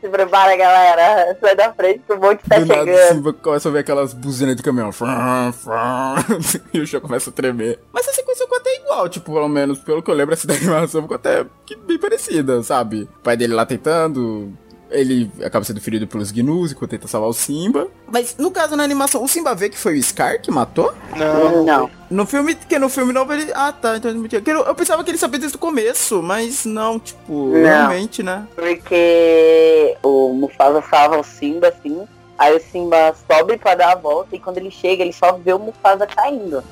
Se 0.00 0.08
prepara, 0.08 0.56
galera, 0.56 1.36
sai 1.40 1.54
da 1.54 1.72
frente 1.72 2.00
que 2.06 2.12
o 2.12 2.20
monte 2.20 2.40
tá 2.48 2.58
Do 2.58 2.66
nada 2.66 2.84
chegando. 2.84 3.08
Simba 3.14 3.32
começa 3.32 3.68
a 3.68 3.70
ouvir 3.70 3.80
aquelas 3.80 4.12
buzinas 4.12 4.56
de 4.56 4.62
caminhão. 4.62 4.90
E 6.72 6.80
o 6.80 6.86
chão 6.86 7.00
começa 7.00 7.30
a 7.30 7.32
tremer. 7.32 7.78
Mas 7.92 8.08
a 8.08 8.12
sequência 8.12 8.44
ficou 8.44 8.58
até 8.58 8.76
igual, 8.76 9.08
tipo, 9.08 9.32
pelo 9.32 9.48
menos 9.48 9.78
pelo 9.80 10.02
que 10.02 10.10
eu 10.10 10.14
lembro, 10.14 10.34
essa 10.34 10.50
animação 10.52 11.02
ficou 11.02 11.14
até 11.14 11.44
bem 11.86 11.98
parecida, 11.98 12.62
sabe? 12.62 13.02
O 13.02 13.22
pai 13.22 13.36
dele 13.36 13.54
lá 13.54 13.64
tentando. 13.64 14.52
Ele 14.90 15.30
acaba 15.44 15.64
sendo 15.64 15.80
ferido 15.80 16.06
pelos 16.06 16.30
gnus 16.32 16.72
enquanto 16.72 16.90
tenta 16.90 17.06
salvar 17.08 17.30
o 17.30 17.32
Simba. 17.32 17.88
Mas 18.10 18.34
no 18.38 18.50
caso 18.50 18.76
na 18.76 18.82
animação, 18.82 19.22
o 19.22 19.28
Simba 19.28 19.54
vê 19.54 19.68
que 19.68 19.78
foi 19.78 19.98
o 19.98 20.02
Scar 20.02 20.40
que 20.40 20.50
matou? 20.50 20.92
Não. 21.16 21.64
Não. 21.64 21.90
No 22.10 22.26
filme, 22.26 22.54
que 22.54 22.78
no 22.78 22.88
filme 22.88 23.12
novo 23.12 23.32
ele. 23.32 23.50
Ah, 23.54 23.72
tá, 23.72 23.96
então 23.96 24.10
Eu, 24.10 24.64
eu 24.64 24.74
pensava 24.74 25.04
que 25.04 25.10
ele 25.10 25.18
sabia 25.18 25.38
desde 25.38 25.56
o 25.56 25.60
começo, 25.60 26.22
mas 26.22 26.64
não, 26.64 26.98
tipo, 26.98 27.48
Não. 27.48 27.62
realmente, 27.62 28.22
né? 28.22 28.46
Porque 28.56 29.96
o 30.02 30.32
Mufasa 30.34 30.82
salva 30.90 31.20
o 31.20 31.24
Simba, 31.24 31.68
assim. 31.68 32.06
Aí 32.36 32.56
o 32.56 32.60
Simba 32.60 33.14
sobe 33.30 33.58
pra 33.58 33.74
dar 33.74 33.92
a 33.92 33.96
volta 33.96 34.34
e 34.34 34.40
quando 34.40 34.58
ele 34.58 34.70
chega, 34.70 35.02
ele 35.02 35.12
só 35.12 35.32
vê 35.32 35.52
o 35.52 35.58
Mufasa 35.58 36.06
caindo. 36.06 36.64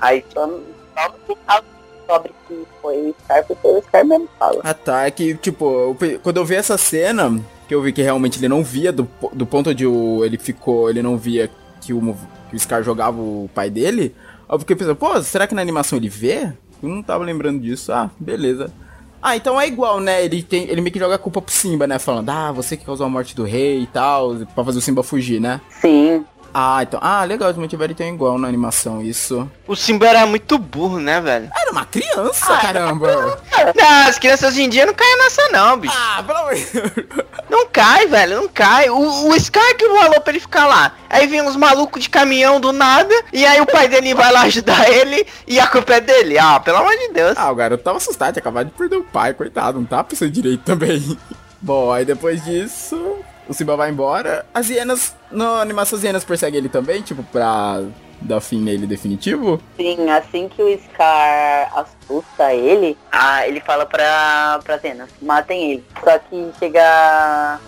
Aí 0.00 0.24
só, 0.32 0.46
só 0.46 1.08
no 1.08 1.36
final 1.36 1.62
descobre 1.96 2.32
que 2.46 2.66
foi 2.80 2.96
o 2.96 3.14
Scar, 3.24 3.44
porque 3.44 3.66
o 3.66 3.82
Scar 3.82 4.04
mesmo 4.06 4.28
fala. 4.38 4.60
Ah 4.62 4.72
tá, 4.74 5.06
é 5.06 5.10
que, 5.10 5.34
tipo, 5.34 5.64
eu 5.68 5.96
quando 6.22 6.36
eu 6.36 6.44
vi 6.44 6.54
essa 6.54 6.78
cena, 6.78 7.38
que 7.66 7.74
eu 7.74 7.82
vi 7.82 7.92
que 7.92 8.02
realmente 8.02 8.38
ele 8.38 8.48
não 8.48 8.62
via, 8.62 8.92
do, 8.92 9.08
do 9.32 9.46
ponto 9.46 9.70
onde 9.70 9.86
o, 9.86 10.24
ele 10.24 10.38
ficou, 10.38 10.88
ele 10.88 11.02
não 11.02 11.16
via 11.16 11.50
que 11.80 11.92
o, 11.92 12.16
que 12.50 12.56
o 12.56 12.58
Scar 12.58 12.82
jogava 12.82 13.20
o 13.20 13.50
pai 13.54 13.70
dele, 13.70 14.14
eu 14.48 14.58
fiquei 14.58 14.76
pensando, 14.76 14.96
pô, 14.96 15.20
será 15.22 15.46
que 15.46 15.54
na 15.54 15.62
animação 15.62 15.98
ele 15.98 16.08
vê? 16.08 16.52
Eu 16.82 16.88
não 16.88 17.02
tava 17.02 17.24
lembrando 17.24 17.60
disso. 17.60 17.92
Ah, 17.92 18.10
beleza. 18.18 18.72
Ah, 19.20 19.36
então 19.36 19.60
é 19.60 19.66
igual, 19.66 19.98
né? 19.98 20.24
Ele, 20.24 20.42
tem, 20.42 20.68
ele 20.68 20.80
meio 20.80 20.92
que 20.92 20.98
joga 20.98 21.16
a 21.16 21.18
culpa 21.18 21.42
pro 21.42 21.52
Simba, 21.52 21.86
né? 21.86 21.98
Falando, 21.98 22.30
ah, 22.30 22.52
você 22.52 22.76
que 22.76 22.84
causou 22.84 23.06
a 23.06 23.08
morte 23.08 23.34
do 23.34 23.44
rei 23.44 23.82
e 23.82 23.86
tal, 23.86 24.36
pra 24.54 24.64
fazer 24.64 24.78
o 24.78 24.82
Simba 24.82 25.02
fugir, 25.02 25.40
né? 25.40 25.60
Sim. 25.80 26.24
Ah, 26.52 26.82
então. 26.82 26.98
Ah, 27.02 27.24
legal, 27.24 27.48
eles 27.48 27.60
mantiveram 27.60 27.92
então 27.92 28.06
igual 28.06 28.38
na 28.38 28.48
animação, 28.48 29.02
isso. 29.02 29.50
O 29.66 29.76
Simba 29.76 30.06
era 30.06 30.26
muito 30.26 30.58
burro, 30.58 30.98
né, 30.98 31.20
velho? 31.20 31.50
Era 31.56 31.70
uma 31.70 31.84
criança, 31.84 32.56
caramba! 32.58 33.40
Não, 33.74 34.08
as 34.08 34.18
crianças 34.18 34.52
hoje 34.52 34.62
em 34.62 34.68
dia 34.68 34.86
não 34.86 34.94
caem 34.94 35.18
nessa 35.18 35.48
não, 35.48 35.78
bicho. 35.78 35.94
Ah, 35.96 36.22
pelo 36.22 36.38
amor 36.38 36.54
de 36.54 36.64
Deus. 36.64 37.26
Não 37.48 37.66
cai, 37.66 38.06
velho, 38.06 38.36
não 38.36 38.48
cai. 38.48 38.90
O, 38.90 39.28
o 39.28 39.40
Scar 39.40 39.76
que 39.76 39.86
falou 39.88 40.20
pra 40.20 40.32
ele 40.32 40.40
ficar 40.40 40.66
lá. 40.66 40.92
Aí 41.08 41.26
vem 41.26 41.42
uns 41.42 41.56
malucos 41.56 42.02
de 42.02 42.10
caminhão 42.10 42.60
do 42.60 42.72
nada, 42.72 43.14
e 43.32 43.44
aí 43.44 43.60
o 43.60 43.66
pai 43.66 43.88
dele 43.88 44.14
vai 44.14 44.32
lá 44.32 44.42
ajudar 44.42 44.90
ele, 44.90 45.26
e 45.46 45.58
a 45.60 45.66
culpa 45.66 45.94
é 45.94 46.00
dele. 46.00 46.38
Ah, 46.38 46.58
pelo 46.60 46.78
amor 46.78 46.96
de 46.96 47.08
Deus. 47.12 47.36
Ah, 47.36 47.50
o 47.50 47.54
garoto 47.54 47.84
tava 47.84 47.98
assustado, 47.98 48.32
tinha 48.32 48.40
acabado 48.40 48.66
de 48.66 48.72
perder 48.72 48.96
o 48.96 49.04
pai, 49.04 49.34
coitado, 49.34 49.78
não 49.78 49.86
tá 49.86 50.02
pensando 50.02 50.30
direito 50.30 50.62
também. 50.62 51.16
Bom, 51.60 51.92
aí 51.92 52.04
depois 52.04 52.44
disso, 52.44 53.16
o 53.48 53.54
Simba 53.54 53.76
vai 53.76 53.90
embora. 53.90 54.46
As 54.52 54.68
hienas, 54.68 55.14
na 55.30 55.60
animação 55.60 55.98
as 55.98 56.04
hienas 56.04 56.24
perseguem 56.24 56.58
ele 56.58 56.68
também, 56.68 57.02
tipo, 57.02 57.22
pra 57.24 57.82
dar 58.20 58.40
fim 58.40 58.60
nele 58.60 58.86
definitivo? 58.86 59.60
Sim, 59.76 60.08
assim 60.10 60.48
que 60.48 60.62
o 60.62 60.78
Scar 60.78 61.70
assusta 61.76 62.54
ele, 62.54 62.96
ah, 63.12 63.46
ele 63.46 63.60
fala 63.60 63.84
pra, 63.86 64.60
pra 64.64 64.78
Zenas, 64.78 65.10
matem 65.20 65.72
ele. 65.72 65.84
Só 66.02 66.18
que 66.18 66.50
chega. 66.58 67.60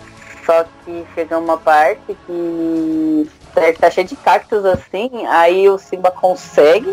Só 0.45 0.65
que 0.83 1.05
chega 1.13 1.37
uma 1.37 1.57
parte 1.57 2.17
que 2.25 3.29
tá 3.79 3.91
cheio 3.91 4.07
de 4.07 4.15
cactos 4.15 4.65
assim, 4.65 5.25
aí 5.27 5.69
o 5.69 5.77
Simba 5.77 6.09
consegue 6.09 6.89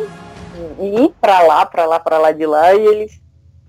ir 0.79 1.15
pra 1.21 1.41
lá, 1.41 1.65
pra 1.65 1.87
lá, 1.87 1.99
pra 1.99 2.19
lá 2.19 2.33
de 2.33 2.45
lá 2.45 2.75
e 2.75 2.87
eles. 2.87 3.21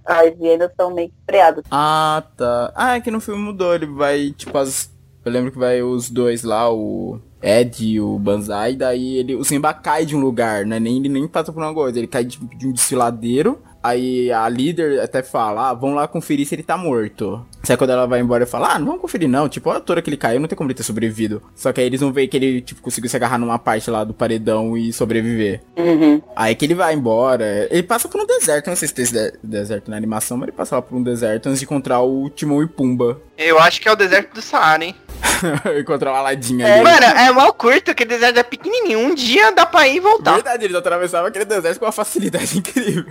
As 0.05 0.34
hienas 0.39 0.72
são 0.80 0.93
meio 0.93 1.09
que 1.09 1.15
freadas. 1.26 1.65
Ah, 1.70 2.24
tá. 2.38 2.72
Ah, 2.74 2.95
é 2.95 3.01
que 3.01 3.11
no 3.11 3.20
filme 3.20 3.41
mudou, 3.41 3.76
ele 3.76 3.86
vai, 3.86 4.32
tipo, 4.32 4.57
as. 4.57 4.89
Eu 5.28 5.32
lembro 5.34 5.51
que 5.51 5.59
vai 5.59 5.84
os 5.84 6.09
dois 6.09 6.41
lá, 6.41 6.71
o 6.73 7.19
Ed 7.43 7.86
e 7.86 7.99
o 7.99 8.17
Banzai, 8.17 8.78
daí 8.78 9.17
ele, 9.17 9.36
o 9.36 9.43
Simba 9.43 9.73
cai 9.73 10.05
de 10.05 10.15
um 10.15 10.21
lugar, 10.21 10.65
né? 10.65 10.80
Nem, 10.80 10.99
ele 10.99 11.09
nem 11.09 11.28
passa 11.28 11.51
por 11.51 11.61
uma 11.61 11.73
coisa, 11.73 11.99
ele 11.99 12.07
cai 12.07 12.23
de, 12.23 12.38
de 12.55 12.65
um 12.65 12.71
desfiladeiro. 12.71 13.59
Aí 13.84 14.32
a 14.32 14.47
líder 14.49 14.99
até 15.01 15.21
fala, 15.23 15.69
ah, 15.69 15.73
vamos 15.73 15.95
lá 15.95 16.07
conferir 16.07 16.45
se 16.47 16.55
ele 16.55 16.63
tá 16.63 16.75
morto. 16.78 17.45
Só 17.63 17.73
que 17.73 17.78
quando 17.78 17.89
ela 17.91 18.05
vai 18.07 18.19
embora, 18.19 18.43
ele 18.43 18.49
fala, 18.49 18.73
ah, 18.73 18.80
não 18.80 18.86
vamos 18.88 19.01
conferir 19.01 19.28
não. 19.30 19.47
Tipo, 19.49 19.69
a 19.69 19.75
altura 19.75 20.01
que 20.01 20.09
ele 20.09 20.17
caiu, 20.17 20.39
não 20.39 20.47
tem 20.47 20.57
como 20.57 20.69
ele 20.69 20.75
ter 20.75 20.84
sobrevivido. 20.84 21.41
Só 21.55 21.71
que 21.73 21.80
aí 21.82 21.88
eles 21.88 21.99
vão 22.01 22.11
ver 22.13 22.28
que 22.28 22.38
ele, 22.38 22.61
tipo, 22.61 22.82
conseguiu 22.82 23.09
se 23.09 23.15
agarrar 23.15 23.38
numa 23.38 23.59
parte 23.59 23.89
lá 23.89 24.03
do 24.03 24.13
paredão 24.13 24.78
e 24.78 24.91
sobreviver. 24.93 25.61
Uhum. 25.78 26.21
Aí 26.36 26.55
que 26.55 26.65
ele 26.65 26.75
vai 26.75 26.93
embora. 26.93 27.67
Ele 27.69 27.84
passa 27.84 28.07
por 28.07 28.21
um 28.21 28.25
deserto, 28.25 28.67
não 28.67 28.75
sei 28.75 28.88
se 28.88 28.93
tem 28.93 29.03
esse 29.03 29.13
de- 29.13 29.34
deserto 29.43 29.89
na 29.91 29.97
animação, 29.97 30.38
mas 30.38 30.47
ele 30.49 30.57
passa 30.57 30.75
lá 30.75 30.82
por 30.82 30.95
um 30.97 31.03
deserto 31.03 31.47
antes 31.47 31.59
de 31.59 31.65
encontrar 31.65 32.01
o 32.01 32.30
Timão 32.30 32.61
e 32.63 32.67
Pumba. 32.67 33.19
Eu 33.38 33.59
acho 33.59 33.80
que 33.82 33.88
é 33.88 33.91
o 33.91 33.95
deserto 33.95 34.34
do 34.34 34.41
Saara, 34.41 34.84
hein? 34.84 34.95
encontrar 35.80 36.11
uma 36.11 36.21
ladinha 36.21 36.67
É, 36.67 36.73
ali. 36.75 36.84
mano, 36.84 37.05
é 37.05 37.32
mal 37.32 37.53
curto, 37.53 37.91
aquele 37.91 38.09
deserto 38.11 38.38
é 38.39 38.43
pequenininho. 38.43 38.99
Um 38.99 39.13
dia 39.15 39.51
dá 39.51 39.65
pra 39.65 39.88
ir 39.88 39.97
e 39.97 39.99
voltar. 39.99 40.34
Verdade, 40.36 40.65
eles 40.65 40.75
atravessavam 40.75 41.28
aquele 41.28 41.45
deserto 41.45 41.80
com 41.80 41.86
uma 41.86 41.91
facilidade 41.91 42.57
incrível. 42.57 43.05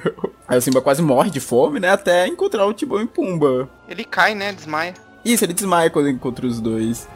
Aí 0.57 0.59
o 0.59 0.63
Simba 0.63 0.81
quase 0.81 1.03
morre 1.03 1.31
de 1.31 1.39
fome, 1.39 1.79
né? 1.79 1.91
Até 1.91 2.27
encontrar 2.27 2.67
o 2.67 2.73
Timão 2.73 3.03
e 3.03 3.07
Pumba. 3.07 3.69
Ele 3.87 4.05
cai, 4.05 4.35
né? 4.35 4.53
Desmaia. 4.53 4.95
Isso, 5.23 5.45
ele 5.45 5.53
desmaia 5.53 5.91
quando 5.91 6.09
encontra 6.09 6.47
os 6.47 6.61
dois. 6.61 7.07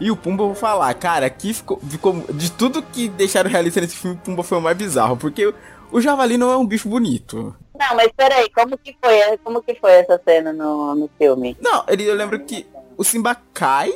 E 0.00 0.10
o 0.10 0.16
Pumba, 0.16 0.42
eu 0.42 0.48
vou 0.48 0.54
falar, 0.54 0.92
cara, 0.94 1.26
aqui 1.26 1.52
ficou, 1.52 1.78
ficou. 1.86 2.24
De 2.32 2.50
tudo 2.50 2.82
que 2.82 3.08
deixaram 3.10 3.50
realista 3.50 3.80
nesse 3.80 3.96
filme, 3.96 4.16
o 4.16 4.20
Pumba 4.20 4.42
foi 4.42 4.56
o 4.56 4.62
mais 4.62 4.76
bizarro. 4.76 5.18
Porque 5.18 5.46
o, 5.46 5.54
o 5.92 6.00
Javali 6.00 6.38
não 6.38 6.50
é 6.50 6.56
um 6.56 6.66
bicho 6.66 6.88
bonito. 6.88 7.54
Não, 7.78 7.94
mas 7.94 8.10
peraí, 8.16 8.48
como 8.50 8.78
que 8.78 8.96
foi, 9.02 9.36
como 9.44 9.62
que 9.62 9.74
foi 9.74 9.92
essa 9.92 10.18
cena 10.24 10.50
no, 10.50 10.94
no 10.94 11.10
filme? 11.18 11.56
Não, 11.60 11.84
ele, 11.88 12.04
eu 12.04 12.14
lembro 12.14 12.40
que 12.40 12.66
o 12.96 13.04
Simba 13.04 13.36
cai, 13.52 13.92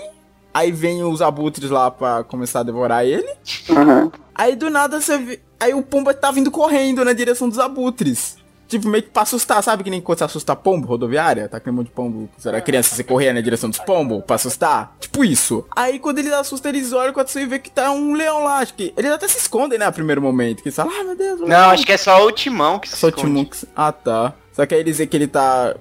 aí 0.53 0.70
vem 0.70 1.03
os 1.03 1.22
abutres 1.22 1.70
lá 1.70 1.90
pra 1.90 2.22
começar 2.24 2.61
a 2.61 2.64
devorar 2.64 3.07
ele. 3.07 3.28
Uhum. 3.70 4.12
Aí 4.34 4.55
do 4.55 4.68
nada 4.68 5.01
você 5.01 5.16
vê. 5.16 5.40
Aí 5.59 5.72
o 5.72 5.82
Pumba 5.82 6.12
tá 6.12 6.30
vindo 6.30 6.51
correndo 6.51 7.05
na 7.05 7.14
direção 7.14 7.49
dos 7.49 7.59
abutres. 7.59 8.41
Tipo, 8.79 8.89
meio 8.89 9.03
que 9.05 9.11
pra 9.11 9.23
assustar, 9.23 9.62
sabe 9.62 9.85
que 9.85 9.91
nem 9.91 10.01
quando 10.01 10.18
você 10.18 10.25
assusta 10.25 10.57
pombo 10.57 10.87
rodoviária? 10.87 11.49
Tá 11.49 11.59
aquele 11.59 11.77
monte 11.77 11.87
de 11.87 11.93
pombo. 11.93 12.29
Você 12.37 12.49
era 12.49 12.61
criança, 12.61 12.95
você 12.95 13.05
corria 13.05 13.33
na 13.33 13.41
direção 13.41 13.68
dos 13.70 13.79
pombos 13.79 14.23
pra 14.25 14.37
assustar? 14.37 14.97
Tipo 14.99 15.25
isso. 15.25 15.64
Aí 15.77 15.99
quando 15.99 16.18
eles 16.18 16.33
assustam, 16.33 16.70
eles 16.70 16.93
olham 16.93 17.12
quando 17.12 17.29
você 17.29 17.45
vê 17.47 17.59
que 17.59 17.70
tá 17.70 17.91
um 17.93 18.14
leão 18.14 18.45
lá. 18.45 18.59
Acho 18.59 18.75
que. 18.75 18.93
Eles 18.97 19.11
até 19.12 19.29
se 19.29 19.39
escondem, 19.39 19.79
né? 19.79 19.85
A 19.87 19.93
primeiro 19.93 20.20
momento. 20.23 20.62
Que 20.62 20.68
eles 20.68 20.77
falam, 20.77 20.93
ah, 20.99 21.05
meu 21.05 21.16
Deus, 21.16 21.39
o 21.41 21.43
Não, 21.43 21.49
leão." 21.49 21.70
acho 21.70 21.85
que 21.87 21.93
é 21.93 21.97
só 21.97 22.25
o 22.27 22.33
timão 22.33 22.79
que 22.79 22.89
se 22.89 22.97
Só 22.97 23.07
o 23.07 23.11
esconde. 23.11 23.27
Timon 23.29 23.45
que- 23.45 23.66
Ah, 23.77 23.93
tá. 23.93 24.35
Só 24.53 24.64
que 24.66 24.75
aí 24.75 24.81
eles 24.81 24.95
dizem 24.95 25.07
que 25.07 25.16
ele 25.16 25.27
tá 25.27 25.75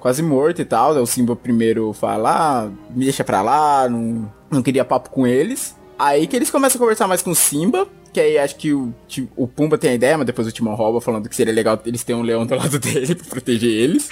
quase 0.00 0.22
morto 0.22 0.60
e 0.62 0.64
tal. 0.64 0.92
Aí 0.92 0.98
o 1.00 1.06
Simba 1.06 1.34
primeiro 1.36 1.92
fala, 1.92 2.30
ah, 2.64 2.68
me 2.90 3.04
deixa 3.04 3.24
pra 3.24 3.42
lá, 3.42 3.88
não, 3.88 4.32
não 4.50 4.62
queria 4.62 4.84
papo 4.84 5.10
com 5.10 5.26
eles. 5.26 5.76
Aí 5.98 6.26
que 6.26 6.36
eles 6.36 6.50
começam 6.50 6.78
a 6.78 6.80
conversar 6.80 7.06
mais 7.08 7.22
com 7.22 7.30
o 7.30 7.34
Simba. 7.34 7.88
Que 8.18 8.22
aí 8.22 8.36
acho 8.38 8.56
que 8.56 8.72
o, 8.72 8.92
o 9.36 9.46
Pumba 9.46 9.78
tem 9.78 9.90
a 9.90 9.94
ideia, 9.94 10.18
mas 10.18 10.26
depois 10.26 10.48
o 10.48 10.50
Timão 10.50 10.74
rouba, 10.74 11.00
falando 11.00 11.28
que 11.28 11.36
seria 11.36 11.52
legal 11.54 11.80
eles 11.86 12.02
terem 12.02 12.20
um 12.20 12.24
leão 12.24 12.44
do 12.44 12.52
lado 12.56 12.76
dele 12.80 13.14
pra 13.14 13.26
proteger 13.30 13.70
eles. 13.70 14.08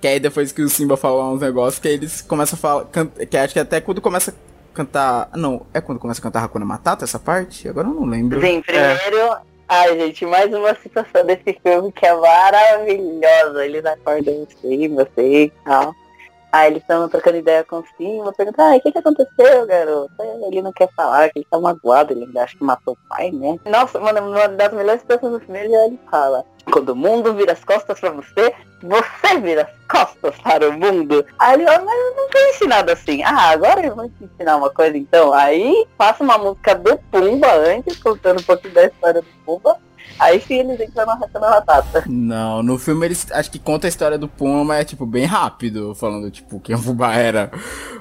que 0.00 0.06
aí 0.06 0.20
depois 0.20 0.52
que 0.52 0.62
o 0.62 0.68
Simba 0.68 0.96
fala 0.96 1.32
uns 1.32 1.40
negócios, 1.40 1.80
que 1.80 1.88
aí 1.88 1.94
eles 1.94 2.20
começam 2.20 2.56
a 2.56 2.60
falar. 2.60 2.84
can- 2.84 3.08
Que 3.08 3.36
acho 3.36 3.52
que 3.52 3.58
até 3.58 3.80
quando 3.80 4.00
começa 4.00 4.30
a 4.30 4.34
cantar. 4.72 5.30
Não, 5.34 5.66
é 5.74 5.80
quando 5.80 5.98
começa 5.98 6.20
a 6.20 6.22
cantar 6.22 6.44
Hakuna 6.44 6.64
Matata 6.64 7.02
essa 7.04 7.18
parte? 7.18 7.68
Agora 7.68 7.88
eu 7.88 7.94
não 7.94 8.04
lembro. 8.06 8.40
Sim, 8.40 8.62
primeiro. 8.62 9.36
Ai, 9.68 9.98
gente, 9.98 10.24
mais 10.26 10.54
uma 10.54 10.72
situação 10.76 11.26
desse 11.26 11.58
filme 11.60 11.90
que 11.90 12.06
é 12.06 12.14
maravilhosa. 12.14 13.64
Eles 13.64 13.84
acordam 13.84 14.46
assim, 14.48 14.88
você 14.94 15.44
e 15.46 15.52
tal. 15.64 15.92
Aí 16.52 16.70
eles 16.70 16.82
estão 16.82 17.08
trocando 17.08 17.36
ideia 17.36 17.62
com 17.64 17.76
o 17.76 17.84
Simba, 17.96 18.32
perguntam, 18.32 18.64
ai, 18.66 18.78
o 18.78 18.80
que, 18.80 18.92
que 18.92 18.98
aconteceu, 18.98 19.66
garoto? 19.66 20.10
Ele 20.46 20.62
não 20.62 20.72
quer 20.72 20.88
falar, 20.96 21.30
que 21.30 21.38
ele 21.38 21.46
tá 21.48 21.58
magoado, 21.58 22.12
ele 22.12 22.38
acha 22.38 22.56
que 22.56 22.64
matou 22.64 22.94
o 22.94 23.08
pai, 23.08 23.30
né? 23.30 23.58
Nossa, 23.64 24.00
mano, 24.00 24.30
uma 24.30 24.48
das 24.48 24.72
melhores 24.72 25.00
situações 25.00 25.32
do 25.32 25.40
filme, 25.40 25.60
ele, 25.60 25.98
fala, 26.10 26.44
quando 26.70 26.90
o 26.90 26.96
mundo 26.96 27.34
vira 27.34 27.52
as 27.52 27.64
costas 27.64 28.00
pra 28.00 28.10
você, 28.10 28.52
você 28.82 29.38
vira 29.40 29.62
as 29.62 29.86
costas 29.86 30.36
para 30.38 30.68
o 30.68 30.72
mundo. 30.72 31.24
Aí 31.38 31.54
ele, 31.54 31.64
ó, 31.64 31.84
mas 31.84 31.98
eu 31.98 32.16
não 32.16 32.30
foi 32.30 32.50
ensinado 32.50 32.92
assim. 32.92 33.22
Ah, 33.22 33.50
agora 33.50 33.84
eu 33.84 33.94
vou 33.94 34.08
te 34.08 34.24
ensinar 34.24 34.56
uma 34.56 34.70
coisa 34.70 34.96
então. 34.96 35.32
Aí 35.32 35.86
passa 35.96 36.22
uma 36.22 36.38
música 36.38 36.74
do 36.74 36.98
Pumba 37.10 37.52
antes, 37.52 38.02
contando 38.02 38.40
um 38.40 38.44
pouquinho 38.44 38.74
da 38.74 38.86
história 38.86 39.20
do 39.20 39.28
Pumba. 39.44 39.76
Aí 40.18 40.40
sim 40.40 40.60
eles 40.60 40.80
entram 40.80 41.06
na 41.06 41.14
reta 41.14 41.38
da 41.38 41.50
batata. 41.50 42.04
Não, 42.06 42.62
no 42.62 42.78
filme 42.78 43.06
eles 43.06 43.30
acho 43.32 43.50
que 43.50 43.58
conta 43.58 43.86
a 43.86 43.88
história 43.88 44.18
do 44.18 44.28
Puma, 44.28 44.64
mas 44.64 44.80
é 44.80 44.84
tipo 44.84 45.06
bem 45.06 45.24
rápido, 45.24 45.94
falando 45.94 46.30
tipo 46.30 46.60
quem 46.60 46.74
o 46.76 46.78
Fubá 46.78 47.14
era. 47.14 47.50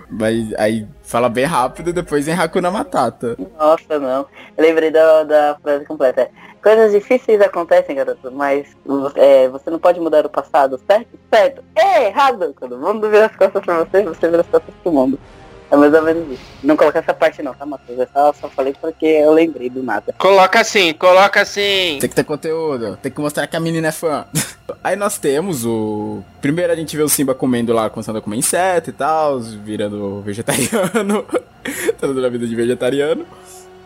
Mas 0.10 0.54
aí 0.56 0.88
fala 1.04 1.30
bem 1.30 1.46
rápido 1.46 1.92
e 1.92 1.94
depois 1.94 2.28
em 2.28 2.34
Hakuna 2.34 2.72
Matata. 2.72 3.38
Nossa, 3.58 4.00
não. 4.00 4.26
Eu 4.58 4.64
lembrei 4.64 4.90
da, 4.92 5.24
da 5.24 5.58
frase 5.62 5.86
completa. 5.86 6.30
Coisas 6.62 6.92
difíceis 6.92 7.40
acontecem, 7.40 7.96
garoto, 7.96 8.32
mas 8.32 8.76
é, 9.16 9.48
você 9.48 9.70
não 9.70 9.80
pode 9.80 10.00
mudar 10.00 10.26
o 10.26 10.30
passado, 10.30 10.80
certo? 10.86 11.18
Certo. 11.32 11.64
É 11.74 12.08
errado. 12.08 12.54
Quando 12.58 12.74
o 12.74 12.80
mundo 12.80 13.10
vira 13.10 13.28
as 13.28 13.36
costas 13.36 13.64
pra 13.64 13.84
você, 13.84 14.04
você 14.04 14.28
vira 14.28 14.42
as 14.42 14.48
costas 14.48 14.74
pro 14.84 14.92
mundo. 14.92 15.18
É 15.72 15.76
mais 15.76 15.94
ou 15.94 16.02
menos 16.02 16.32
isso. 16.32 16.42
Não 16.64 16.76
colocar 16.76 17.00
essa 17.00 17.14
parte 17.14 17.44
não, 17.44 17.54
tá, 17.54 17.66
Matheus? 17.66 18.00
Eu 18.00 18.08
só, 18.12 18.34
só 18.34 18.50
falei 18.50 18.74
porque 18.80 19.06
eu 19.06 19.32
lembrei 19.34 19.70
do 19.70 19.84
nada. 19.84 20.14
Coloca 20.18 20.60
assim, 20.60 20.94
coloca 20.94 21.42
assim. 21.42 21.98
Tem 22.00 22.10
que 22.10 22.16
ter 22.16 22.24
conteúdo, 22.24 22.98
tem 22.98 23.12
que 23.12 23.22
mostrar 23.22 23.46
que 23.46 23.56
a 23.56 23.60
menina 23.60 23.90
é 23.90 23.92
fã. 23.92 24.26
Aí 24.84 24.96
nós 24.96 25.18
temos 25.18 25.66
o. 25.66 26.24
Primeiro 26.42 26.74
a 26.74 26.76
gente 26.76 26.96
vê 26.98 27.04
o 27.04 27.10
Simba 27.10 27.36
comendo 27.36 27.74
lá, 27.74 27.90
começando 27.90 28.18
a 28.18 28.22
comer 28.22 28.38
inseto 28.38 28.90
e 28.90 28.94
tal, 28.94 29.40
virando 29.40 30.22
vegetariano, 30.22 31.26
tendo 32.00 32.22
na 32.22 32.30
vida 32.30 32.48
de 32.48 32.56
vegetariano. 32.56 33.26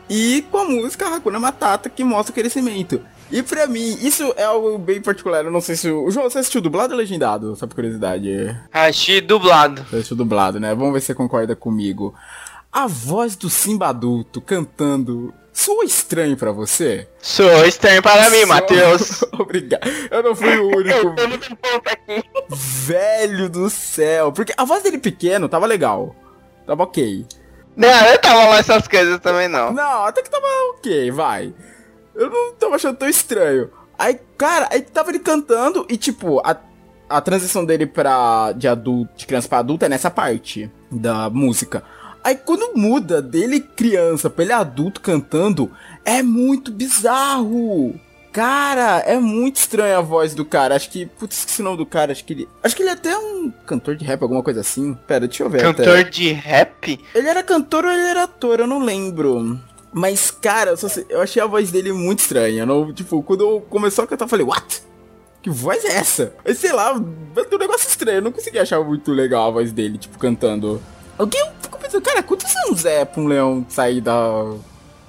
E 0.09 0.45
com 0.51 0.57
a 0.57 0.65
música 0.65 1.07
Hakuna 1.07 1.39
Matata 1.39 1.89
que 1.89 2.03
mostra 2.03 2.31
o 2.31 2.35
crescimento. 2.35 3.01
E 3.33 3.41
pra 3.41 3.65
mim, 3.65 3.97
isso 4.01 4.31
é 4.37 4.43
algo 4.43 4.77
bem 4.77 5.01
particular. 5.01 5.43
Eu 5.43 5.51
não 5.51 5.59
sei 5.59 5.75
se 5.75 5.89
o. 5.89 6.09
João, 6.11 6.29
você 6.29 6.37
assistiu 6.39 6.61
dublado 6.61 6.93
ou 6.93 6.99
legendado? 6.99 7.55
Só 7.55 7.65
por 7.65 7.73
curiosidade. 7.75 8.55
Achei 8.71 9.19
dublado. 9.21 9.81
Você 9.89 9.95
assistiu 9.97 10.15
dublado, 10.17 10.59
né? 10.59 10.75
Vamos 10.75 10.93
ver 10.93 10.99
se 11.01 11.07
você 11.07 11.15
concorda 11.15 11.55
comigo. 11.55 12.13
A 12.71 12.85
voz 12.85 13.35
do 13.35 13.49
Simba 13.49 13.87
adulto 13.87 14.39
cantando. 14.39 15.33
Soa 15.51 15.83
estranho 15.83 16.35
pra 16.37 16.51
você? 16.51 17.07
Sou 17.21 17.65
estranho 17.65 18.01
para 18.03 18.29
mim, 18.29 18.41
Só- 18.41 18.45
Matheus. 18.47 19.23
Obrigado. 19.33 19.87
Eu 20.11 20.23
não 20.23 20.35
fui 20.35 20.55
o 20.57 20.71
Eu 20.71 20.77
único. 20.77 21.15
tô 21.15 21.27
muito 21.27 21.55
ponto 21.55 21.87
aqui. 21.89 22.23
Velho 22.49 23.49
do 23.49 23.69
céu. 23.69 24.31
Porque 24.31 24.53
a 24.57 24.65
voz 24.65 24.83
dele 24.83 24.97
pequeno 24.97 25.49
tava 25.49 25.65
legal. 25.65 26.15
Tava 26.65 26.83
ok. 26.83 27.25
Não, 27.75 27.87
eu 28.07 28.19
tava 28.19 28.45
lá 28.49 28.57
essas 28.59 28.87
coisas 28.87 29.19
também 29.19 29.47
não. 29.47 29.73
Não, 29.73 30.05
até 30.05 30.21
que 30.21 30.29
tava 30.29 30.45
ok, 30.77 31.09
vai. 31.11 31.53
Eu 32.15 32.29
não 32.29 32.53
tava 32.53 32.75
achando 32.75 32.97
tão 32.97 33.09
estranho. 33.09 33.69
Aí, 33.97 34.19
cara, 34.37 34.69
aí 34.71 34.81
tava 34.81 35.11
ele 35.11 35.19
cantando 35.19 35.85
e, 35.89 35.97
tipo, 35.97 36.39
a, 36.45 36.57
a 37.09 37.21
transição 37.21 37.63
dele 37.65 37.85
pra. 37.85 38.51
de 38.53 38.67
adulto, 38.67 39.11
de 39.15 39.25
criança 39.25 39.47
pra 39.47 39.59
adulto 39.59 39.85
é 39.85 39.89
nessa 39.89 40.09
parte 40.09 40.69
da 40.91 41.29
música. 41.29 41.83
Aí 42.23 42.35
quando 42.35 42.77
muda 42.77 43.21
dele 43.21 43.59
criança 43.59 44.29
pra 44.29 44.43
ele 44.43 44.53
adulto 44.53 45.01
cantando, 45.01 45.69
é 46.05 46.23
muito 46.23 46.71
bizarro. 46.71 47.99
Cara, 48.31 49.03
é 49.05 49.19
muito 49.19 49.57
estranha 49.57 49.99
a 49.99 50.01
voz 50.01 50.33
do 50.33 50.43
cara. 50.43 50.75
Acho 50.75 50.89
que. 50.89 51.05
Putz, 51.05 51.37
esqueci 51.37 51.61
o 51.61 51.65
nome 51.65 51.77
do 51.77 51.85
cara. 51.85 52.11
Acho 52.11 52.25
que 52.25 52.33
ele. 52.33 52.49
Acho 52.63 52.75
que 52.75 52.81
ele 52.81 52.89
é 52.89 52.93
até 52.93 53.15
um 53.15 53.51
cantor 53.65 53.95
de 53.95 54.05
rap, 54.05 54.23
alguma 54.23 54.41
coisa 54.41 54.61
assim. 54.61 54.97
Pera, 55.05 55.27
deixa 55.27 55.43
eu 55.43 55.49
ver. 55.49 55.63
até. 55.63 55.83
Cantor 55.83 56.09
de 56.09 56.31
rap? 56.31 56.99
Ele 57.13 57.27
era 57.27 57.43
cantor 57.43 57.85
ou 57.85 57.91
ele 57.91 58.07
era 58.07 58.23
ator? 58.23 58.59
Eu 58.61 58.67
não 58.67 58.83
lembro. 58.83 59.59
Mas, 59.93 60.31
cara, 60.31 60.71
eu, 60.71 60.77
sei- 60.77 61.05
eu 61.09 61.21
achei 61.21 61.41
a 61.41 61.45
voz 61.45 61.71
dele 61.71 61.93
muito 61.93 62.19
estranha. 62.19 62.63
eu 62.63 62.65
Não, 62.65 62.91
tipo, 62.93 63.21
quando 63.23 63.41
eu 63.41 63.61
começou 63.69 64.03
a 64.03 64.07
cantar, 64.07 64.25
eu 64.25 64.29
falei, 64.29 64.45
what? 64.45 64.81
Que 65.41 65.49
voz 65.49 65.83
é 65.85 65.97
essa? 65.97 66.33
Aí, 66.43 66.55
sei 66.55 66.71
lá, 66.71 66.93
um 66.93 67.57
negócio 67.57 67.87
estranho. 67.87 68.17
Eu 68.17 68.21
não 68.21 68.31
consegui 68.31 68.57
achar 68.59 68.81
muito 68.83 69.11
legal 69.11 69.49
a 69.49 69.51
voz 69.51 69.71
dele, 69.71 69.97
tipo, 69.97 70.17
cantando. 70.17 70.81
Alguém 71.17 71.41
eu 71.41 71.47
fico 71.61 71.77
pensando, 71.77 72.01
cara, 72.01 72.23
quantos 72.23 72.55
anos 72.65 72.85
é 72.85 73.05
pra 73.05 73.21
um 73.21 73.27
leão 73.27 73.63
sair 73.69 74.01
da 74.01 74.53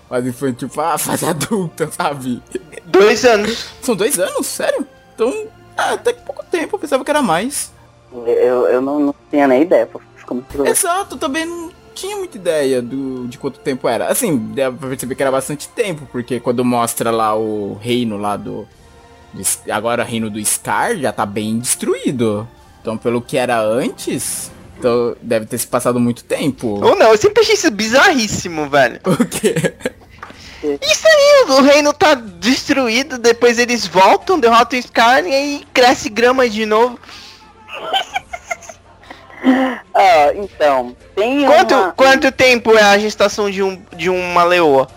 fase 0.08 0.28
infantil 0.28 0.68
pra 0.68 0.98
fase 0.98 1.24
adulta, 1.24 1.88
sabe? 1.90 2.42
Dois 2.86 3.24
anos. 3.24 3.68
São 3.80 3.96
dois 3.96 4.18
anos? 4.18 4.46
Sério? 4.46 4.86
Então, 5.14 5.46
ah, 5.76 5.92
até 5.94 6.12
que 6.12 6.20
pouco 6.22 6.44
tempo, 6.50 6.74
eu 6.74 6.78
pensava 6.80 7.04
que 7.04 7.10
era 7.10 7.22
mais. 7.22 7.72
Eu, 8.12 8.66
eu 8.66 8.80
não, 8.82 8.98
não 9.00 9.14
tinha 9.30 9.48
nem 9.48 9.62
ideia, 9.62 9.86
pô. 9.86 10.00
Ficou 10.16 10.36
muito 10.36 10.56
louco. 10.56 10.70
Exato, 10.70 11.16
também 11.16 11.44
não 11.46 11.70
tinha 11.94 12.16
muita 12.16 12.36
ideia 12.36 12.82
do, 12.82 13.26
de 13.28 13.38
quanto 13.38 13.58
tempo 13.60 13.88
era. 13.88 14.08
Assim, 14.08 14.36
dá 14.54 14.70
pra 14.70 14.88
perceber 14.88 15.14
que 15.14 15.22
era 15.22 15.32
bastante 15.32 15.68
tempo, 15.68 16.06
porque 16.10 16.40
quando 16.40 16.64
mostra 16.64 17.10
lá 17.10 17.34
o 17.34 17.78
reino 17.80 18.18
lá 18.18 18.36
do. 18.36 18.66
agora 19.70 20.02
o 20.02 20.06
reino 20.06 20.28
do 20.28 20.44
Scar 20.44 20.96
já 20.96 21.12
tá 21.12 21.24
bem 21.24 21.58
destruído. 21.58 22.46
Então, 22.80 22.98
pelo 22.98 23.22
que 23.22 23.38
era 23.38 23.58
antes, 23.60 24.50
então 24.78 25.16
deve 25.22 25.46
ter 25.46 25.56
se 25.56 25.66
passado 25.66 25.98
muito 25.98 26.24
tempo. 26.24 26.84
Ou 26.84 26.94
não, 26.94 27.12
eu 27.12 27.16
sempre 27.16 27.40
achei 27.40 27.54
isso 27.54 27.70
bizarríssimo, 27.70 28.68
velho. 28.68 29.00
O 29.06 29.24
quê? 29.24 29.74
Isso 30.82 31.06
aí, 31.06 31.44
o 31.50 31.60
reino 31.60 31.92
tá 31.92 32.14
destruído, 32.14 33.18
depois 33.18 33.58
eles 33.58 33.86
voltam, 33.86 34.40
derrotam 34.40 34.78
o 34.78 34.82
Scar 34.82 35.22
e 35.26 35.34
aí 35.34 35.64
cresce 35.74 36.08
grama 36.08 36.48
de 36.48 36.64
novo. 36.64 36.98
Ah, 39.96 40.32
então, 40.34 40.96
tem 41.14 41.44
Quanto, 41.46 41.72
uma... 41.74 41.92
quanto 41.92 42.32
tempo 42.32 42.76
é 42.76 42.82
a 42.82 42.98
gestação 42.98 43.48
de, 43.48 43.62
um, 43.62 43.80
de 43.94 44.10
uma 44.10 44.42
leoa? 44.42 44.88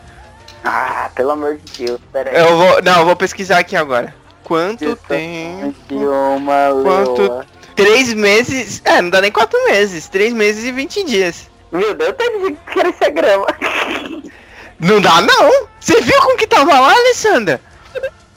Ah, 0.64 1.12
pelo 1.14 1.32
amor 1.32 1.58
de 1.58 1.86
Deus, 1.86 2.00
peraí. 2.12 2.36
Eu 2.36 2.58
vou. 2.58 2.82
Não, 2.82 3.00
eu 3.02 3.06
vou 3.06 3.16
pesquisar 3.16 3.60
aqui 3.60 3.76
agora. 3.76 4.14
Quanto 4.43 4.80
Gestação 4.80 5.08
tempo? 5.08 5.76
De 5.88 5.95
uma 5.95 6.70
Quanto- 6.82 7.22
leoa. 7.22 7.45
Três 7.76 8.12
meses. 8.12 8.82
É, 8.84 9.00
não 9.02 9.12
dá 9.12 9.22
nem 9.22 9.32
quatro 9.32 9.64
meses. 9.66 10.10
Três 10.10 10.34
meses 10.34 10.64
e 10.64 10.72
20 10.72 11.04
dias. 11.04 11.48
Meu 11.72 11.93
Deus, 11.93 12.16
eu 12.18 12.56
que 12.56 12.72
crescer 12.74 13.12
grama. 13.12 13.45
Não 14.80 15.02
dá 15.02 15.22
não! 15.22 15.68
Você 15.80 16.00
viu 16.02 16.22
como 16.22 16.38
que 16.38 16.45
tava 16.45 16.80
lá, 16.80 16.91
Alessandra? 16.91 17.60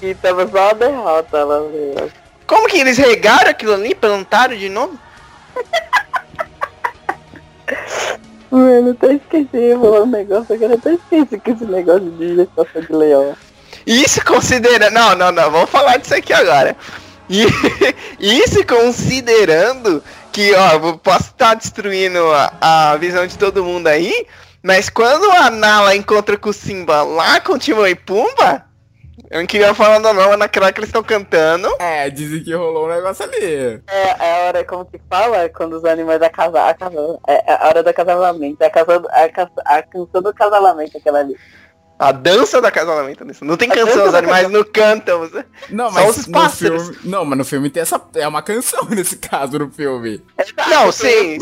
E 0.00 0.14
tava 0.14 0.48
só 0.48 0.68
uma 0.68 0.74
derrota 0.74 1.44
lá, 1.44 1.60
meu. 1.60 2.10
Como 2.46 2.66
que 2.66 2.78
eles 2.78 2.96
regaram 2.96 3.50
aquilo 3.50 3.74
ali, 3.74 3.94
plantaram 3.94 4.56
de 4.56 4.70
novo? 4.70 4.98
Mano, 8.50 8.88
eu 8.88 8.92
até 8.92 9.14
esqueci, 9.14 9.74
vou 9.74 10.02
um 10.02 10.06
negócio, 10.06 10.54
agora 10.54 10.72
eu 10.72 10.78
até 10.78 10.94
esqueci 10.94 11.38
que 11.38 11.50
esse 11.52 11.64
negócio 11.64 12.10
de 12.10 12.34
gestação 12.34 12.82
de 12.82 12.92
leão. 12.92 13.36
Isso 13.86 14.24
considera. 14.24 14.90
Não, 14.90 15.14
não, 15.14 15.32
não, 15.32 15.50
vamos 15.50 15.70
falar 15.70 15.96
disso 15.98 16.14
aqui 16.14 16.32
agora. 16.32 16.76
E 17.28 17.46
isso 18.18 18.64
considerando 18.66 20.02
que, 20.32 20.52
ó, 20.54 20.96
posso 20.96 21.30
estar 21.30 21.54
destruindo 21.54 22.18
a, 22.32 22.92
a 22.92 22.96
visão 22.96 23.26
de 23.26 23.38
todo 23.38 23.64
mundo 23.64 23.86
aí, 23.86 24.26
mas 24.62 24.88
quando 24.88 25.30
a 25.30 25.50
Nala 25.50 25.94
encontra 25.94 26.36
com 26.36 26.50
o 26.50 26.52
Simba 26.52 27.02
lá 27.02 27.40
com 27.40 27.54
o 27.54 27.58
Timão 27.58 27.86
e 27.86 27.94
Pumba, 27.94 28.64
eu 29.30 29.40
não 29.40 29.46
queria 29.46 29.74
falar 29.74 29.98
da 29.98 30.12
Nala 30.12 30.36
naquela 30.36 30.72
que 30.72 30.80
eles 30.80 30.88
estão 30.88 31.02
cantando. 31.02 31.68
É, 31.78 32.08
dizem 32.08 32.42
que 32.42 32.54
rolou 32.54 32.86
um 32.86 32.94
negócio 32.94 33.24
ali. 33.24 33.82
É, 33.86 34.08
é 34.18 34.42
a 34.42 34.46
hora, 34.46 34.64
como 34.64 34.84
que 34.84 35.00
fala? 35.08 35.48
Quando 35.48 35.74
os 35.74 35.84
animais 35.84 36.22
acasam, 36.22 36.64
acasam 36.64 37.20
é, 37.26 37.52
é 37.52 37.54
a 37.54 37.68
hora 37.68 37.82
do 37.82 37.88
acasalamento, 37.88 38.62
é 38.62 38.66
a, 38.66 38.70
casa, 38.70 39.02
a, 39.64 39.76
a 39.76 39.82
canção 39.82 40.22
do 40.22 40.28
acasalamento, 40.28 40.96
aquela 40.96 41.20
ali. 41.20 41.36
A 42.00 42.12
dança 42.12 42.60
do 42.62 42.66
acasalamento. 42.66 43.24
né? 43.26 43.34
Não 43.42 43.56
tem 43.58 43.68
canção, 43.68 44.08
os 44.08 44.14
animais 44.14 44.50
não 44.50 44.64
cantam. 44.64 45.18
você- 45.20 45.44
Não, 45.68 45.88
Só 45.88 45.94
mas 45.94 46.16
os 46.16 46.26
no 46.26 46.32
pássaros. 46.32 46.82
filme. 46.84 46.98
Não, 47.04 47.24
mas 47.26 47.38
no 47.38 47.44
filme 47.44 47.68
tem 47.68 47.82
essa. 47.82 48.00
É 48.14 48.26
uma 48.26 48.40
canção 48.40 48.86
nesse 48.90 49.16
caso 49.18 49.58
no 49.58 49.70
filme. 49.70 50.22
Não, 50.70 50.90
sim. 50.90 51.38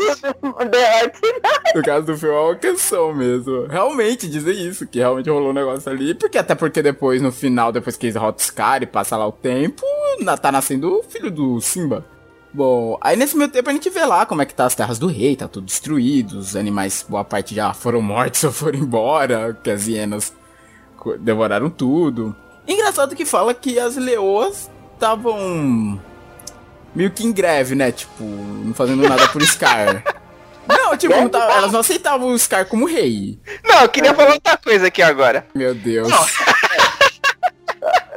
No 1.73 1.81
caso 1.83 2.05
do 2.05 2.17
filme 2.17 2.35
é 2.35 2.39
uma 2.39 2.55
canção 2.55 3.13
mesmo. 3.13 3.67
Realmente 3.67 4.27
dizem 4.27 4.67
isso, 4.67 4.85
que 4.85 4.99
realmente 4.99 5.29
rolou 5.29 5.51
um 5.51 5.53
negócio 5.53 5.89
ali. 5.89 6.13
Porque 6.13 6.37
até 6.37 6.53
porque 6.55 6.81
depois, 6.81 7.21
no 7.21 7.31
final, 7.31 7.71
depois 7.71 7.95
que 7.95 8.07
eles 8.07 8.13
derrotam 8.15 8.43
os 8.43 8.51
caras 8.51 8.83
e 8.83 8.91
passa 8.91 9.15
lá 9.15 9.25
o 9.27 9.31
tempo, 9.31 9.81
tá 10.41 10.51
nascendo 10.51 10.99
o 10.99 11.03
filho 11.03 11.31
do 11.31 11.61
Simba. 11.61 12.05
Bom, 12.51 12.97
aí 12.99 13.15
nesse 13.15 13.37
meio 13.37 13.49
tempo 13.49 13.69
a 13.69 13.73
gente 13.73 13.89
vê 13.91 14.03
lá 14.05 14.25
como 14.25 14.41
é 14.41 14.45
que 14.45 14.55
tá 14.55 14.65
as 14.65 14.73
terras 14.73 14.97
do 14.97 15.05
rei, 15.05 15.35
tá 15.35 15.47
tudo 15.47 15.65
destruído, 15.67 16.39
os 16.39 16.55
animais, 16.55 17.05
boa 17.07 17.23
parte 17.23 17.53
já 17.53 17.73
foram 17.75 18.01
mortos 18.01 18.43
ou 18.43 18.51
foram 18.51 18.79
embora, 18.79 19.55
que 19.63 19.69
as 19.69 19.85
hienas 19.87 20.33
devoraram 21.19 21.69
tudo. 21.69 22.35
Engraçado 22.67 23.15
que 23.15 23.25
fala 23.25 23.53
que 23.53 23.79
as 23.79 23.95
leoas 23.95 24.69
estavam 24.93 25.99
meio 26.93 27.11
que 27.11 27.25
em 27.25 27.31
greve, 27.31 27.75
né? 27.75 27.91
Tipo, 27.91 28.23
não 28.23 28.73
fazendo 28.73 29.07
nada 29.07 29.27
por 29.29 29.41
Scar. 29.43 30.03
Não, 30.69 30.95
tipo, 30.95 31.15
não 31.15 31.27
tava- 31.27 31.51
elas 31.53 31.71
não 31.71 31.79
aceitavam 31.79 32.27
o 32.27 32.37
Scar 32.37 32.63
como 32.63 32.85
rei. 32.85 33.39
Não, 33.63 33.81
eu 33.81 33.89
queria 33.89 34.13
falar 34.13 34.33
outra 34.33 34.55
coisa 34.55 34.85
aqui 34.85 35.01
agora. 35.01 35.47
Meu 35.55 35.73
Deus. 35.73 36.07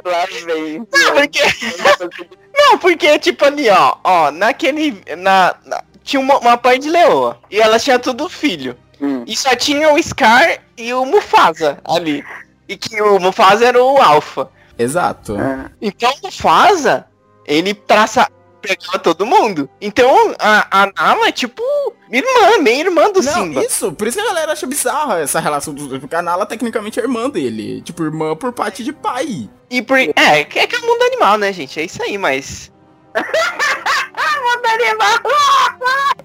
Lá 0.05 0.25
vem. 0.45 0.77
Não, 0.79 1.13
porque. 1.15 1.39
Não, 2.55 2.77
porque, 2.77 3.17
tipo, 3.17 3.43
ali, 3.45 3.69
ó, 3.69 3.95
ó, 4.03 4.29
naquele. 4.31 5.01
Na, 5.17 5.55
na- 5.65 5.83
tinha 6.03 6.19
uma, 6.19 6.37
uma 6.37 6.77
de 6.77 6.89
leoa. 6.89 7.39
E 7.49 7.59
ela 7.59 7.79
tinha 7.79 7.97
tudo 7.97 8.29
filho. 8.29 8.77
Hum. 9.01 9.23
E 9.25 9.35
só 9.35 9.55
tinha 9.55 9.91
o 9.91 10.03
Scar 10.03 10.59
e 10.77 10.93
o 10.93 11.05
Mufasa 11.05 11.79
ali. 11.85 12.23
E 12.67 12.77
que 12.77 13.01
o 13.01 13.19
Mufasa 13.19 13.65
era 13.65 13.83
o 13.83 14.01
Alpha. 14.01 14.49
Exato. 14.77 15.35
Ah, 15.39 15.69
Então 15.81 16.11
o 16.21 16.25
Mufasa, 16.27 17.05
ele 17.45 17.73
traça. 17.73 18.27
Pegava 18.61 18.97
todo 18.97 19.25
mundo. 19.25 19.69
Então 19.81 20.33
a, 20.39 20.83
a 20.83 20.91
Nala 20.95 21.27
é 21.27 21.31
tipo 21.33 21.61
irmã, 22.09 22.59
meio 22.61 22.85
irmã 22.87 23.11
do 23.11 23.21
Não, 23.21 23.33
Simba. 23.33 23.61
isso, 23.65 23.91
por 23.91 24.07
isso 24.07 24.17
que 24.17 24.23
a 24.23 24.27
galera 24.27 24.53
acha 24.53 24.65
bizarra 24.65 25.19
essa 25.19 25.41
relação 25.41 25.73
dos 25.73 25.87
dois, 25.87 25.99
porque 25.99 26.15
a 26.15 26.21
Nala 26.21 26.45
tecnicamente 26.45 26.97
é 26.97 27.03
irmã 27.03 27.29
dele. 27.29 27.81
Tipo, 27.81 28.03
irmã 28.05 28.35
por 28.37 28.53
parte 28.53 28.81
de 28.81 28.93
pai. 28.93 29.49
E 29.69 29.81
por. 29.81 29.97
É, 29.99 30.45
que 30.45 30.59
é 30.59 30.65
que 30.67 30.75
é 30.77 30.79
o 30.79 30.85
mundo 30.87 31.01
animal, 31.03 31.37
né, 31.37 31.51
gente? 31.51 31.77
É 31.77 31.83
isso 31.83 32.01
aí, 32.01 32.17
mas. 32.17 32.71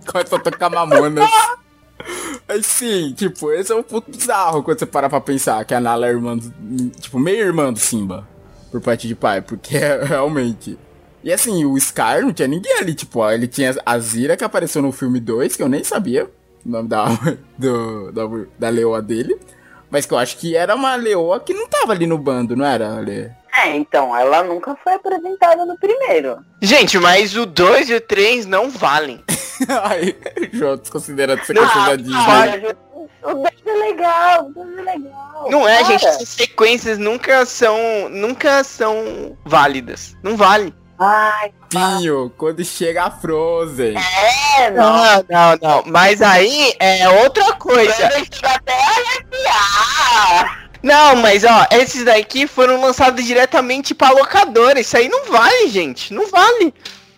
Começa 0.07 0.37
a 0.37 0.39
tocar 0.39 0.71
mamonas. 0.71 1.29
Aí 2.49 2.63
sim, 2.63 3.13
tipo, 3.13 3.53
esse 3.53 3.73
é 3.73 3.75
um 3.75 3.83
ponto 3.83 4.11
bizarro 4.11 4.63
quando 4.63 4.79
você 4.79 4.87
para 4.87 5.09
pra 5.09 5.21
pensar 5.21 5.65
que 5.65 5.75
a 5.75 5.81
Nala 5.81 6.07
é 6.07 6.11
irmã 6.11 6.37
do, 6.37 6.91
tipo, 6.91 7.19
meio 7.19 7.45
irmã 7.45 7.73
do 7.73 7.79
Simba. 7.79 8.27
Por 8.71 8.81
parte 8.81 9.09
de 9.09 9.15
pai, 9.15 9.41
porque 9.41 9.77
é, 9.77 10.03
realmente. 10.05 10.79
E 11.23 11.33
assim, 11.33 11.65
o 11.65 11.79
Scar 11.79 12.23
não 12.23 12.33
tinha 12.33 12.49
ninguém 12.49 12.73
ali, 12.79 12.95
tipo, 12.95 13.21
ó, 13.21 13.31
ele 13.31 13.49
tinha 13.49 13.75
a 13.85 13.99
Zira 13.99 14.37
que 14.37 14.45
apareceu 14.45 14.81
no 14.81 14.93
filme 14.93 15.21
2, 15.21 15.57
que 15.57 15.63
eu 15.63 15.69
nem 15.69 15.83
sabia 15.83 16.31
o 16.65 16.71
nome 16.71 16.89
da, 16.89 17.07
do, 17.59 18.13
da, 18.13 18.23
da 18.59 18.69
leoa 18.69 19.03
dele. 19.03 19.39
Mas 19.91 20.05
que 20.05 20.13
eu 20.13 20.19
acho 20.19 20.37
que 20.37 20.55
era 20.55 20.75
uma 20.75 20.97
leoa 20.97 21.41
que 21.41 21.55
não 21.55 21.67
tava 21.67 21.93
ali 21.93 22.07
no 22.07 22.19
bando, 22.19 22.55
não 22.55 22.65
era, 22.65 22.97
Ale? 22.97 23.31
É, 23.55 23.75
então, 23.75 24.15
ela 24.15 24.45
nunca 24.45 24.77
foi 24.85 24.95
apresentada 24.95 25.65
no 25.65 25.77
primeiro. 25.79 26.39
Gente, 26.61 26.99
mas 26.99 27.35
o 27.37 27.47
2 27.47 27.91
e 27.91 27.95
o 27.95 28.01
3 28.01 28.47
não 28.47 28.71
valem. 28.71 29.25
Ai, 29.85 30.17
João, 30.53 30.77
desconsiderando 30.77 31.43
questão 31.43 31.65
da 31.65 31.93
ah, 31.93 31.97
Disney. 31.97 32.77
O 33.23 33.35
10 33.35 33.55
é 33.67 33.73
legal, 33.73 34.47
o 34.47 34.53
10 34.53 34.79
é 34.79 34.83
legal. 34.83 35.47
Não 35.51 35.69
é, 35.69 35.83
Cara, 35.83 35.87
gente. 35.87 36.07
Essas 36.07 36.29
sequências 36.29 36.99
nunca 36.99 37.45
são. 37.45 38.09
Nunca 38.09 38.63
são 38.65 39.37
válidas. 39.45 40.17
Não 40.23 40.37
vale. 40.37 40.75
Ai, 40.99 41.53
Pinho, 41.69 42.33
quando 42.37 42.65
chega 42.65 43.05
a 43.05 43.11
Frozen. 43.11 43.95
é, 44.59 44.71
não. 44.71 44.97
Não, 44.97 45.25
não, 45.29 45.59
não. 45.61 45.83
Mas 45.87 46.21
aí 46.21 46.75
é 46.81 47.09
outra 47.09 47.53
coisa. 47.55 48.03
Eu 48.03 48.51
até 48.51 48.73
arrepiar. 48.73 50.69
Não, 50.83 51.17
mas 51.17 51.45
ó, 51.45 51.67
esses 51.71 52.05
daqui 52.05 52.47
foram 52.47 52.81
lançados 52.81 53.25
diretamente 53.25 53.95
pra 53.95 54.11
locadora. 54.11 54.81
Isso 54.81 54.97
aí 54.97 55.09
não 55.09 55.27
vale, 55.27 55.69
gente. 55.69 56.13
Não 56.15 56.29
vale. 56.29 56.75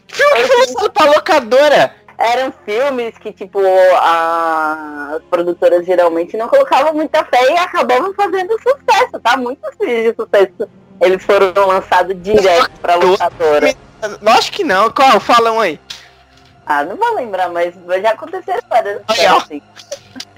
Filme 0.09 0.35
que 0.35 0.47
foi 0.47 0.57
lançado 0.59 0.91
pra 0.91 1.05
locadora. 1.07 1.97
Eram 2.21 2.53
filmes 2.67 3.17
que, 3.19 3.33
tipo, 3.33 3.59
a- 3.97 5.15
as 5.17 5.23
produtoras 5.31 5.87
geralmente 5.87 6.37
não 6.37 6.49
colocavam 6.49 6.93
muita 6.93 7.25
fé 7.25 7.51
e 7.51 7.57
acabavam 7.57 8.13
fazendo 8.15 8.53
sucesso, 8.61 9.19
tá? 9.23 9.37
Muitos 9.39 9.75
filmes 9.77 10.05
de 10.05 10.15
sucesso. 10.15 10.71
Eles 11.01 11.25
foram 11.25 11.67
lançados 11.67 12.15
direto 12.23 12.71
pra 12.83 12.97
locadora. 12.97 13.75
Lógico 14.21 14.59
que 14.59 14.65
não. 14.65 14.91
Qual? 14.91 15.19
Falam 15.19 15.59
aí. 15.61 15.81
Ah, 16.67 16.85
não 16.85 16.97
vou 16.97 17.15
lembrar, 17.15 17.49
mas 17.49 17.75
já 18.03 18.11
aconteceu 18.11 18.55
histórias 18.59 19.01
Aí, 19.09 19.27
ó. 19.27 19.39
assim. 19.39 19.63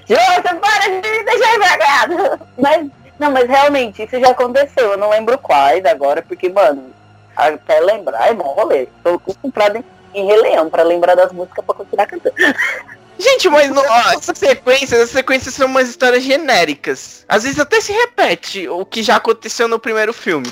Jota, 0.07 0.55
para 0.55 0.79
de 0.89 1.09
me 1.09 1.23
deixar 1.23 1.53
embriagado! 1.55 2.47
Mas, 2.57 2.87
não, 3.19 3.31
mas 3.31 3.47
realmente, 3.47 4.03
isso 4.03 4.19
já 4.19 4.29
aconteceu. 4.31 4.91
Eu 4.93 4.97
não 4.97 5.09
lembro 5.09 5.37
quais 5.37 5.83
agora, 5.85 6.21
porque, 6.21 6.49
mano, 6.49 6.91
até 7.35 7.79
lembrar 7.81 8.29
é 8.29 8.33
bom 8.33 8.43
rolê. 8.53 8.87
Tô 9.03 9.19
comprado 9.19 9.77
em, 9.77 9.83
em 10.13 10.25
Rei 10.25 10.37
Leão 10.37 10.69
pra 10.69 10.83
lembrar 10.83 11.15
das 11.15 11.31
músicas 11.31 11.65
pra 11.65 11.75
continuar 11.75 12.05
cantando. 12.05 12.35
Gente, 13.17 13.47
mas 13.49 13.69
no, 13.69 13.81
ó, 13.81 14.11
essas 14.13 14.37
sequências, 14.37 15.01
as 15.01 15.09
sequências 15.09 15.53
são 15.53 15.67
umas 15.67 15.87
histórias 15.87 16.23
genéricas. 16.23 17.25
Às 17.29 17.43
vezes 17.43 17.59
até 17.59 17.79
se 17.79 17.93
repete 17.93 18.67
o 18.67 18.85
que 18.85 19.03
já 19.03 19.17
aconteceu 19.17 19.67
no 19.67 19.79
primeiro 19.79 20.13
filme. 20.13 20.51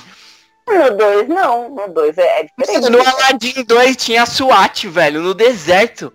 No 0.68 0.96
2 0.96 1.28
não, 1.28 1.70
no 1.70 1.88
2 1.88 2.18
é, 2.18 2.42
é 2.42 2.44
diferente. 2.44 2.90
No 2.90 3.00
Aladdin 3.02 3.64
2 3.64 3.98
tinha 3.98 4.24
a 4.24 4.26
SWAT, 4.26 4.88
velho, 4.88 5.22
no 5.22 5.34
deserto. 5.34 6.14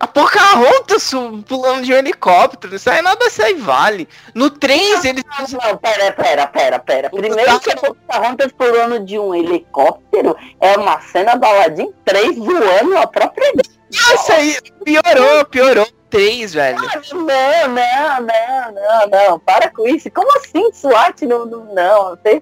A 0.00 0.06
Pocahontas 0.06 1.10
pulando 1.46 1.84
de 1.84 1.94
um 1.94 1.96
helicóptero, 1.96 2.74
isso 2.74 2.90
aí 2.90 3.00
nada 3.00 3.30
sai 3.30 3.54
vale. 3.54 4.08
No 4.34 4.50
3 4.50 5.04
eles... 5.04 5.24
Não, 5.24 5.58
não, 5.58 5.76
pera, 5.78 6.12
pera, 6.12 6.46
pera, 6.46 6.78
pera. 6.78 7.10
Primeiro 7.10 7.60
que 7.60 7.70
a 7.70 7.76
Pocahontas 7.76 8.52
pulando 8.52 9.00
de 9.00 9.18
um 9.18 9.34
helicóptero 9.34 10.36
é 10.60 10.76
uma 10.76 11.00
cena 11.00 11.36
do 11.36 11.46
Aladdin 11.46 11.92
3 12.04 12.36
voando 12.36 12.98
a 12.98 13.06
própria 13.06 13.52
Nossa, 13.92 14.34
aí 14.34 14.56
piorou, 14.84 15.44
piorou. 15.46 15.86
3, 16.10 16.54
velho. 16.54 16.78
Não, 16.78 17.18
não, 17.18 18.20
não, 18.20 18.72
não, 18.72 19.06
não. 19.08 19.38
Para 19.40 19.68
com 19.68 19.84
isso. 19.88 20.08
Como 20.12 20.36
assim 20.38 20.72
SWAT 20.72 21.22
no. 21.22 21.44
no 21.44 21.74
não, 21.74 22.10
você 22.10 22.40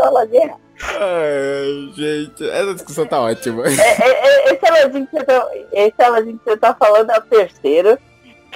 Aladdin 0.00 0.36
errado. 0.36 0.67
Ai, 0.82 1.92
gente, 1.94 2.48
essa 2.48 2.74
discussão 2.74 3.06
tá 3.06 3.20
ótima. 3.20 3.64
É, 3.66 3.72
é, 3.72 4.50
é, 4.50 4.54
esse 4.54 4.66
Aladdin 4.66 5.06
que 5.06 5.16
você 5.16 5.24
tá, 5.90 6.06
Aladdin 6.06 6.38
que 6.38 6.44
você 6.44 6.56
tá 6.56 6.74
falando 6.74 7.10
é 7.10 7.18
o 7.18 7.22
terceiro. 7.22 7.98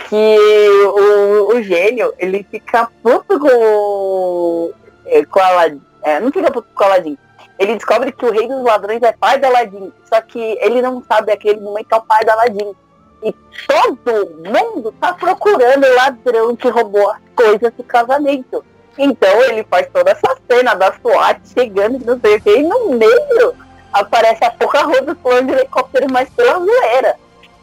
Que 0.08 0.38
o, 0.86 1.54
o 1.54 1.62
gênio, 1.62 2.14
ele 2.18 2.46
fica 2.50 2.88
puto 3.02 3.38
com 3.38 4.72
é, 5.06 5.24
Com 5.24 5.40
o 5.40 5.42
Aladdin. 5.42 5.82
É, 6.02 6.20
não 6.20 6.32
fica 6.32 6.50
puto 6.50 6.68
com 6.74 6.84
o 6.84 6.86
Aladdin. 6.86 7.18
Ele 7.58 7.74
descobre 7.74 8.12
que 8.12 8.24
o 8.24 8.32
rei 8.32 8.48
dos 8.48 8.62
ladrões 8.62 9.02
é 9.02 9.12
pai 9.12 9.38
do 9.38 9.46
Aladdin. 9.46 9.92
Só 10.08 10.20
que 10.20 10.38
ele 10.60 10.80
não 10.80 11.02
sabe 11.04 11.32
aquele 11.32 11.60
momento 11.60 11.92
é 11.92 11.96
o 11.96 12.02
pai 12.02 12.24
do 12.24 12.30
Aladdin. 12.30 12.74
E 13.22 13.32
todo 13.68 14.30
mundo 14.44 14.92
tá 15.00 15.12
procurando 15.12 15.84
o 15.84 15.94
ladrão 15.94 16.56
que 16.56 16.68
roubou 16.68 17.10
as 17.10 17.20
coisas 17.36 17.72
do 17.74 17.84
casamento. 17.84 18.64
Então 18.98 19.42
ele 19.44 19.64
faz 19.64 19.88
toda 19.92 20.10
essa 20.10 20.36
cena 20.50 20.74
da 20.74 20.92
SWAT 20.92 21.40
chegando 21.52 21.96
e 21.96 22.04
não 22.04 22.20
sei 22.20 22.36
o 22.36 22.40
que. 22.40 22.50
E 22.50 22.62
no 22.62 22.90
meio 22.90 23.54
aparece 23.92 24.44
a 24.44 24.50
Pocahontas 24.50 25.16
pulando 25.22 25.48
de 25.48 25.52
helicóptero, 25.54 26.06
mas 26.10 26.28
pela 26.30 26.58
zoeira. 26.58 27.16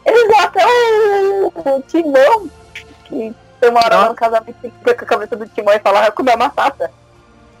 Eles 0.04 0.38
até 0.38 0.64
o, 0.66 1.82
Timão, 1.86 2.48
que 3.04 3.34
tem 3.60 3.70
uma 3.70 3.80
hora 3.84 3.96
lá 3.96 4.08
no 4.08 4.14
casamento 4.14 4.54
que 4.60 4.70
fica 4.70 4.94
com 4.94 5.04
a 5.04 5.06
cabeça 5.06 5.36
do 5.36 5.46
Timão 5.48 5.74
e 5.74 5.78
fala, 5.78 6.00
vai 6.00 6.10
comer 6.10 6.34
uma 6.34 6.48
batata. 6.48 6.90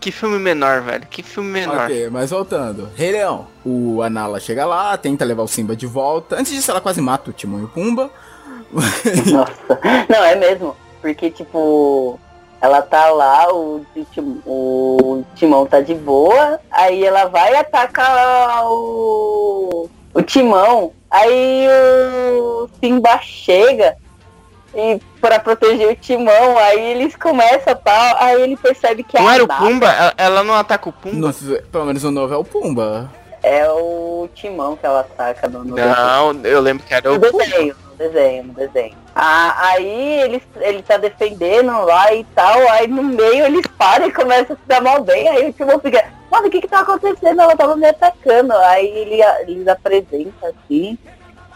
Que 0.00 0.10
filme 0.10 0.38
menor, 0.38 0.80
velho. 0.80 1.06
Que 1.10 1.22
filme 1.22 1.50
menor. 1.50 1.84
Ok, 1.84 2.08
mas 2.08 2.30
voltando. 2.30 2.88
Rei 2.96 3.12
Leão. 3.12 3.46
O 3.62 4.00
Anala 4.02 4.40
chega 4.40 4.64
lá, 4.64 4.96
tenta 4.96 5.26
levar 5.26 5.42
o 5.42 5.48
Simba 5.48 5.76
de 5.76 5.86
volta. 5.86 6.36
Antes 6.36 6.52
disso, 6.52 6.70
ela 6.70 6.80
quase 6.80 7.02
mata 7.02 7.28
o 7.28 7.34
Timão 7.34 7.60
e 7.60 7.64
o 7.64 7.68
Pumba. 7.68 8.10
Nossa. 8.72 9.78
Não, 10.08 10.24
é 10.24 10.34
mesmo. 10.36 10.74
Porque, 11.02 11.30
tipo, 11.30 12.18
ela 12.60 12.82
tá 12.82 13.08
lá, 13.10 13.52
o, 13.52 13.84
Tim- 14.12 14.42
o 14.46 15.22
Timão 15.34 15.64
tá 15.66 15.80
de 15.80 15.94
boa, 15.94 16.60
aí 16.70 17.04
ela 17.04 17.24
vai 17.26 17.56
atacar 17.56 18.64
o, 18.66 19.88
o 20.12 20.22
Timão, 20.22 20.92
aí 21.10 21.66
o 22.38 22.68
Simba 22.80 23.18
chega 23.22 23.96
e 24.74 25.00
para 25.20 25.38
proteger 25.40 25.88
o 25.92 25.96
Timão, 25.96 26.56
aí 26.58 26.92
eles 26.92 27.16
começam 27.16 27.74
tal, 27.76 28.16
aí 28.18 28.40
ele 28.42 28.56
percebe 28.56 29.02
que 29.02 29.18
Não 29.18 29.26
a 29.28 29.34
era 29.34 29.44
o 29.44 29.48
Pumba? 29.48 29.86
Ela- 29.88 30.14
Ela 30.16 30.44
não 30.44 30.54
ataca 30.54 30.88
o 30.88 30.92
Pumba? 30.92 31.16
Nossa, 31.16 31.62
pelo 31.72 31.84
menos 31.86 32.04
o 32.04 32.10
novo 32.10 32.32
é 32.34 32.36
o 32.36 32.44
Pumba. 32.44 33.10
é 33.42 33.68
o 33.70 34.28
Timão 34.34 34.76
que 34.76 34.84
ela 34.86 35.00
ataca 35.00 35.48
no, 35.48 35.64
no 35.64 35.74
Não, 35.76 36.32
eu 36.44 36.60
lembro 36.60 36.84
que 36.86 36.92
era 36.94 37.10
o 37.12 37.18
Pumba. 37.18 37.32
desenho, 37.44 37.74
desenho, 38.00 38.44
no 38.44 38.54
desenho. 38.54 38.96
Ah, 39.14 39.68
aí 39.68 40.22
ele, 40.22 40.42
ele 40.60 40.82
tá 40.82 40.96
defendendo 40.96 41.70
lá 41.84 42.14
e 42.14 42.24
tal, 42.34 42.58
aí 42.70 42.88
no 42.88 43.02
meio 43.02 43.44
eles 43.44 43.66
param 43.78 44.06
e 44.06 44.12
começam 44.12 44.56
a 44.56 44.58
se 44.58 44.66
dar 44.66 44.80
mal 44.80 45.02
bem, 45.04 45.28
aí 45.28 45.50
o 45.50 45.52
Timão 45.52 45.78
fica, 45.78 46.10
mano, 46.30 46.48
o 46.48 46.50
que 46.50 46.62
que 46.62 46.68
tá 46.68 46.80
acontecendo? 46.80 47.40
Ela 47.40 47.56
tava 47.56 47.76
me 47.76 47.86
atacando. 47.86 48.52
Aí 48.54 48.86
ele, 48.86 49.22
eles 49.46 49.68
apresentam 49.68 50.48
assim, 50.48 50.96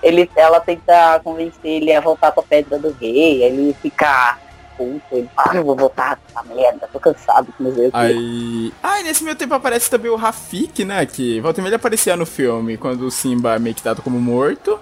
ele, 0.02 0.30
ela 0.36 0.60
tenta 0.60 1.20
convencer 1.24 1.58
ele 1.64 1.92
a 1.92 2.00
voltar 2.00 2.30
pra 2.32 2.42
pedra 2.42 2.78
do 2.78 2.92
rei, 2.92 3.42
ele 3.42 3.74
fica 3.80 4.38
puto, 4.76 5.02
ele 5.12 5.30
fala, 5.34 5.60
ah, 5.60 5.62
vou 5.62 5.76
voltar 5.76 6.18
essa 6.28 6.42
merda, 6.42 6.88
tô 6.92 6.98
cansado, 6.98 7.48
o 7.58 7.72
quê. 7.72 7.90
Aí. 7.92 8.72
Ah, 8.82 9.00
e 9.00 9.04
nesse 9.04 9.24
meio 9.24 9.36
tempo 9.36 9.54
aparece 9.54 9.88
também 9.88 10.10
o 10.10 10.16
Rafik, 10.16 10.84
né? 10.84 11.06
Que 11.06 11.40
volta 11.40 11.60
e 11.60 11.62
meia 11.62 11.76
aparecia 11.76 12.16
no 12.16 12.26
filme 12.26 12.76
quando 12.76 13.02
o 13.02 13.10
Simba 13.10 13.54
é 13.54 13.58
meio 13.58 13.74
que 13.74 13.84
dado 13.84 14.02
como 14.02 14.20
morto. 14.20 14.78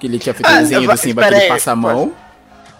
Que 0.00 0.06
ele 0.06 0.18
tinha 0.18 0.34
feito 0.34 0.48
o 0.48 0.50
Ah, 0.52 0.58
desenho 0.60 0.86
va- 0.86 0.94
do 0.94 0.98
Simba 0.98 1.22
que 1.22 1.28
ele 1.28 1.36
aí, 1.42 1.48
passa 1.48 1.72
a 1.72 1.76
mão. 1.76 2.12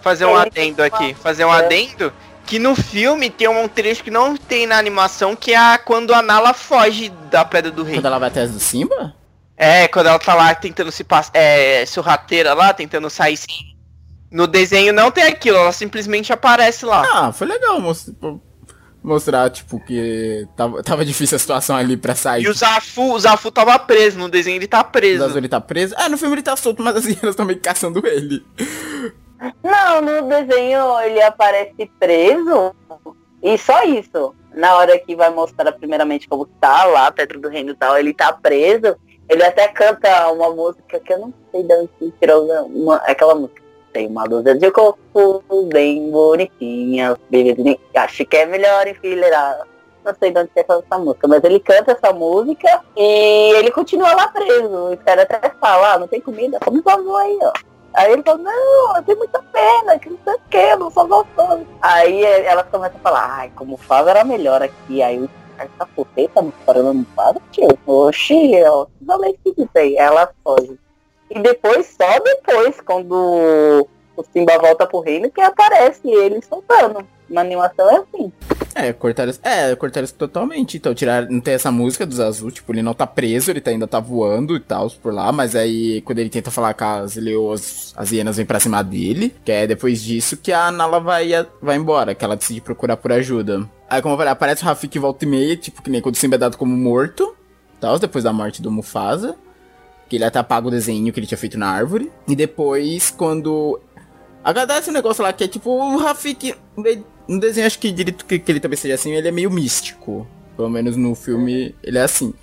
Fazer 0.01 0.25
um 0.25 0.35
adendo 0.35 0.81
aqui. 0.83 1.13
Fazer 1.13 1.45
um 1.45 1.51
adendo 1.51 2.11
que 2.45 2.57
no 2.59 2.75
filme 2.75 3.29
tem 3.29 3.47
um 3.47 3.67
trecho 3.67 4.03
que 4.03 4.09
não 4.11 4.35
tem 4.35 4.65
na 4.67 4.77
animação, 4.77 5.35
que 5.35 5.53
é 5.53 5.57
a- 5.57 5.77
quando 5.77 6.13
a 6.13 6.21
Nala 6.21 6.53
foge 6.53 7.09
da 7.29 7.45
Pedra 7.45 7.71
do 7.71 7.83
Rei. 7.83 7.95
Quando 7.95 8.07
ela 8.07 8.17
vai 8.19 8.29
atrás 8.29 8.51
do 8.51 8.59
Simba? 8.59 9.13
É, 9.55 9.87
quando 9.87 10.07
ela 10.07 10.17
tá 10.17 10.33
lá 10.33 10.53
tentando 10.55 10.91
se 10.91 11.03
passar. 11.03 11.31
É, 11.35 11.85
sorrateira 11.85 12.53
lá, 12.55 12.73
tentando 12.73 13.07
sair 13.11 13.37
sim. 13.37 13.47
No 14.31 14.47
desenho 14.47 14.91
não 14.91 15.11
tem 15.11 15.25
aquilo, 15.25 15.57
ela 15.57 15.71
simplesmente 15.71 16.33
aparece 16.33 16.83
lá. 16.85 17.03
Ah, 17.13 17.31
foi 17.31 17.45
legal 17.45 17.79
mos- 17.79 18.09
mostrar, 19.03 19.49
tipo, 19.49 19.79
que 19.79 20.47
tava, 20.55 20.83
tava 20.83 21.05
difícil 21.05 21.35
a 21.35 21.39
situação 21.39 21.75
ali 21.75 21.97
pra 21.97 22.15
sair. 22.15 22.43
E 22.43 22.49
o 22.49 22.53
Zafu, 22.53 23.13
o 23.13 23.19
Zafu 23.19 23.51
tava 23.51 23.77
preso, 23.79 24.19
no 24.19 24.29
desenho 24.29 24.57
ele 24.57 24.67
tá 24.67 24.81
O 24.81 24.85
preso. 24.85 25.23
Azul 25.23 25.37
ele 25.37 25.49
tá 25.49 25.59
preso. 25.59 25.95
Ah, 25.97 26.09
no 26.09 26.17
filme 26.17 26.35
ele 26.35 26.43
tá 26.43 26.55
solto, 26.55 26.83
mas 26.83 26.95
as 26.95 27.05
hienas 27.05 27.31
estão 27.31 27.45
meio 27.45 27.59
que 27.59 27.67
caçando 27.67 28.05
ele. 28.05 28.45
Não, 29.63 30.01
no 30.01 30.29
desenho 30.29 30.99
ele 31.01 31.21
aparece 31.21 31.89
preso 31.99 32.75
e 33.41 33.57
só 33.57 33.83
isso. 33.83 34.35
Na 34.53 34.75
hora 34.75 34.99
que 34.99 35.15
vai 35.15 35.29
mostrar 35.29 35.71
primeiramente 35.71 36.27
como 36.27 36.45
tá 36.45 36.85
lá, 36.85 37.11
Pedro 37.11 37.39
do 37.39 37.49
Reino 37.49 37.71
e 37.71 37.75
tal, 37.75 37.97
ele 37.97 38.13
tá 38.13 38.31
preso. 38.33 38.95
Ele 39.29 39.43
até 39.43 39.67
canta 39.69 40.29
uma 40.31 40.53
música 40.53 40.99
que 40.99 41.13
eu 41.13 41.19
não 41.19 41.33
sei 41.51 41.63
de 41.63 41.73
onde 41.73 41.89
se 41.97 42.13
tirou 42.19 42.45
uma, 42.67 42.97
aquela 42.97 43.33
música. 43.33 43.60
Tem 43.93 44.07
uma 44.07 44.23
dúzia 44.23 44.55
de 44.55 44.71
corpo 44.71 45.43
bem 45.71 46.09
bonitinha, 46.09 47.17
acho 47.95 48.25
que 48.25 48.37
é 48.37 48.45
melhor 48.45 48.87
enfileirar. 48.87 49.67
Não 50.03 50.15
sei 50.15 50.31
de 50.31 50.39
onde 50.39 50.49
é 50.55 50.61
essa 50.61 50.97
música, 50.97 51.27
mas 51.27 51.43
ele 51.43 51.59
canta 51.59 51.91
essa 51.91 52.11
música 52.11 52.81
e 52.97 53.53
ele 53.55 53.69
continua 53.69 54.15
lá 54.15 54.27
preso. 54.29 54.93
Os 54.93 54.99
caras 55.03 55.25
até 55.29 55.49
falam, 55.59 55.85
ah, 55.85 55.99
não 55.99 56.07
tem 56.07 56.19
comida, 56.21 56.59
come 56.59 56.81
sua 56.81 56.93
avó 56.93 57.17
aí, 57.17 57.37
ó. 57.41 57.51
Aí 57.93 58.13
ele 58.13 58.23
falou, 58.23 58.41
não, 58.41 58.95
eu 58.95 59.03
tenho 59.03 59.17
muita 59.17 59.43
pena, 59.51 59.99
que 59.99 60.09
não 60.09 60.17
sei 60.23 60.33
o 60.33 60.41
que, 60.49 60.57
eu 60.57 60.79
não 60.79 60.89
sou 60.89 61.07
gostoso. 61.07 61.67
Aí 61.81 62.23
elas 62.23 62.65
começam 62.71 62.97
a 62.97 63.03
falar, 63.03 63.39
ai, 63.39 63.51
como 63.55 63.75
o 63.75 63.77
Fábio 63.77 64.09
era 64.09 64.23
melhor 64.23 64.63
aqui. 64.63 65.03
Aí 65.03 65.19
o 65.21 65.29
cara 65.57 65.69
tá 65.77 65.85
puteta, 65.85 66.41
não 66.41 66.51
parando 66.65 66.93
no 66.93 67.05
Fábio, 67.15 67.41
tio. 67.51 67.67
Oxi, 67.85 68.55
eu 68.55 68.89
falei 69.05 69.31
esquisito 69.31 69.75
aí. 69.75 69.97
Ela 69.97 70.31
foge. 70.43 70.79
E 71.33 71.39
depois, 71.39 71.95
só 71.97 72.19
depois, 72.19 72.81
quando 72.81 73.87
o 74.15 74.25
Simba 74.33 74.57
volta 74.57 74.85
pro 74.85 74.99
reino, 74.99 75.31
que 75.31 75.39
aparece 75.39 76.07
ele 76.09 76.41
soltando. 76.41 77.05
Na 77.29 77.39
animação 77.39 77.89
é 77.89 77.95
assim. 77.95 78.31
É, 78.75 78.91
cortaram, 78.91 79.31
é, 79.41 79.73
cortaram 79.77 80.03
isso 80.03 80.13
totalmente. 80.15 80.75
Então, 80.75 80.93
tiraram, 80.93 81.29
não 81.31 81.39
tem 81.39 81.53
essa 81.53 81.71
música 81.71 82.05
dos 82.05 82.19
azul, 82.19 82.51
tipo, 82.51 82.73
ele 82.73 82.81
não 82.81 82.93
tá 82.93 83.07
preso, 83.07 83.49
ele 83.49 83.61
tá, 83.61 83.71
ainda 83.71 83.87
tá 83.87 84.01
voando 84.01 84.57
e 84.57 84.59
tal, 84.59 84.89
por 85.01 85.13
lá, 85.13 85.31
mas 85.31 85.55
aí 85.55 86.01
quando 86.01 86.19
ele 86.19 86.29
tenta 86.29 86.51
falar 86.51 86.73
com 86.73 86.83
as 86.83 87.15
leoas, 87.15 87.93
as 87.95 88.11
hienas 88.11 88.35
vêm 88.35 88.45
pra 88.45 88.59
cima 88.59 88.83
dele, 88.83 89.33
que 89.45 89.51
é 89.51 89.65
depois 89.65 90.01
disso 90.01 90.35
que 90.35 90.51
a 90.51 90.69
Nala 90.71 90.99
vai, 90.99 91.29
vai 91.61 91.77
embora, 91.77 92.13
que 92.13 92.25
ela 92.25 92.35
decide 92.35 92.59
procurar 92.59 92.97
por 92.97 93.13
ajuda. 93.13 93.67
Aí, 93.89 94.01
como 94.01 94.13
eu 94.13 94.17
falei, 94.17 94.33
aparece 94.33 94.63
o 94.63 94.65
Rafik 94.65 94.99
volta 94.99 95.23
e 95.23 95.27
meia, 95.27 95.55
tipo, 95.55 95.81
que 95.81 95.89
nem 95.89 96.01
quando 96.01 96.15
o 96.15 96.17
Simba 96.17 96.35
é 96.35 96.39
dado 96.39 96.57
como 96.57 96.75
morto, 96.75 97.33
tal, 97.79 97.97
depois 97.97 98.25
da 98.25 98.33
morte 98.33 98.61
do 98.61 98.69
Mufasa, 98.71 99.37
que 100.11 100.17
ele 100.17 100.25
até 100.25 100.39
apaga 100.39 100.67
o 100.67 100.71
desenho 100.71 101.13
que 101.13 101.21
ele 101.21 101.25
tinha 101.25 101.37
feito 101.37 101.57
na 101.57 101.69
árvore, 101.69 102.11
e 102.27 102.35
depois, 102.35 103.09
quando 103.09 103.79
Acontece 104.43 104.89
um 104.89 104.93
negócio 104.93 105.23
lá 105.23 105.31
que 105.31 105.45
é 105.45 105.47
tipo 105.47 105.69
o 105.69 105.97
Rafik. 105.97 106.53
No 107.27 107.39
desenho, 107.39 107.65
acho 107.65 107.79
que 107.79 107.91
direito 107.91 108.25
que, 108.25 108.39
que 108.39 108.51
ele 108.51 108.59
também 108.59 108.77
seja 108.77 108.95
assim, 108.95 109.13
ele 109.13 109.27
é 109.27 109.31
meio 109.31 109.49
místico. 109.49 110.27
Pelo 110.57 110.69
menos 110.69 110.97
no 110.97 111.15
filme 111.15 111.73
ele 111.81 111.97
é 111.97 112.01
assim. 112.01 112.33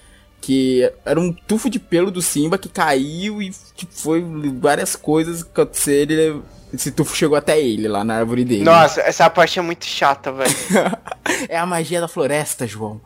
Que 0.41 0.91
era 1.05 1.21
um 1.21 1.31
tufo 1.31 1.69
de 1.69 1.79
pelo 1.79 2.11
do 2.11 2.23
Simba 2.23 2.57
que 2.57 2.71
caiu 2.71 3.43
e 3.43 3.51
tipo, 3.75 3.93
foi 3.93 4.25
várias 4.59 4.97
coisas 4.97 5.43
que 5.43 5.51
aconteceram. 5.51 6.13
Ele, 6.13 6.43
esse 6.73 6.91
tufo 6.91 7.15
chegou 7.15 7.37
até 7.37 7.61
ele 7.61 7.87
lá 7.87 8.03
na 8.03 8.15
árvore 8.15 8.47
dele. 8.47 8.65
Nossa, 8.65 9.03
essa 9.03 9.29
parte 9.29 9.59
é 9.59 9.63
muito 9.63 9.85
chata, 9.85 10.33
velho. 10.33 10.55
é 11.51 11.59
a 11.59 11.67
magia 11.67 12.01
da 12.01 12.09
floresta, 12.09 12.67
João. 12.67 13.01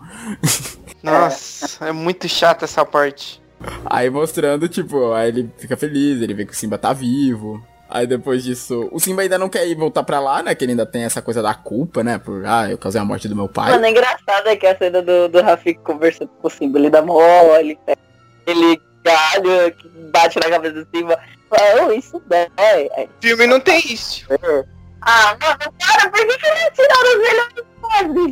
Nossa, 1.03 1.87
é 1.87 1.93
muito 1.93 2.29
chata 2.29 2.65
essa 2.65 2.85
parte. 2.85 3.42
Aí 3.85 4.11
mostrando, 4.11 4.69
tipo, 4.69 5.13
aí 5.13 5.29
ele 5.29 5.51
fica 5.59 5.77
feliz, 5.77 6.21
ele 6.21 6.35
vê 6.35 6.45
que 6.45 6.53
o 6.53 6.57
Simba 6.57 6.79
tá 6.79 6.93
vivo. 6.93 7.63
Aí 7.89 8.07
depois 8.07 8.43
disso, 8.43 8.89
o 8.91 8.99
Simba 8.99 9.21
ainda 9.21 9.39
não 9.39 9.51
quer 9.51 9.67
ir 9.69 9.75
voltar 9.75 10.03
pra 10.03 10.19
lá, 10.19 10.43
né? 10.43 10.55
Que 10.55 10.65
ele 10.65 10.73
ainda 10.73 10.87
tem 10.87 11.05
essa 11.05 11.21
coisa 11.21 11.43
da 11.43 11.53
culpa, 11.53 12.03
né? 12.03 12.17
Por, 12.19 12.45
ah, 12.47 12.71
eu 12.71 12.79
causei 12.79 13.01
a 13.01 13.05
morte 13.05 13.29
do 13.29 13.37
meu 13.37 13.49
pai. 13.49 13.71
Mano, 13.71 13.85
é 13.85 13.91
engraçado 13.91 14.49
é 14.49 14.57
que 14.57 14.67
a 14.67 14.77
cena 14.77 15.03
do, 15.03 15.29
do 15.29 15.43
Rafik 15.43 15.81
conversando 15.81 16.31
com 16.41 16.49
o 16.49 16.51
Simba, 16.51 16.79
ele 16.79 16.89
dá 16.89 17.03
mole, 17.03 17.79
ele 18.47 18.81
galho 19.05 19.75
que 19.77 19.89
bate 20.11 20.39
na 20.39 20.49
cabeça 20.49 20.75
do 20.75 20.89
Simba. 20.95 21.19
Fala, 21.51 21.87
oh, 21.87 21.93
isso 21.93 22.23
dói. 22.27 22.49
Aí, 22.97 23.09
Filme 23.21 23.47
não 23.47 23.61
tem 23.61 23.79
isso. 23.93 24.27
Ah, 25.03 25.37
mano, 25.41 25.73
cara, 25.79 26.11
por 26.11 26.27
que, 26.27 26.39
que 26.39 26.47
eles 26.47 26.71
tiraram 26.75 27.11
os 27.11 27.29
melhores? 27.29 27.73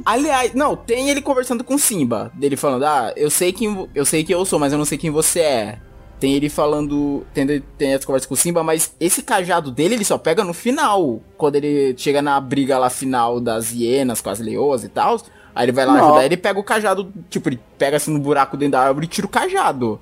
Aliás, 0.07 0.55
não, 0.55 0.75
tem 0.75 1.11
ele 1.11 1.21
conversando 1.21 1.62
com 1.62 1.77
Simba. 1.77 2.31
Dele 2.35 2.57
falando, 2.57 2.85
ah, 2.85 3.12
eu 3.16 3.29
sei 3.31 3.53
quem 3.53 3.89
eu 3.95 4.05
sei 4.05 4.25
quem 4.25 4.35
eu 4.35 4.45
sou, 4.45 4.59
mas 4.59 4.73
eu 4.73 4.79
não 4.79 4.85
sei 4.85 4.97
quem 4.97 5.11
você 5.11 5.41
é. 5.41 5.79
Tem 6.18 6.35
ele 6.35 6.49
falando. 6.49 7.27
Tem, 7.33 7.61
tem 7.79 7.93
essa 7.95 8.07
conversa 8.07 8.29
com 8.29 8.35
o 8.35 8.37
Simba, 8.37 8.62
mas 8.62 8.95
esse 9.01 9.23
cajado 9.23 9.71
dele 9.71 9.95
ele 9.95 10.05
só 10.05 10.18
pega 10.18 10.45
no 10.45 10.53
final. 10.53 11.21
Quando 11.37 11.57
ele 11.57 11.95
chega 11.97 12.21
na 12.21 12.39
briga 12.41 12.79
lá 12.79 12.91
final 12.91 13.41
das 13.41 13.73
hienas 13.73 14.21
com 14.21 14.31
as 14.31 14.39
leoas 14.39 14.85
e 14.85 14.89
tal. 14.89 15.21
Aí 15.55 15.64
ele 15.64 15.73
vai 15.73 15.85
lá 15.85 15.95
Não. 15.95 16.05
ajudar, 16.05 16.25
ele 16.25 16.37
pega 16.37 16.61
o 16.61 16.64
cajado, 16.64 17.12
tipo, 17.29 17.49
ele 17.49 17.61
pega 17.77 17.97
assim 17.97 18.12
no 18.12 18.21
buraco 18.21 18.57
dentro 18.57 18.73
da 18.73 18.83
árvore 18.83 19.07
e 19.07 19.09
tira 19.09 19.27
o 19.27 19.31
cajado. 19.31 20.01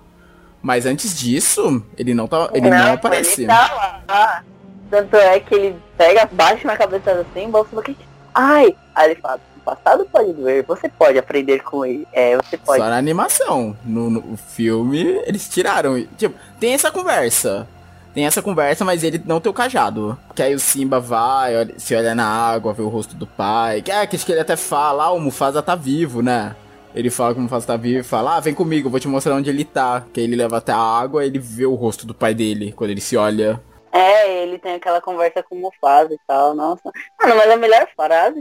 Mas 0.60 0.84
antes 0.84 1.18
disso, 1.18 1.82
ele 1.96 2.12
não 2.14 2.26
tá. 2.26 2.50
Ele 2.52 2.68
não, 2.68 2.92
aparece. 2.92 3.42
Ele 3.42 3.46
tá 3.46 4.02
lá. 4.06 4.44
Tanto 4.90 5.16
é 5.16 5.38
que 5.40 5.54
ele 5.54 5.76
pega, 5.96 6.28
bate 6.32 6.66
na 6.66 6.76
cabeça 6.76 7.14
do 7.14 7.26
Simba, 7.34 7.60
o 7.60 7.66
Simba 7.68 7.82
que. 7.82 7.96
Ai! 8.34 8.74
Aí 8.94 9.10
ele 9.10 9.20
fala, 9.20 9.40
o 9.56 9.60
passado 9.60 10.06
pode 10.10 10.32
doer, 10.32 10.64
você 10.66 10.88
pode 10.88 11.18
aprender 11.18 11.62
com 11.62 11.84
ele. 11.84 12.06
É, 12.12 12.36
você 12.36 12.56
pode. 12.56 12.80
Só 12.82 12.88
na 12.88 12.96
animação. 12.96 13.76
No, 13.84 14.08
no 14.08 14.36
filme, 14.36 15.02
eles 15.26 15.48
tiraram. 15.48 16.02
Tipo, 16.16 16.34
tem 16.58 16.72
essa 16.74 16.90
conversa. 16.90 17.66
Tem 18.14 18.26
essa 18.26 18.40
conversa, 18.42 18.84
mas 18.84 19.04
ele 19.04 19.22
não 19.26 19.40
tem 19.40 19.50
o 19.50 19.54
cajado. 19.54 20.18
Que 20.34 20.42
aí 20.42 20.54
o 20.54 20.58
Simba 20.58 20.98
vai, 20.98 21.56
olha- 21.56 21.74
se 21.78 21.94
olha 21.94 22.14
na 22.14 22.26
água, 22.26 22.72
vê 22.72 22.82
o 22.82 22.88
rosto 22.88 23.14
do 23.14 23.26
pai. 23.26 23.82
Que, 23.82 23.90
é, 23.92 24.06
que 24.06 24.16
acho 24.16 24.24
que 24.24 24.32
ele 24.32 24.40
até 24.40 24.56
fala, 24.56 25.04
ah, 25.04 25.12
o 25.12 25.20
Mufasa 25.20 25.62
tá 25.62 25.74
vivo, 25.74 26.22
né? 26.22 26.56
Ele 26.94 27.10
fala 27.10 27.34
que 27.34 27.38
o 27.38 27.42
Mufasa 27.42 27.66
tá 27.66 27.76
vivo 27.76 28.00
e 28.00 28.02
fala, 28.02 28.36
ah, 28.36 28.40
vem 28.40 28.54
comigo, 28.54 28.88
vou 28.88 28.98
te 28.98 29.06
mostrar 29.06 29.34
onde 29.34 29.50
ele 29.50 29.64
tá. 29.64 30.02
Que 30.12 30.20
aí 30.20 30.26
ele 30.26 30.34
leva 30.36 30.56
até 30.56 30.72
a 30.72 30.78
água 30.78 31.22
e 31.22 31.28
ele 31.28 31.38
vê 31.38 31.66
o 31.66 31.74
rosto 31.74 32.06
do 32.06 32.14
pai 32.14 32.34
dele, 32.34 32.72
quando 32.72 32.90
ele 32.90 33.00
se 33.00 33.16
olha. 33.16 33.60
É, 33.92 34.42
ele 34.42 34.58
tem 34.58 34.74
aquela 34.74 35.00
conversa 35.00 35.42
com 35.42 35.54
o 35.54 35.58
Mufasa 35.58 36.12
e 36.12 36.20
tal, 36.26 36.54
nossa. 36.54 36.90
Mano, 37.20 37.36
mas 37.36 37.50
a 37.50 37.56
melhor 37.56 37.88
frase, 37.96 38.40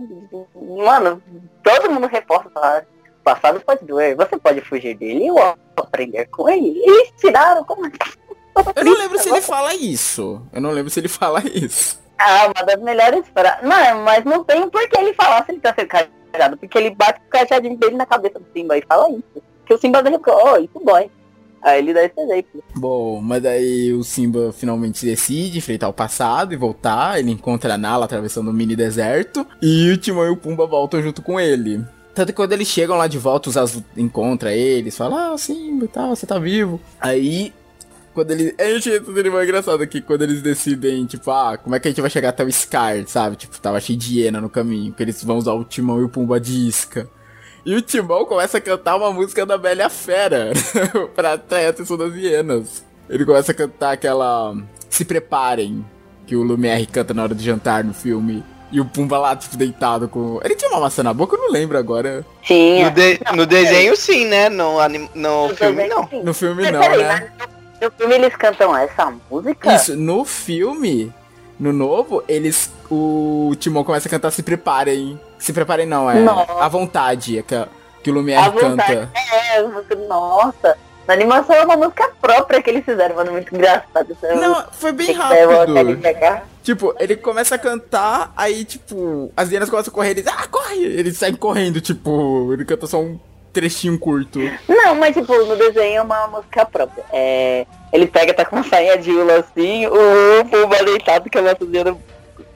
mano, 0.54 1.22
todo 1.64 1.92
mundo 1.92 2.08
reforça 2.08 2.50
a 2.50 2.60
frase. 2.60 2.88
O 3.20 3.24
passado 3.24 3.60
pode 3.62 3.86
doer, 3.86 4.16
você 4.16 4.38
pode 4.38 4.62
fugir 4.62 4.96
dele 4.96 5.30
ou 5.32 5.58
aprender 5.78 6.26
com 6.28 6.50
ele. 6.50 6.82
Eles 6.84 7.14
tiraram, 7.18 7.64
como 7.64 7.86
assim? 7.86 7.98
Eu 8.76 8.86
não 8.86 8.98
lembro 8.98 9.20
se 9.20 9.30
ele 9.30 9.42
fala 9.42 9.74
isso. 9.76 10.42
Eu 10.52 10.62
não 10.62 10.72
lembro 10.72 10.90
se 10.90 11.00
ele 11.00 11.08
fala 11.08 11.42
isso. 11.46 12.00
Ah, 12.18 12.48
uma 12.48 12.66
das 12.66 12.82
melhores 12.82 13.28
frases. 13.30 13.62
Não, 13.62 14.00
mas 14.04 14.24
não 14.26 14.44
tem 14.44 14.68
por 14.70 14.88
que 14.90 15.00
ele 15.00 15.14
falar 15.14 15.46
se 15.46 15.52
ele 15.52 15.62
tá 15.62 15.74
sendo 15.74 15.88
cajado, 15.88 16.58
porque 16.58 16.78
ele 16.78 16.90
bate 16.90 17.20
com 17.20 17.28
o 17.28 17.30
cajadinho 17.30 17.78
dele 17.78 17.96
na 17.96 18.06
cabeça 18.06 18.40
do 18.40 18.46
Simba 18.54 18.78
e 18.78 18.84
fala 18.88 19.10
isso. 19.12 19.44
Que 19.66 19.74
o 19.74 19.78
Simba 19.78 20.02
dele 20.02 20.18
ficou, 20.18 20.34
oh, 20.34 20.58
isso 20.58 20.80
dói. 20.84 21.12
Aí 21.62 21.80
ele 21.80 21.94
dá 21.94 22.04
esse 22.04 22.20
exemplo. 22.20 22.64
Bom, 22.76 23.22
mas 23.22 23.44
daí 23.44 23.94
o 23.94 24.04
Simba 24.04 24.54
finalmente 24.54 25.06
decide 25.06 25.58
enfrentar 25.58 25.90
o 25.90 25.94
passado 25.94 26.54
e 26.54 26.58
voltar. 26.58 27.20
Ele 27.20 27.32
encontra 27.32 27.74
a 27.74 27.78
Nala 27.78 28.06
atravessando 28.06 28.50
um 28.50 28.54
mini 28.54 28.76
deserto. 28.76 29.46
E 29.62 29.92
o 29.92 29.98
Timão 29.98 30.26
e 30.26 30.30
o 30.30 30.38
Pumba 30.38 30.66
voltam 30.66 31.02
junto 31.02 31.22
com 31.22 31.40
ele. 31.40 31.84
Tanto 32.14 32.28
que 32.30 32.34
quando 32.34 32.54
eles 32.54 32.68
chegam 32.68 32.98
lá 32.98 33.06
de 33.06 33.18
volta, 33.20 33.50
os 33.50 33.58
Azul 33.58 33.84
encontra 33.96 34.52
eles, 34.52 34.98
falam, 34.98 35.34
ah, 35.34 35.38
Simba 35.38 35.86
e 35.86 35.88
tal, 35.88 36.16
você 36.16 36.26
tá 36.26 36.40
vivo. 36.40 36.82
Aí, 37.00 37.54
quando 38.12 38.32
eles. 38.32 38.56
Eu 38.58 38.78
achei 38.78 39.00
tudo 39.00 39.20
animal 39.20 39.44
engraçado 39.44 39.84
aqui, 39.84 40.02
quando 40.02 40.24
eles 40.24 40.42
decidem, 40.42 41.06
tipo, 41.06 41.30
ah, 41.30 41.58
como 41.58 41.76
é 41.76 41.80
que 41.80 41.88
a 41.88 41.92
gente 41.92 42.02
vai 42.02 42.10
chegar 42.10 42.30
até 42.30 42.44
o 42.44 42.52
Scar, 42.52 43.08
sabe? 43.08 43.36
Tipo, 43.36 43.62
tava 43.62 43.80
cheio 43.80 44.00
de 44.00 44.20
hiena 44.20 44.42
no 44.42 44.50
caminho, 44.50 44.92
que 44.94 45.04
eles 45.04 45.24
vão 45.24 45.38
usar 45.38 45.54
o 45.54 45.64
Timão 45.64 46.00
e 46.00 46.06
o 46.06 46.10
Pumba 46.10 46.40
de 46.40 46.68
isca. 46.68 47.08
E 47.68 47.76
o 47.76 47.82
Timão 47.82 48.24
começa 48.24 48.60
a 48.60 48.62
cantar 48.62 48.96
uma 48.96 49.12
música 49.12 49.46
da 49.46 49.58
Bela 49.58 49.90
Fera 49.90 50.54
pra 51.14 51.34
atrair 51.34 51.66
a 51.66 51.70
atenção 51.72 51.98
das 51.98 52.16
hienas. 52.16 52.82
Ele 53.10 53.26
começa 53.26 53.52
a 53.52 53.56
cantar 53.56 53.92
aquela 53.92 54.56
Se 54.90 55.04
Preparem, 55.04 55.86
que 56.26 56.34
o 56.38 56.44
Lumière 56.44 56.86
canta 56.88 57.14
na 57.14 57.24
hora 57.24 57.36
de 57.36 57.44
jantar 57.44 57.84
no 57.84 57.94
filme. 57.94 58.42
E 58.72 58.80
o 58.80 58.86
Pumba 58.86 59.18
lá, 59.18 59.36
tipo, 59.36 59.58
deitado 59.58 60.08
com. 60.08 60.40
Ele 60.46 60.56
tinha 60.56 60.72
uma 60.72 60.80
maçã 60.80 61.04
na 61.04 61.14
boca, 61.14 61.36
eu 61.36 61.40
não 61.42 61.52
lembro 61.52 61.78
agora. 61.78 62.26
Tinha. 62.42 62.86
No, 62.86 62.92
de- 62.96 63.20
no 63.36 63.46
desenho 63.46 63.98
sim, 63.98 64.26
né? 64.28 64.48
No, 64.48 64.80
anim- 64.80 65.10
no 65.14 65.50
filme 65.56 65.88
não. 65.90 66.08
Sim. 66.08 66.24
No 66.24 66.34
filme 66.34 66.64
Mas 66.64 66.72
não, 66.72 66.80
peraí, 66.80 67.04
né? 67.04 67.32
mas 67.38 67.50
No 67.82 67.92
filme 67.92 68.16
eles 68.16 68.36
cantam 68.38 68.76
essa 68.78 69.14
música? 69.30 69.76
Isso, 69.76 69.96
no 69.98 70.24
filme, 70.24 71.14
no 71.60 71.74
novo, 71.74 72.24
eles. 72.30 72.70
O 72.90 73.54
Timão 73.60 73.84
começa 73.84 74.08
a 74.08 74.12
cantar 74.12 74.32
Se 74.32 74.44
Preparem. 74.44 75.20
Se 75.38 75.52
Preparem 75.54 75.86
não, 75.86 76.10
é. 76.10 76.20
Nossa. 76.20 76.54
A 76.64 76.68
vontade, 76.68 77.44
que, 77.48 77.68
que 78.04 78.12
o 78.12 78.14
Lumière 78.14 78.50
vontade. 78.50 78.78
canta. 78.78 79.12
É, 79.16 79.62
nossa. 80.08 80.78
Na 81.08 81.14
animação 81.14 81.56
é 81.56 81.64
uma 81.64 81.78
música 81.78 82.12
própria 82.22 82.62
que 82.62 82.70
eles 82.70 82.84
fizeram, 82.84 83.16
mano, 83.16 83.32
muito 83.32 83.56
engraçado. 83.56 84.12
Essa 84.12 84.36
Não, 84.36 84.66
foi 84.74 84.92
bem 84.92 85.06
que 85.06 85.12
ele 85.14 85.22
rápido. 85.22 86.02
Tipo, 86.62 86.94
ele 87.00 87.16
começa 87.16 87.56
a 87.56 87.58
cantar, 87.58 88.34
aí, 88.36 88.66
tipo, 88.66 89.32
as 89.36 89.50
hienas 89.50 89.70
começam 89.70 89.90
a 89.90 89.94
correr, 89.96 90.10
eles, 90.10 90.28
ah, 90.28 90.46
corre! 90.52 90.84
Eles 90.84 91.18
saem 91.18 91.34
correndo, 91.34 91.80
tipo, 91.80 92.52
ele 92.52 92.66
canta 92.66 92.86
só 92.88 93.00
um 93.00 93.18
trechinho 93.54 93.98
curto. 93.98 94.40
Não, 94.68 94.94
mas 94.96 95.16
tipo, 95.16 95.34
no 95.46 95.56
desenho 95.56 96.00
é 96.00 96.02
uma 96.02 96.28
música 96.28 96.66
própria. 96.66 97.06
É, 97.14 97.66
ele 97.94 98.06
pega, 98.06 98.34
tá 98.34 98.44
com 98.44 98.58
uma 98.58 98.66
sainha 98.66 98.98
de 98.98 99.10
ula 99.12 99.40
assim, 99.40 99.88
o 99.88 100.46
Pumba 100.52 100.84
deitado 100.84 101.30
com 101.32 101.40
a 101.40 101.42
maçãzinha 101.42 101.86
do, 101.86 101.98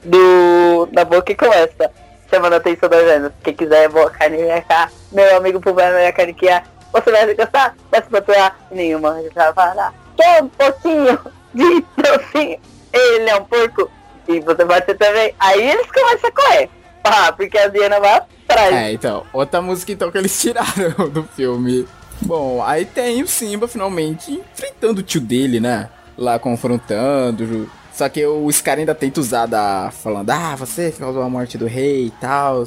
do, 0.04 0.88
na 0.92 1.04
boca 1.04 1.32
e 1.32 1.34
começa. 1.34 1.90
Chamando 2.30 2.54
a 2.54 2.56
atenção 2.56 2.88
das 2.88 3.04
vendas. 3.04 3.32
Quem 3.42 3.54
quiser 3.54 3.88
boa 3.88 4.10
carne 4.10 4.38
cá, 4.66 4.90
meu 5.10 5.36
amigo 5.36 5.60
Pumba 5.60 5.82
é 5.82 5.98
minha 5.98 6.12
carne 6.12 6.32
que 6.32 6.48
é. 6.48 6.62
Você 6.92 7.10
vai 7.10 7.34
gostar? 7.34 7.74
Vai 7.90 8.02
se 8.02 8.08
procurar? 8.08 8.58
Nenhuma. 8.70 9.22
Já 9.34 9.52
lá. 9.56 9.92
Quer 10.16 10.42
um 10.42 10.48
pouquinho 10.48 11.18
de 11.54 11.82
trocinho? 11.96 12.58
Ele 12.92 13.30
é 13.30 13.36
um 13.36 13.44
porco. 13.44 13.90
E 14.28 14.40
você 14.40 14.64
vai 14.64 14.80
ter 14.82 14.96
também. 14.96 15.34
Aí 15.38 15.70
eles 15.70 15.90
começam 15.90 16.28
a 16.28 16.32
correr. 16.32 16.70
Ah, 17.04 17.32
porque 17.32 17.58
a 17.58 17.68
Diana 17.68 17.98
vai 17.98 18.22
atrás. 18.48 18.74
É, 18.74 18.92
então, 18.92 19.24
outra 19.32 19.60
música 19.60 19.92
então 19.92 20.10
que 20.10 20.18
eles 20.18 20.38
tiraram 20.40 21.08
do 21.08 21.24
filme. 21.24 21.86
Bom, 22.20 22.62
aí 22.62 22.84
tem 22.84 23.22
o 23.22 23.26
Simba 23.26 23.66
finalmente 23.66 24.32
enfrentando 24.32 25.00
o 25.00 25.02
tio 25.02 25.20
dele, 25.20 25.58
né? 25.58 25.88
Lá 26.16 26.38
confrontando. 26.38 27.68
Só 27.94 28.08
que 28.08 28.24
o 28.24 28.50
Scar 28.50 28.78
ainda 28.78 28.94
tenta 28.94 29.20
usar 29.20 29.46
da. 29.46 29.90
falando, 29.90 30.30
ah, 30.30 30.56
você 30.56 30.92
causou 30.92 31.22
a 31.22 31.28
morte 31.28 31.58
do 31.58 31.66
rei 31.66 32.06
e 32.06 32.10
tal. 32.12 32.64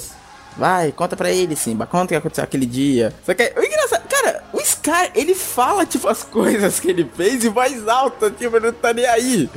Vai, 0.58 0.92
conta 0.92 1.18
pra 1.18 1.32
ele, 1.32 1.56
Simba, 1.56 1.86
conta 1.86 2.06
o 2.06 2.08
que 2.10 2.16
aconteceu 2.16 2.44
aquele 2.44 2.66
dia. 2.66 3.14
Só 3.26 3.34
que 3.34 3.54
o 3.58 3.64
engraçado, 3.64 4.08
cara, 4.08 4.44
o 4.54 4.62
Scar, 4.62 5.12
ele 5.14 5.36
fala, 5.36 5.86
tipo, 5.86 6.08
as 6.08 6.24
coisas 6.26 6.80
que 6.80 6.90
ele 6.90 7.10
fez 7.16 7.44
em 7.44 7.50
voz 7.50 7.88
alta, 7.88 8.32
tipo, 8.32 8.56
ele 8.56 8.68
não 8.68 8.74
tá 8.74 8.94
nem 8.94 9.06
aí. 9.06 9.50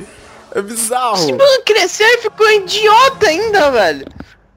É 0.53 0.61
bizarro. 0.61 1.29
Mano, 1.37 1.63
cresceu 1.65 2.07
e 2.07 2.17
ficou 2.17 2.49
idiota 2.51 3.27
ainda, 3.27 3.71
velho. 3.71 4.05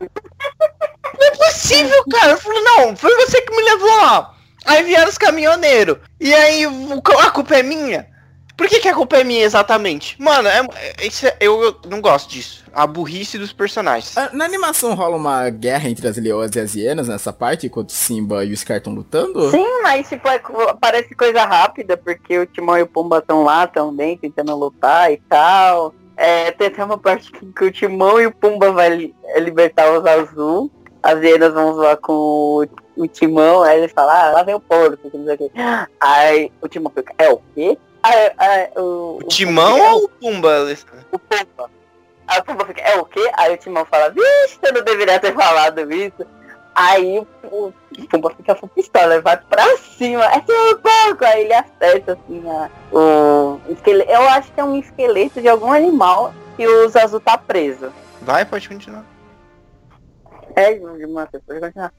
Não 0.00 1.26
é 1.26 1.30
possível, 1.36 2.04
cara. 2.10 2.32
Eu 2.32 2.38
falei, 2.38 2.62
não, 2.62 2.96
foi 2.96 3.14
você 3.16 3.42
que 3.42 3.54
me 3.54 3.62
levou 3.62 3.96
lá. 3.96 4.34
Aí 4.64 4.82
vieram 4.84 5.08
os 5.08 5.18
caminhoneiros. 5.18 5.98
E 6.18 6.32
aí 6.32 6.64
a 6.64 7.30
culpa 7.30 7.56
é 7.56 7.62
minha? 7.62 8.06
Por 8.57 8.68
que, 8.68 8.80
que 8.80 8.88
a 8.88 8.94
culpa 8.94 9.16
é 9.16 9.24
minha 9.24 9.44
exatamente? 9.44 10.20
Mano, 10.20 10.48
é, 10.48 10.61
é- 10.76 11.07
isso 11.07 11.26
é- 11.26 11.36
eu, 11.40 11.62
eu 11.64 11.76
não 11.88 12.00
gosto 12.00 12.30
disso. 12.30 12.64
A 12.72 12.86
burrice 12.86 13.38
dos 13.38 13.53
personagens. 13.53 14.16
Ah, 14.16 14.30
Na 14.32 14.44
animação 14.44 14.94
rola 14.94 15.16
uma 15.16 15.48
guerra 15.50 15.88
entre 15.88 16.07
as 16.07 16.16
leoas 16.16 16.55
e 16.55 16.61
as 16.61 16.74
hienas 16.74 17.09
nessa 17.09 17.32
parte, 17.32 17.66
enquanto 17.66 17.88
o 17.90 17.92
Simba 17.92 18.44
e 18.44 18.53
o 18.53 18.57
Scar 18.57 18.76
estão 18.76 18.92
lutando? 18.94 19.50
Sim, 19.50 19.66
mas 19.82 20.09
tipo, 20.09 20.28
é 20.28 20.40
parece 20.80 21.14
coisa 21.14 21.44
rápida, 21.44 21.96
porque 21.96 22.38
o 22.38 22.46
Timão 22.46 22.78
e 22.78 22.82
o 22.82 22.86
Pumba 22.86 23.18
estão 23.18 23.42
lá 23.42 23.66
também, 23.66 24.16
tentando 24.16 24.55
lutar 24.57 25.11
e 25.12 25.16
tal. 25.28 25.94
É, 26.16 26.50
tem 26.53 26.68
até 26.68 26.84
uma 26.84 26.98
parte 26.98 27.32
que 27.32 27.64
o 27.64 27.72
Timão 27.72 28.20
e 28.20 28.26
o 28.26 28.32
Pumba 28.32 28.70
vai 28.70 28.90
li- 28.90 29.14
é, 29.24 29.40
libertar 29.40 29.90
os 29.98 30.05
azul. 30.07 30.70
As 31.03 31.20
hienas 31.20 31.53
vão 31.53 31.74
zoar 31.74 31.96
com 31.96 32.12
o, 32.12 32.66
o 32.96 33.09
Timão, 33.09 33.62
aí 33.62 33.78
eles 33.80 33.92
falam, 33.92 34.14
ah, 34.14 34.30
lá 34.30 34.42
vem 34.44 34.55
o 34.55 34.61
porco, 34.61 35.11
que 35.11 35.16
não 35.18 35.24
sei 35.24 35.34
o 35.34 35.38
quê. 35.38 35.50
Aí 36.00 36.53
o 36.61 36.68
Timão 36.68 36.92
fica, 36.94 37.12
é 37.18 37.28
o 37.28 37.40
quê? 37.55 37.76
Aí, 38.03 38.32
aí, 38.36 38.70
o, 38.76 39.18
O 39.22 39.28
Timão 39.28 39.78
"É 39.78 39.92
ou 39.92 40.05
o 40.05 40.09
Pumba? 40.09 40.64
o 41.12 41.18
Pumba. 41.18 41.70
Aí 42.26 42.40
o 42.40 42.44
Pumba 42.44 42.66
fica, 42.66 42.80
é 42.80 42.96
o 42.98 43.05
quê? 43.05 43.30
Aí 43.34 43.55
o 43.55 43.59
Timão 43.59 43.84
fala, 43.84 44.11
vixe, 44.11 44.59
eu 44.62 44.72
não 44.72 44.82
deveria 44.82 45.20
ter 45.20 45.34
falado 45.34 45.92
isso. 45.92 46.26
Aí 46.74 47.18
o, 47.44 47.66
o 47.66 47.74
Pumba 48.09 48.32
fica 48.34 48.55
com 48.55 48.66
pistola, 48.68 49.20
vai 49.20 49.36
pra 49.36 49.76
cima, 49.76 50.24
é 50.24 50.42
seu 50.42 50.78
porco! 50.78 51.24
Aí 51.24 51.42
ele 51.42 51.55
acerta 51.55 52.12
assim 52.14 52.42
a, 52.48 52.70
o 52.96 53.61
esqueleto. 53.68 54.11
Eu 54.11 54.22
acho 54.30 54.53
que 54.53 54.61
é 54.61 54.64
um 54.64 54.76
esqueleto 54.78 55.40
de 55.40 55.48
algum 55.48 55.70
animal 55.72 56.32
que 56.57 56.66
o 56.66 56.88
Zazu 56.88 57.20
tá 57.20 57.36
preso. 57.36 57.92
Vai, 58.22 58.44
pode 58.44 58.68
continuar. 58.68 59.05
É, 60.57 60.74
uma 61.07 61.26
pode 61.26 61.61
continuar. 61.61 61.92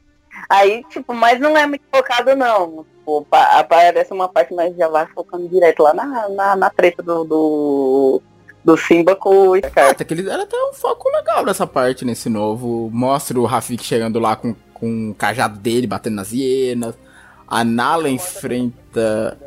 Aí, 0.50 0.84
tipo, 0.90 1.14
mas 1.14 1.40
não 1.40 1.58
é 1.58 1.66
muito 1.66 1.84
focado 1.94 2.36
não. 2.36 2.86
Tipo, 3.00 3.26
pa- 3.30 3.60
aparece 3.60 4.14
uma 4.14 4.28
parte, 4.30 4.54
mas 4.54 4.76
já 4.76 4.88
vai 4.88 5.06
focando 5.08 5.48
direto 5.48 5.84
lá 5.84 5.94
na, 5.94 6.30
na, 6.30 6.56
na 6.56 6.70
treta 6.70 7.02
do, 7.04 7.24
do, 7.24 8.22
do 8.64 8.78
Simba 8.78 9.16
com 9.16 9.50
o 9.50 9.58
Scar. 9.58 9.90
Até 9.92 10.04
que 10.04 10.14
eles 10.14 10.26
deram 10.26 10.44
até 10.44 10.56
um 10.58 10.74
foco 10.74 11.10
legal 11.10 11.46
nessa 11.46 11.66
parte, 11.68 12.06
nesse 12.06 12.30
novo. 12.30 12.90
Mostra 12.94 13.40
o 13.40 13.46
Rafik 13.46 13.84
chegando 13.84 14.20
lá 14.20 14.36
com, 14.36 14.56
com 14.74 15.12
o 15.12 15.16
cajado 15.16 15.58
dele, 15.60 15.88
batendo 15.88 16.16
nas 16.16 16.32
hienas. 16.32 16.96
A 17.48 17.64
Nala 17.64 18.10
enfrenta 18.10 19.38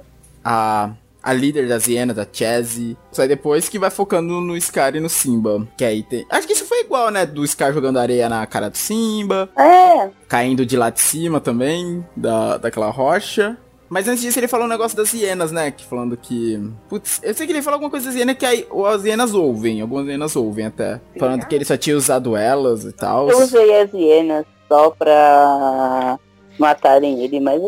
a, 0.45 0.91
a 1.27 1.33
líder 1.33 1.67
das 1.67 1.89
hienas, 1.89 2.17
a 2.17 2.27
Chazzy. 2.33 2.97
Só 3.11 3.23
aí 3.23 3.29
depois 3.29 3.69
que 3.69 3.81
vai 3.81 3.91
focando 3.91 4.41
no 4.41 4.59
Scar 4.61 4.95
e 4.95 5.01
no 5.01 5.09
Simba. 5.09 5.67
Que 5.77 5.85
aí 5.85 6.05
tem. 6.05 6.25
Acho 6.31 6.47
que 6.47 6.53
isso 6.53 6.65
foi 6.65 6.83
igual, 6.83 7.11
né? 7.11 7.27
Do 7.27 7.45
Scar 7.45 7.73
jogando 7.73 7.99
areia 7.99 8.29
na 8.29 8.47
cara 8.47 8.71
do 8.71 8.79
Simba. 8.79 9.51
É, 9.59 10.09
Caindo 10.29 10.65
de 10.65 10.77
lá 10.77 10.89
de 10.89 11.01
cima 11.01 11.41
também, 11.41 12.07
da, 12.17 12.59
daquela 12.59 12.91
rocha. 12.91 13.59
Mas 13.89 14.07
antes 14.07 14.23
disso 14.23 14.39
ele 14.39 14.47
falou 14.47 14.67
um 14.67 14.71
negócio 14.71 14.97
das 14.97 15.13
hienas, 15.13 15.51
né? 15.51 15.73
Que 15.73 15.85
falando 15.85 16.17
que. 16.17 16.63
Putz, 16.89 17.21
eu 17.25 17.35
sei 17.35 17.45
que 17.45 17.53
ele 17.53 17.63
falou 17.63 17.75
alguma 17.75 17.91
coisa 17.91 18.07
das 18.07 18.15
hienas 18.15 18.37
que 18.37 18.47
aí, 18.47 18.65
as 18.87 19.05
hienas 19.05 19.35
ouvem, 19.35 19.81
algumas 19.81 20.07
hienas 20.07 20.37
ouvem 20.37 20.67
até. 20.67 21.01
Falando 21.19 21.45
que 21.45 21.55
ele 21.57 21.65
só 21.65 21.77
tinha 21.77 21.97
usado 21.97 22.37
elas 22.37 22.85
e 22.85 22.93
tal. 22.93 23.29
eu 23.29 23.39
usei 23.39 23.81
as 23.81 23.93
hienas 23.93 24.47
só 24.69 24.91
pra 24.91 26.21
matarem 26.57 27.25
ele, 27.25 27.41
mas 27.41 27.61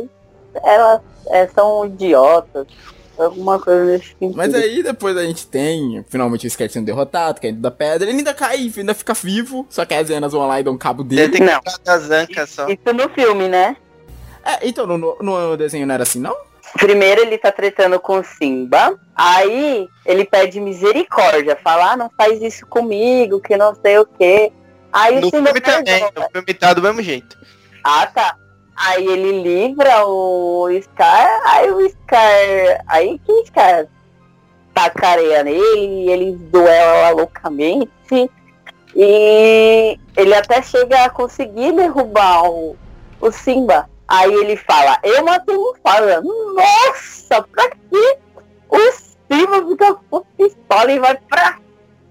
elas 0.65 1.01
é, 1.31 1.47
são 1.49 1.87
idiotas. 1.87 2.69
Alguma 3.19 3.59
coisa 3.59 3.85
nesse 3.85 4.09
sentido. 4.19 4.37
Mas 4.37 4.55
aí 4.55 4.83
depois 4.83 5.17
a 5.17 5.25
gente 5.25 5.47
tem 5.47 6.05
finalmente 6.09 6.47
o 6.47 6.51
Scar 6.51 6.69
sendo 6.71 6.87
derrotado, 6.87 7.41
caindo 7.41 7.61
da 7.61 7.71
pedra. 7.71 8.09
Ele 8.09 8.19
ainda 8.19 8.33
cai, 8.33 8.71
ainda 8.77 8.95
fica 8.95 9.13
vivo. 9.15 9.67
Só 9.69 9.85
que 9.85 9.95
as 9.95 10.09
hienas 10.09 10.33
vão 10.33 10.47
lá 10.47 10.61
e 10.61 10.63
dão 10.63 10.79
cabo 10.79 11.03
Ele 11.03 11.09
dele. 11.29 11.33
tem 11.33 11.41
que 11.47 11.53
Não. 11.53 11.61
ficar 12.27 12.47
só. 12.47 12.69
Isso 12.69 12.93
no 12.95 13.09
filme, 13.11 13.49
né? 13.49 13.77
É, 14.45 14.67
então 14.69 14.87
no, 14.87 14.97
no- 14.99 15.17
no 15.21 15.57
desenho 15.57 15.87
não 15.87 15.95
era 15.95 16.05
assim, 16.05 16.21
não? 16.21 16.35
Primeiro 16.79 17.23
ele 17.23 17.39
tá 17.39 17.51
tretando 17.51 17.99
com 17.99 18.19
o 18.19 18.25
Simba, 18.25 18.99
aí 19.17 19.89
ele 20.05 20.25
pede 20.25 20.61
misericórdia, 20.61 21.59
fala, 21.65 21.93
ah, 21.93 21.97
não 21.97 22.11
faz 22.17 22.43
isso 22.43 22.67
comigo, 22.67 23.41
que 23.41 23.57
não 23.57 23.75
sei 23.75 23.99
o 23.99 24.07
quê. 24.07 24.53
Aí 24.93 25.19
No 25.21 25.27
o 25.27 25.31
Simba 25.31 25.47
filme 25.47 25.61
também, 25.63 26.03
no 26.15 26.29
filme 26.31 26.55
tá 26.55 26.75
do 26.75 26.83
mesmo 26.83 27.03
jeito. 27.03 27.39
Ah, 27.83 28.07
tá. 28.07 28.37
Aí 28.81 29.07
ele 29.07 29.43
livra 29.43 30.07
o 30.07 30.69
Scar, 30.81 31.41
aí 31.47 31.71
o 31.71 31.89
Scar. 31.89 32.85
Aí 32.87 33.19
que 33.19 33.47
Scar 33.47 33.87
taca 34.73 35.09
areia 35.09 35.43
nele, 35.43 36.11
eles 36.11 36.41
duelam 36.43 37.17
loucamente. 37.17 38.31
E 38.95 39.99
ele 40.17 40.35
até 40.35 40.63
chega 40.63 41.05
a 41.05 41.11
conseguir 41.11 41.73
derrubar 41.73 42.49
o, 42.49 42.77
o 43.21 43.33
Simba. 43.33 43.89
Aí 44.07 44.33
ele 44.33 44.57
fala, 44.57 44.99
eu 45.03 45.25
matei 45.25 45.57
o 45.57 45.61
Mufasa. 45.61 46.23
Nossa, 46.23 47.43
pra 47.43 47.71
que 47.71 48.19
o 48.71 48.93
Simba 49.29 49.67
fica 49.69 49.95
com 50.09 50.23
pistola 50.37 50.93
e 50.93 50.99
vai 50.99 51.17
pra 51.29 51.59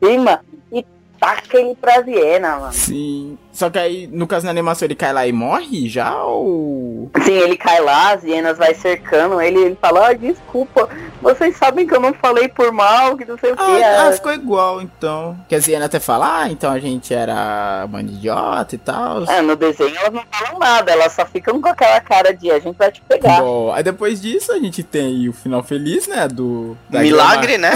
cima? 0.03 0.45
E 0.71 0.85
taca 1.19 1.57
ele 1.57 1.75
pra 1.75 2.01
Viena, 2.01 2.57
mano. 2.57 2.73
Sim. 2.73 3.37
Só 3.57 3.71
que 3.71 3.79
aí, 3.79 4.05
no 4.05 4.27
caso 4.27 4.45
na 4.45 4.51
animação, 4.51 4.85
ele 4.85 4.93
cai 4.93 5.11
lá 5.11 5.25
e 5.25 5.33
morre 5.33 5.89
já 5.89 6.15
ou. 6.23 7.09
Sim, 7.23 7.31
ele 7.33 7.57
cai 7.57 7.79
lá, 7.81 8.13
as 8.13 8.23
hienas 8.23 8.55
vai 8.55 8.75
cercando 8.75 9.41
ele, 9.41 9.57
ele 9.59 9.77
fala, 9.81 10.09
ah, 10.09 10.13
desculpa, 10.13 10.87
vocês 11.19 11.57
sabem 11.57 11.87
que 11.87 11.95
eu 11.95 11.99
não 11.99 12.13
falei 12.13 12.47
por 12.47 12.71
mal, 12.71 13.17
que 13.17 13.25
não 13.25 13.35
sei 13.35 13.53
o 13.53 13.57
que. 13.57 13.63
Ah, 13.63 14.09
ah, 14.09 14.11
ficou 14.11 14.31
igual 14.31 14.79
então. 14.79 15.35
Que 15.49 15.55
a 15.55 15.59
Ziana 15.59 15.85
até 15.85 15.99
fala, 15.99 16.41
ah, 16.43 16.49
então 16.51 16.71
a 16.71 16.77
gente 16.77 17.11
era 17.11 17.87
um 17.91 18.03
de 18.03 18.13
idiota 18.13 18.75
e 18.75 18.77
tal. 18.77 19.23
É, 19.23 19.41
no 19.41 19.55
desenho 19.55 19.95
elas 19.97 20.13
não 20.13 20.23
falam 20.31 20.59
nada, 20.59 20.91
elas 20.91 21.13
só 21.13 21.25
ficam 21.25 21.59
com 21.59 21.69
aquela 21.69 21.99
cara 21.99 22.31
de 22.35 22.51
a 22.51 22.59
gente 22.59 22.75
vai 22.77 22.91
te 22.91 23.01
pegar. 23.01 23.41
Bom, 23.41 23.73
aí 23.73 23.81
depois 23.81 24.21
disso 24.21 24.51
a 24.51 24.59
gente 24.59 24.83
tem 24.83 25.27
o 25.27 25.33
final 25.33 25.63
feliz, 25.63 26.05
né? 26.07 26.27
Do. 26.27 26.77
da 26.91 26.99
Milagre, 26.99 27.57
né? 27.57 27.71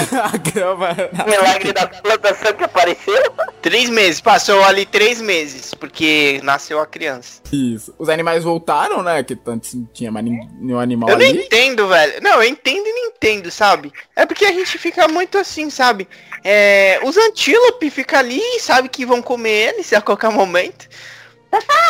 grama- 0.54 0.90
a 0.94 0.98
grama. 0.98 1.26
Milagre 1.26 1.74
da 1.74 1.88
plantação 1.88 2.54
que 2.54 2.64
apareceu. 2.66 3.34
Três 3.64 3.90
meses, 3.90 4.22
passou 4.22 4.64
ali 4.64 4.86
três 4.86 5.22
meses, 5.22 5.71
porque 5.78 6.40
nasceu 6.44 6.80
a 6.80 6.86
criança. 6.86 7.42
Isso. 7.52 7.94
Os 7.98 8.10
animais 8.10 8.44
voltaram, 8.44 9.02
né? 9.04 9.24
Que 9.24 9.38
antes 9.48 9.74
não 9.74 9.86
tinha 9.94 10.12
mais 10.12 10.26
nenhum 10.26 10.80
animal 10.80 11.10
Eu 11.10 11.18
não 11.18 11.26
ali. 11.26 11.44
entendo, 11.46 11.88
velho. 11.88 12.22
Não, 12.22 12.42
eu 12.42 12.50
entendo 12.50 12.86
e 12.86 12.92
não 12.94 13.06
entendo, 13.10 13.50
sabe? 13.52 13.92
É 14.16 14.26
porque 14.26 14.46
a 14.46 14.52
gente 14.52 14.78
fica 14.78 15.08
muito 15.08 15.38
assim, 15.38 15.70
sabe? 15.70 16.08
É, 16.44 17.00
os 17.04 17.18
antílope 17.18 17.90
ficam 17.90 18.20
ali, 18.20 18.42
sabe 18.60 18.90
que 18.90 19.06
vão 19.06 19.22
comer 19.22 19.74
eles 19.76 19.92
a 19.94 20.02
qualquer 20.02 20.32
momento. 20.32 20.88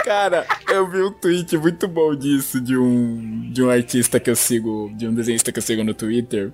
Cara, 0.04 0.48
eu 0.70 0.90
vi 0.90 1.04
um 1.04 1.12
tweet 1.12 1.56
muito 1.58 1.88
bom 1.88 2.16
disso 2.16 2.60
de 2.60 2.76
um 2.76 3.52
de 3.52 3.62
um 3.62 3.70
artista 3.70 4.20
que 4.20 4.30
eu 4.30 4.36
sigo, 4.36 4.92
de 4.96 5.08
um 5.08 5.14
desenhista 5.14 5.52
que 5.52 5.60
eu 5.60 5.64
sigo 5.64 5.84
no 5.84 5.94
Twitter, 5.94 6.52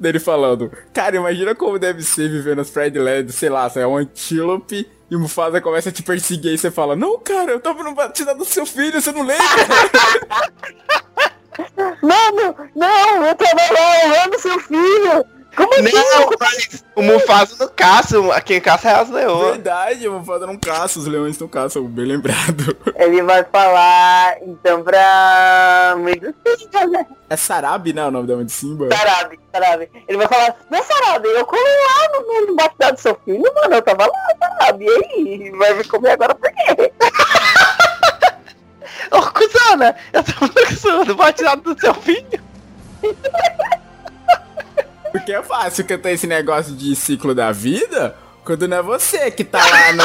dele 0.00 0.18
falando: 0.18 0.72
"Cara, 0.94 1.16
imagina 1.16 1.54
como 1.54 1.78
deve 1.78 2.02
ser 2.02 2.30
viver 2.30 2.56
nas 2.56 2.70
Pride 2.70 2.98
Lands, 2.98 3.34
sei 3.34 3.50
lá, 3.50 3.70
é 3.76 3.86
um 3.86 3.96
antílope 3.98 4.88
e 5.10 5.16
o 5.16 5.20
Mufasa 5.20 5.60
começa 5.60 5.88
a 5.88 5.92
te 5.92 6.02
perseguir 6.02 6.52
e 6.52 6.58
você 6.58 6.70
fala: 6.70 6.96
"Não, 6.96 7.18
cara, 7.18 7.52
eu 7.52 7.60
tava 7.60 7.82
no 7.82 7.94
batizado 7.94 8.38
do 8.38 8.44
seu 8.44 8.66
filho, 8.66 9.00
você 9.00 9.12
não 9.12 9.22
lembra?" 9.22 9.46
Mano, 12.02 12.54
não, 12.74 13.24
eu 13.24 13.34
tava 13.34 13.72
lá, 13.72 14.04
eu 14.04 14.24
amo 14.24 14.38
seu 14.38 14.60
filho. 14.60 15.24
Como 15.56 15.72
assim? 15.72 15.94
Não, 15.94 16.30
mas 16.38 16.84
o 16.94 17.02
Mufasa 17.02 17.56
não 17.58 17.68
caça, 17.74 18.18
quem 18.42 18.60
caça 18.60 18.90
é 18.90 18.94
as 18.94 19.08
leoas. 19.08 19.54
Verdade, 19.54 20.06
o 20.06 20.12
Mufasa 20.12 20.46
não 20.46 20.58
caça, 20.58 20.98
os 20.98 21.06
leões 21.06 21.38
não 21.38 21.48
caçam, 21.48 21.82
bem 21.84 22.04
lembrado. 22.04 22.76
Ele 22.94 23.22
vai 23.22 23.42
falar, 23.42 24.36
então, 24.42 24.82
pra 24.82 25.96
mãe 25.98 26.18
do 26.18 26.34
Simba, 26.44 26.86
né? 26.86 27.06
É 27.30 27.36
Sarabi, 27.36 27.94
né, 27.94 28.04
o 28.04 28.10
nome 28.10 28.28
da 28.28 28.36
mãe 28.36 28.44
de 28.44 28.52
Simba? 28.52 28.94
Sarabi, 28.94 29.40
Sarabi. 29.50 29.90
Ele 30.06 30.18
vai 30.18 30.28
falar, 30.28 30.56
não, 30.70 30.84
Sarabi, 30.84 31.28
eu 31.28 31.46
colei 31.46 31.64
lá 31.64 32.20
no, 32.20 32.46
no 32.48 32.54
batizado 32.54 32.96
do 32.96 33.00
seu 33.00 33.18
filho, 33.24 33.50
mano, 33.54 33.76
eu 33.76 33.82
tava 33.82 34.04
lá, 34.04 34.12
Sarabi, 34.38 34.84
e 34.84 34.90
aí? 34.90 35.50
Vai 35.52 35.72
me 35.72 35.84
comer 35.84 36.10
agora 36.10 36.34
por 36.34 36.52
quê? 36.52 36.92
Ô, 39.10 39.22
Cusana, 39.22 39.96
eu 40.12 40.22
tô 40.22 41.04
no 41.04 41.14
batizado 41.14 41.74
do 41.74 41.80
seu 41.80 41.94
filho. 41.94 42.44
Porque 45.18 45.32
é 45.32 45.42
fácil 45.42 45.84
cantar 45.86 46.12
esse 46.12 46.26
negócio 46.26 46.72
de 46.74 46.94
ciclo 46.96 47.34
da 47.34 47.50
vida 47.52 48.14
quando 48.44 48.68
não 48.68 48.76
é 48.76 48.82
você 48.82 49.30
que 49.30 49.42
tá 49.42 49.58
lá 49.58 49.92
no. 49.92 50.04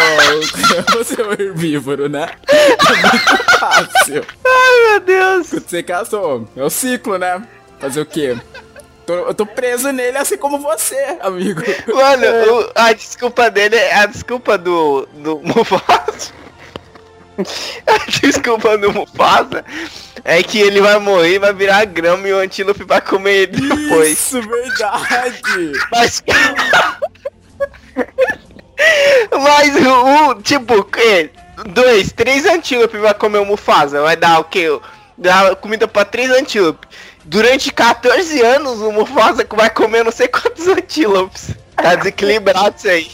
você 0.98 1.22
é 1.22 1.26
o 1.26 1.32
herbívoro, 1.34 2.10
né? 2.10 2.32
É 2.48 2.68
muito 2.96 3.44
fácil. 3.60 4.26
Ai, 4.46 4.90
meu 4.92 5.00
Deus. 5.02 5.50
Quando 5.50 5.70
você 5.70 5.84
casou, 5.84 6.48
é 6.56 6.64
o 6.64 6.70
ciclo, 6.70 7.18
né? 7.20 7.42
Fazer 7.80 8.02
o 8.02 8.06
quê? 8.06 8.36
Eu 9.08 9.34
tô 9.34 9.46
preso 9.46 9.92
nele 9.92 10.18
assim 10.18 10.38
como 10.38 10.58
você, 10.60 11.18
amigo. 11.22 11.62
Mano, 11.94 12.26
o- 12.62 12.72
a 12.76 12.94
desculpa 12.94 13.52
dele, 13.52 13.76
é 13.76 13.96
a 13.96 14.06
desculpa 14.06 14.58
do, 14.58 15.06
do 15.16 15.40
Mufasa. 15.44 16.32
A 17.88 17.98
desculpa 18.22 18.78
do 18.78 18.92
Mufasa 18.92 19.66
é 20.24 20.42
que 20.44 20.60
ele 20.60 20.82
vai 20.82 21.00
morrer, 21.00 21.40
vai 21.40 21.54
virar 21.54 21.86
grama 21.86 22.28
e 22.28 22.34
o 22.34 22.38
antílope 22.40 22.84
vai 22.84 23.02
comer 23.02 23.50
ele 23.54 23.62
depois. 23.76 24.12
Isso, 24.12 24.42
verdade. 24.48 25.72
Mas. 25.92 26.24
Mas 29.32 29.76
o, 29.76 30.30
o- 30.32 30.42
tipo, 30.42 30.84
que, 30.84 31.30
dois, 31.68 32.12
três 32.12 32.46
antílopes 32.46 33.00
vai 33.00 33.14
comer 33.14 33.40
o 33.40 33.46
Mufasa. 33.46 34.02
Vai 34.02 34.16
dar 34.16 34.40
o 34.40 34.44
quê? 34.46 34.68
Dar 35.18 35.56
comida 35.58 35.88
pra 35.88 36.06
três 36.06 36.32
antílopes. 36.32 36.90
Durante 37.24 37.72
14 37.72 38.42
anos 38.42 38.80
o 38.82 38.92
Mufasa 38.92 39.46
vai 39.52 39.70
comer 39.70 40.04
não 40.04 40.12
sei 40.12 40.28
quantos 40.28 40.68
antílopes. 40.68 41.52
Tá 41.76 41.96
desequilibrado 41.96 42.76
isso 42.78 42.88
aí. 42.88 43.12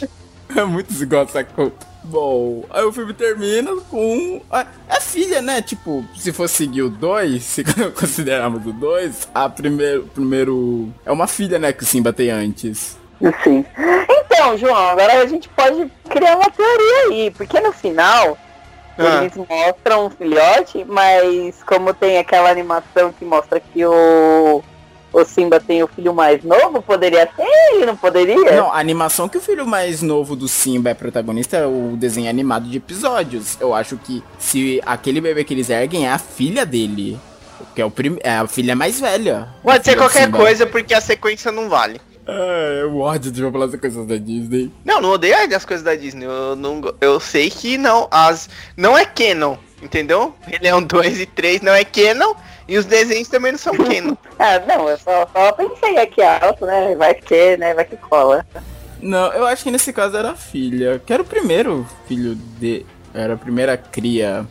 É 0.55 0.64
muito 0.64 0.88
desigual 0.91 1.24
essa 1.24 1.43
conta. 1.43 1.86
Bom, 2.10 2.64
aí 2.70 2.84
o 2.86 2.91
filme 2.91 3.14
termina 3.14 3.72
com. 3.89 4.41
A, 4.49 4.66
a 4.89 5.01
filha, 5.01 5.41
né? 5.41 5.62
Tipo, 5.62 6.05
se 6.16 6.32
for 6.32 6.47
seguir 6.47 6.84
o 6.84 6.89
2, 6.89 7.43
se 7.43 7.64
considerarmos 7.99 8.66
o 8.66 8.72
2, 8.72 9.28
a 9.36 9.49
primeiro, 9.49 10.03
primeiro. 10.14 10.89
É 11.05 11.12
uma 11.12 11.28
filha, 11.28 11.60
né? 11.60 11.74
Que 11.74 11.84
o 11.84 11.86
Simba 11.86 12.14
tem 12.14 12.30
antes. 12.32 12.97
Sim. 13.43 13.66
Então, 14.10 14.58
João, 14.58 14.76
agora 14.89 15.22
a 15.22 15.26
gente 15.26 15.49
pode 15.49 15.91
criar 16.10 16.36
uma 16.38 16.49
teoria 16.49 17.08
aí, 17.10 17.32
porque 17.32 17.60
no 17.60 17.74
final 17.74 18.38
Ah. 18.97 19.24
eles 19.24 19.34
mostram 19.36 20.05
um 20.05 20.10
filhote, 20.10 20.86
mas 20.88 21.62
como 21.64 21.93
tem 21.93 22.20
aquela 22.20 22.49
animação 22.49 23.12
que 23.12 23.26
mostra 23.26 23.60
que 23.60 23.86
o, 23.86 24.64
o 25.12 25.24
Simba 25.24 25.60
tem 25.60 25.82
o 25.82 25.88
filho 25.88 26.14
mais 26.14 26.43
novo, 26.43 26.82
poderia 26.82 27.30
ser 27.36 27.45
ele, 27.74 27.86
não 27.86 27.95
poderia? 27.95 28.55
Não, 28.55 28.72
a 28.72 28.80
animação 28.80 29.28
que 29.30 29.38
o 29.38 29.41
filho 29.41 29.66
mais 29.66 30.01
novo 30.01 30.36
do 30.36 30.47
Simba 30.47 30.89
é 30.89 30.93
protagonista 30.93 31.58
é 31.58 31.66
o 31.66 31.95
desenho 31.97 32.30
animado 32.30 32.70
de 32.70 32.78
episódios. 32.78 33.58
Eu 33.60 33.74
acho 33.74 33.97
que 33.97 34.24
se 34.38 34.82
aquele 34.86 35.22
bebê 35.22 35.43
que 35.43 35.53
eles 35.53 35.70
erguem 35.70 36.05
é 36.05 36.12
a 36.12 36.18
filha 36.18 36.66
dele. 36.66 37.20
Que 37.74 37.82
é, 37.82 37.86
o 37.86 37.91
prim... 37.91 38.18
é 38.22 38.32
a 38.32 38.47
filha 38.47 38.76
mais 38.76 38.99
velha. 38.99 39.49
Pode 39.64 39.86
ser 39.86 39.95
qualquer 39.95 40.26
Simba. 40.26 40.38
coisa 40.38 40.66
porque 40.66 40.93
a 40.93 41.01
sequência 41.01 41.51
não 41.51 41.70
vale. 41.70 41.99
É, 42.28 42.82
eu 42.82 42.99
ódio 42.99 43.32
de 43.32 43.41
falar 43.41 43.66
essas 43.66 43.80
coisas 43.80 44.05
da 44.05 44.18
Disney. 44.18 44.72
Não, 44.84 44.99
não 44.99 45.12
odeio 45.12 45.36
as 45.55 45.64
coisas 45.64 45.84
da 45.84 45.95
Disney. 45.95 46.26
Eu, 46.26 46.55
não, 46.55 46.82
eu 46.99 47.20
sei 47.20 47.49
que 47.49 47.78
não. 47.78 48.08
As. 48.12 48.49
Não 48.76 48.97
é 48.97 49.05
canon, 49.05 49.55
entendeu? 49.82 50.36
Rei 50.41 50.60
Leão 50.62 50.84
2 50.84 51.22
e 51.22 51.26
3 51.26 51.62
não 51.62 51.74
é 51.74 51.86
canon. 51.86 52.34
E 52.68 52.78
os 52.78 52.86
desenhos 52.86 53.28
também 53.30 53.51
não 53.51 53.59
são 53.59 53.74
canon. 53.78 54.15
Ah, 54.38 54.59
não, 54.59 54.89
eu 54.89 54.97
só, 54.97 55.28
só 55.34 55.51
pensei 55.53 55.97
aqui 55.97 56.22
alto, 56.22 56.65
né? 56.65 56.95
Vai 56.95 57.13
que, 57.13 57.57
né? 57.57 57.74
Vai 57.74 57.86
que 57.86 57.95
cola. 57.97 58.45
Não, 59.01 59.32
eu 59.34 59.45
acho 59.45 59.63
que 59.63 59.72
nesse 59.72 59.93
caso 59.93 60.18
era 60.18 60.32
a 60.32 60.36
filha. 60.36 61.01
Que 61.05 61.13
era 61.13 61.22
o 61.22 61.26
primeiro 61.26 61.88
filho 62.07 62.36
de. 62.36 62.86
Era 63.13 63.36
a 63.36 63.38
primeira 63.38 63.78
cria 63.78 64.45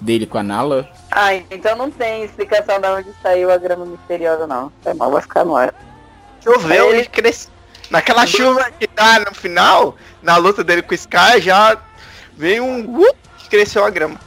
dele 0.00 0.26
com 0.26 0.38
a 0.38 0.42
Nala. 0.42 0.88
Ah, 1.10 1.34
então 1.34 1.76
não 1.76 1.90
tem 1.90 2.24
explicação 2.24 2.80
de 2.80 2.86
onde 2.88 3.08
saiu 3.22 3.50
a 3.50 3.56
grama 3.56 3.84
misteriosa, 3.86 4.46
não. 4.46 4.70
Foi 4.82 4.94
mal, 4.94 5.10
vai 5.10 5.22
ficar 5.22 5.44
no 5.44 5.56
ar. 5.56 5.74
Choveu 6.42 6.90
Ele- 6.92 7.02
e 7.02 7.06
cresceu. 7.06 7.50
Naquela 7.90 8.26
chuva 8.26 8.68
que 8.78 8.88
dá 8.88 9.20
no 9.20 9.32
final, 9.34 9.96
na 10.20 10.36
luta 10.36 10.64
dele 10.64 10.82
com 10.82 10.92
o 10.92 10.98
Scar, 10.98 11.40
já 11.40 11.78
veio 12.36 12.64
um... 12.64 13.00
Uh, 13.00 13.14
que 13.38 13.48
cresceu 13.48 13.84
a 13.84 13.90
grama. 13.90 14.18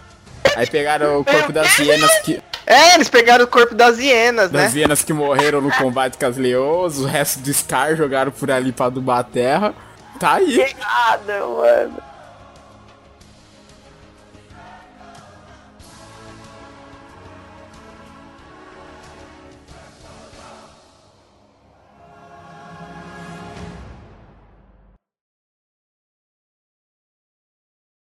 Aí 0.55 0.65
pegaram 0.65 1.19
o 1.19 1.25
corpo 1.25 1.51
das 1.51 1.77
hienas 1.77 2.09
que. 2.19 2.41
É, 2.69 2.93
eles 2.93 3.09
pegaram 3.09 3.45
o 3.45 3.47
corpo 3.47 3.73
das 3.73 3.97
hienas, 3.97 4.51
Das 4.51 4.75
né? 4.75 4.81
hienas 4.81 5.03
que 5.03 5.11
morreram 5.11 5.59
no 5.59 5.71
combate 5.71 6.19
com 6.19 6.25
as 6.27 6.37
leões, 6.37 6.99
o 6.99 7.05
resto 7.05 7.39
do 7.39 7.51
Scar 7.51 7.95
jogaram 7.95 8.31
por 8.31 8.51
ali 8.51 8.71
pra 8.71 8.85
adubar 8.85 9.17
a 9.17 9.23
terra. 9.23 9.73
Tá 10.19 10.33
aí. 10.33 10.75
Nada, 10.79 11.39
mano. 11.47 11.97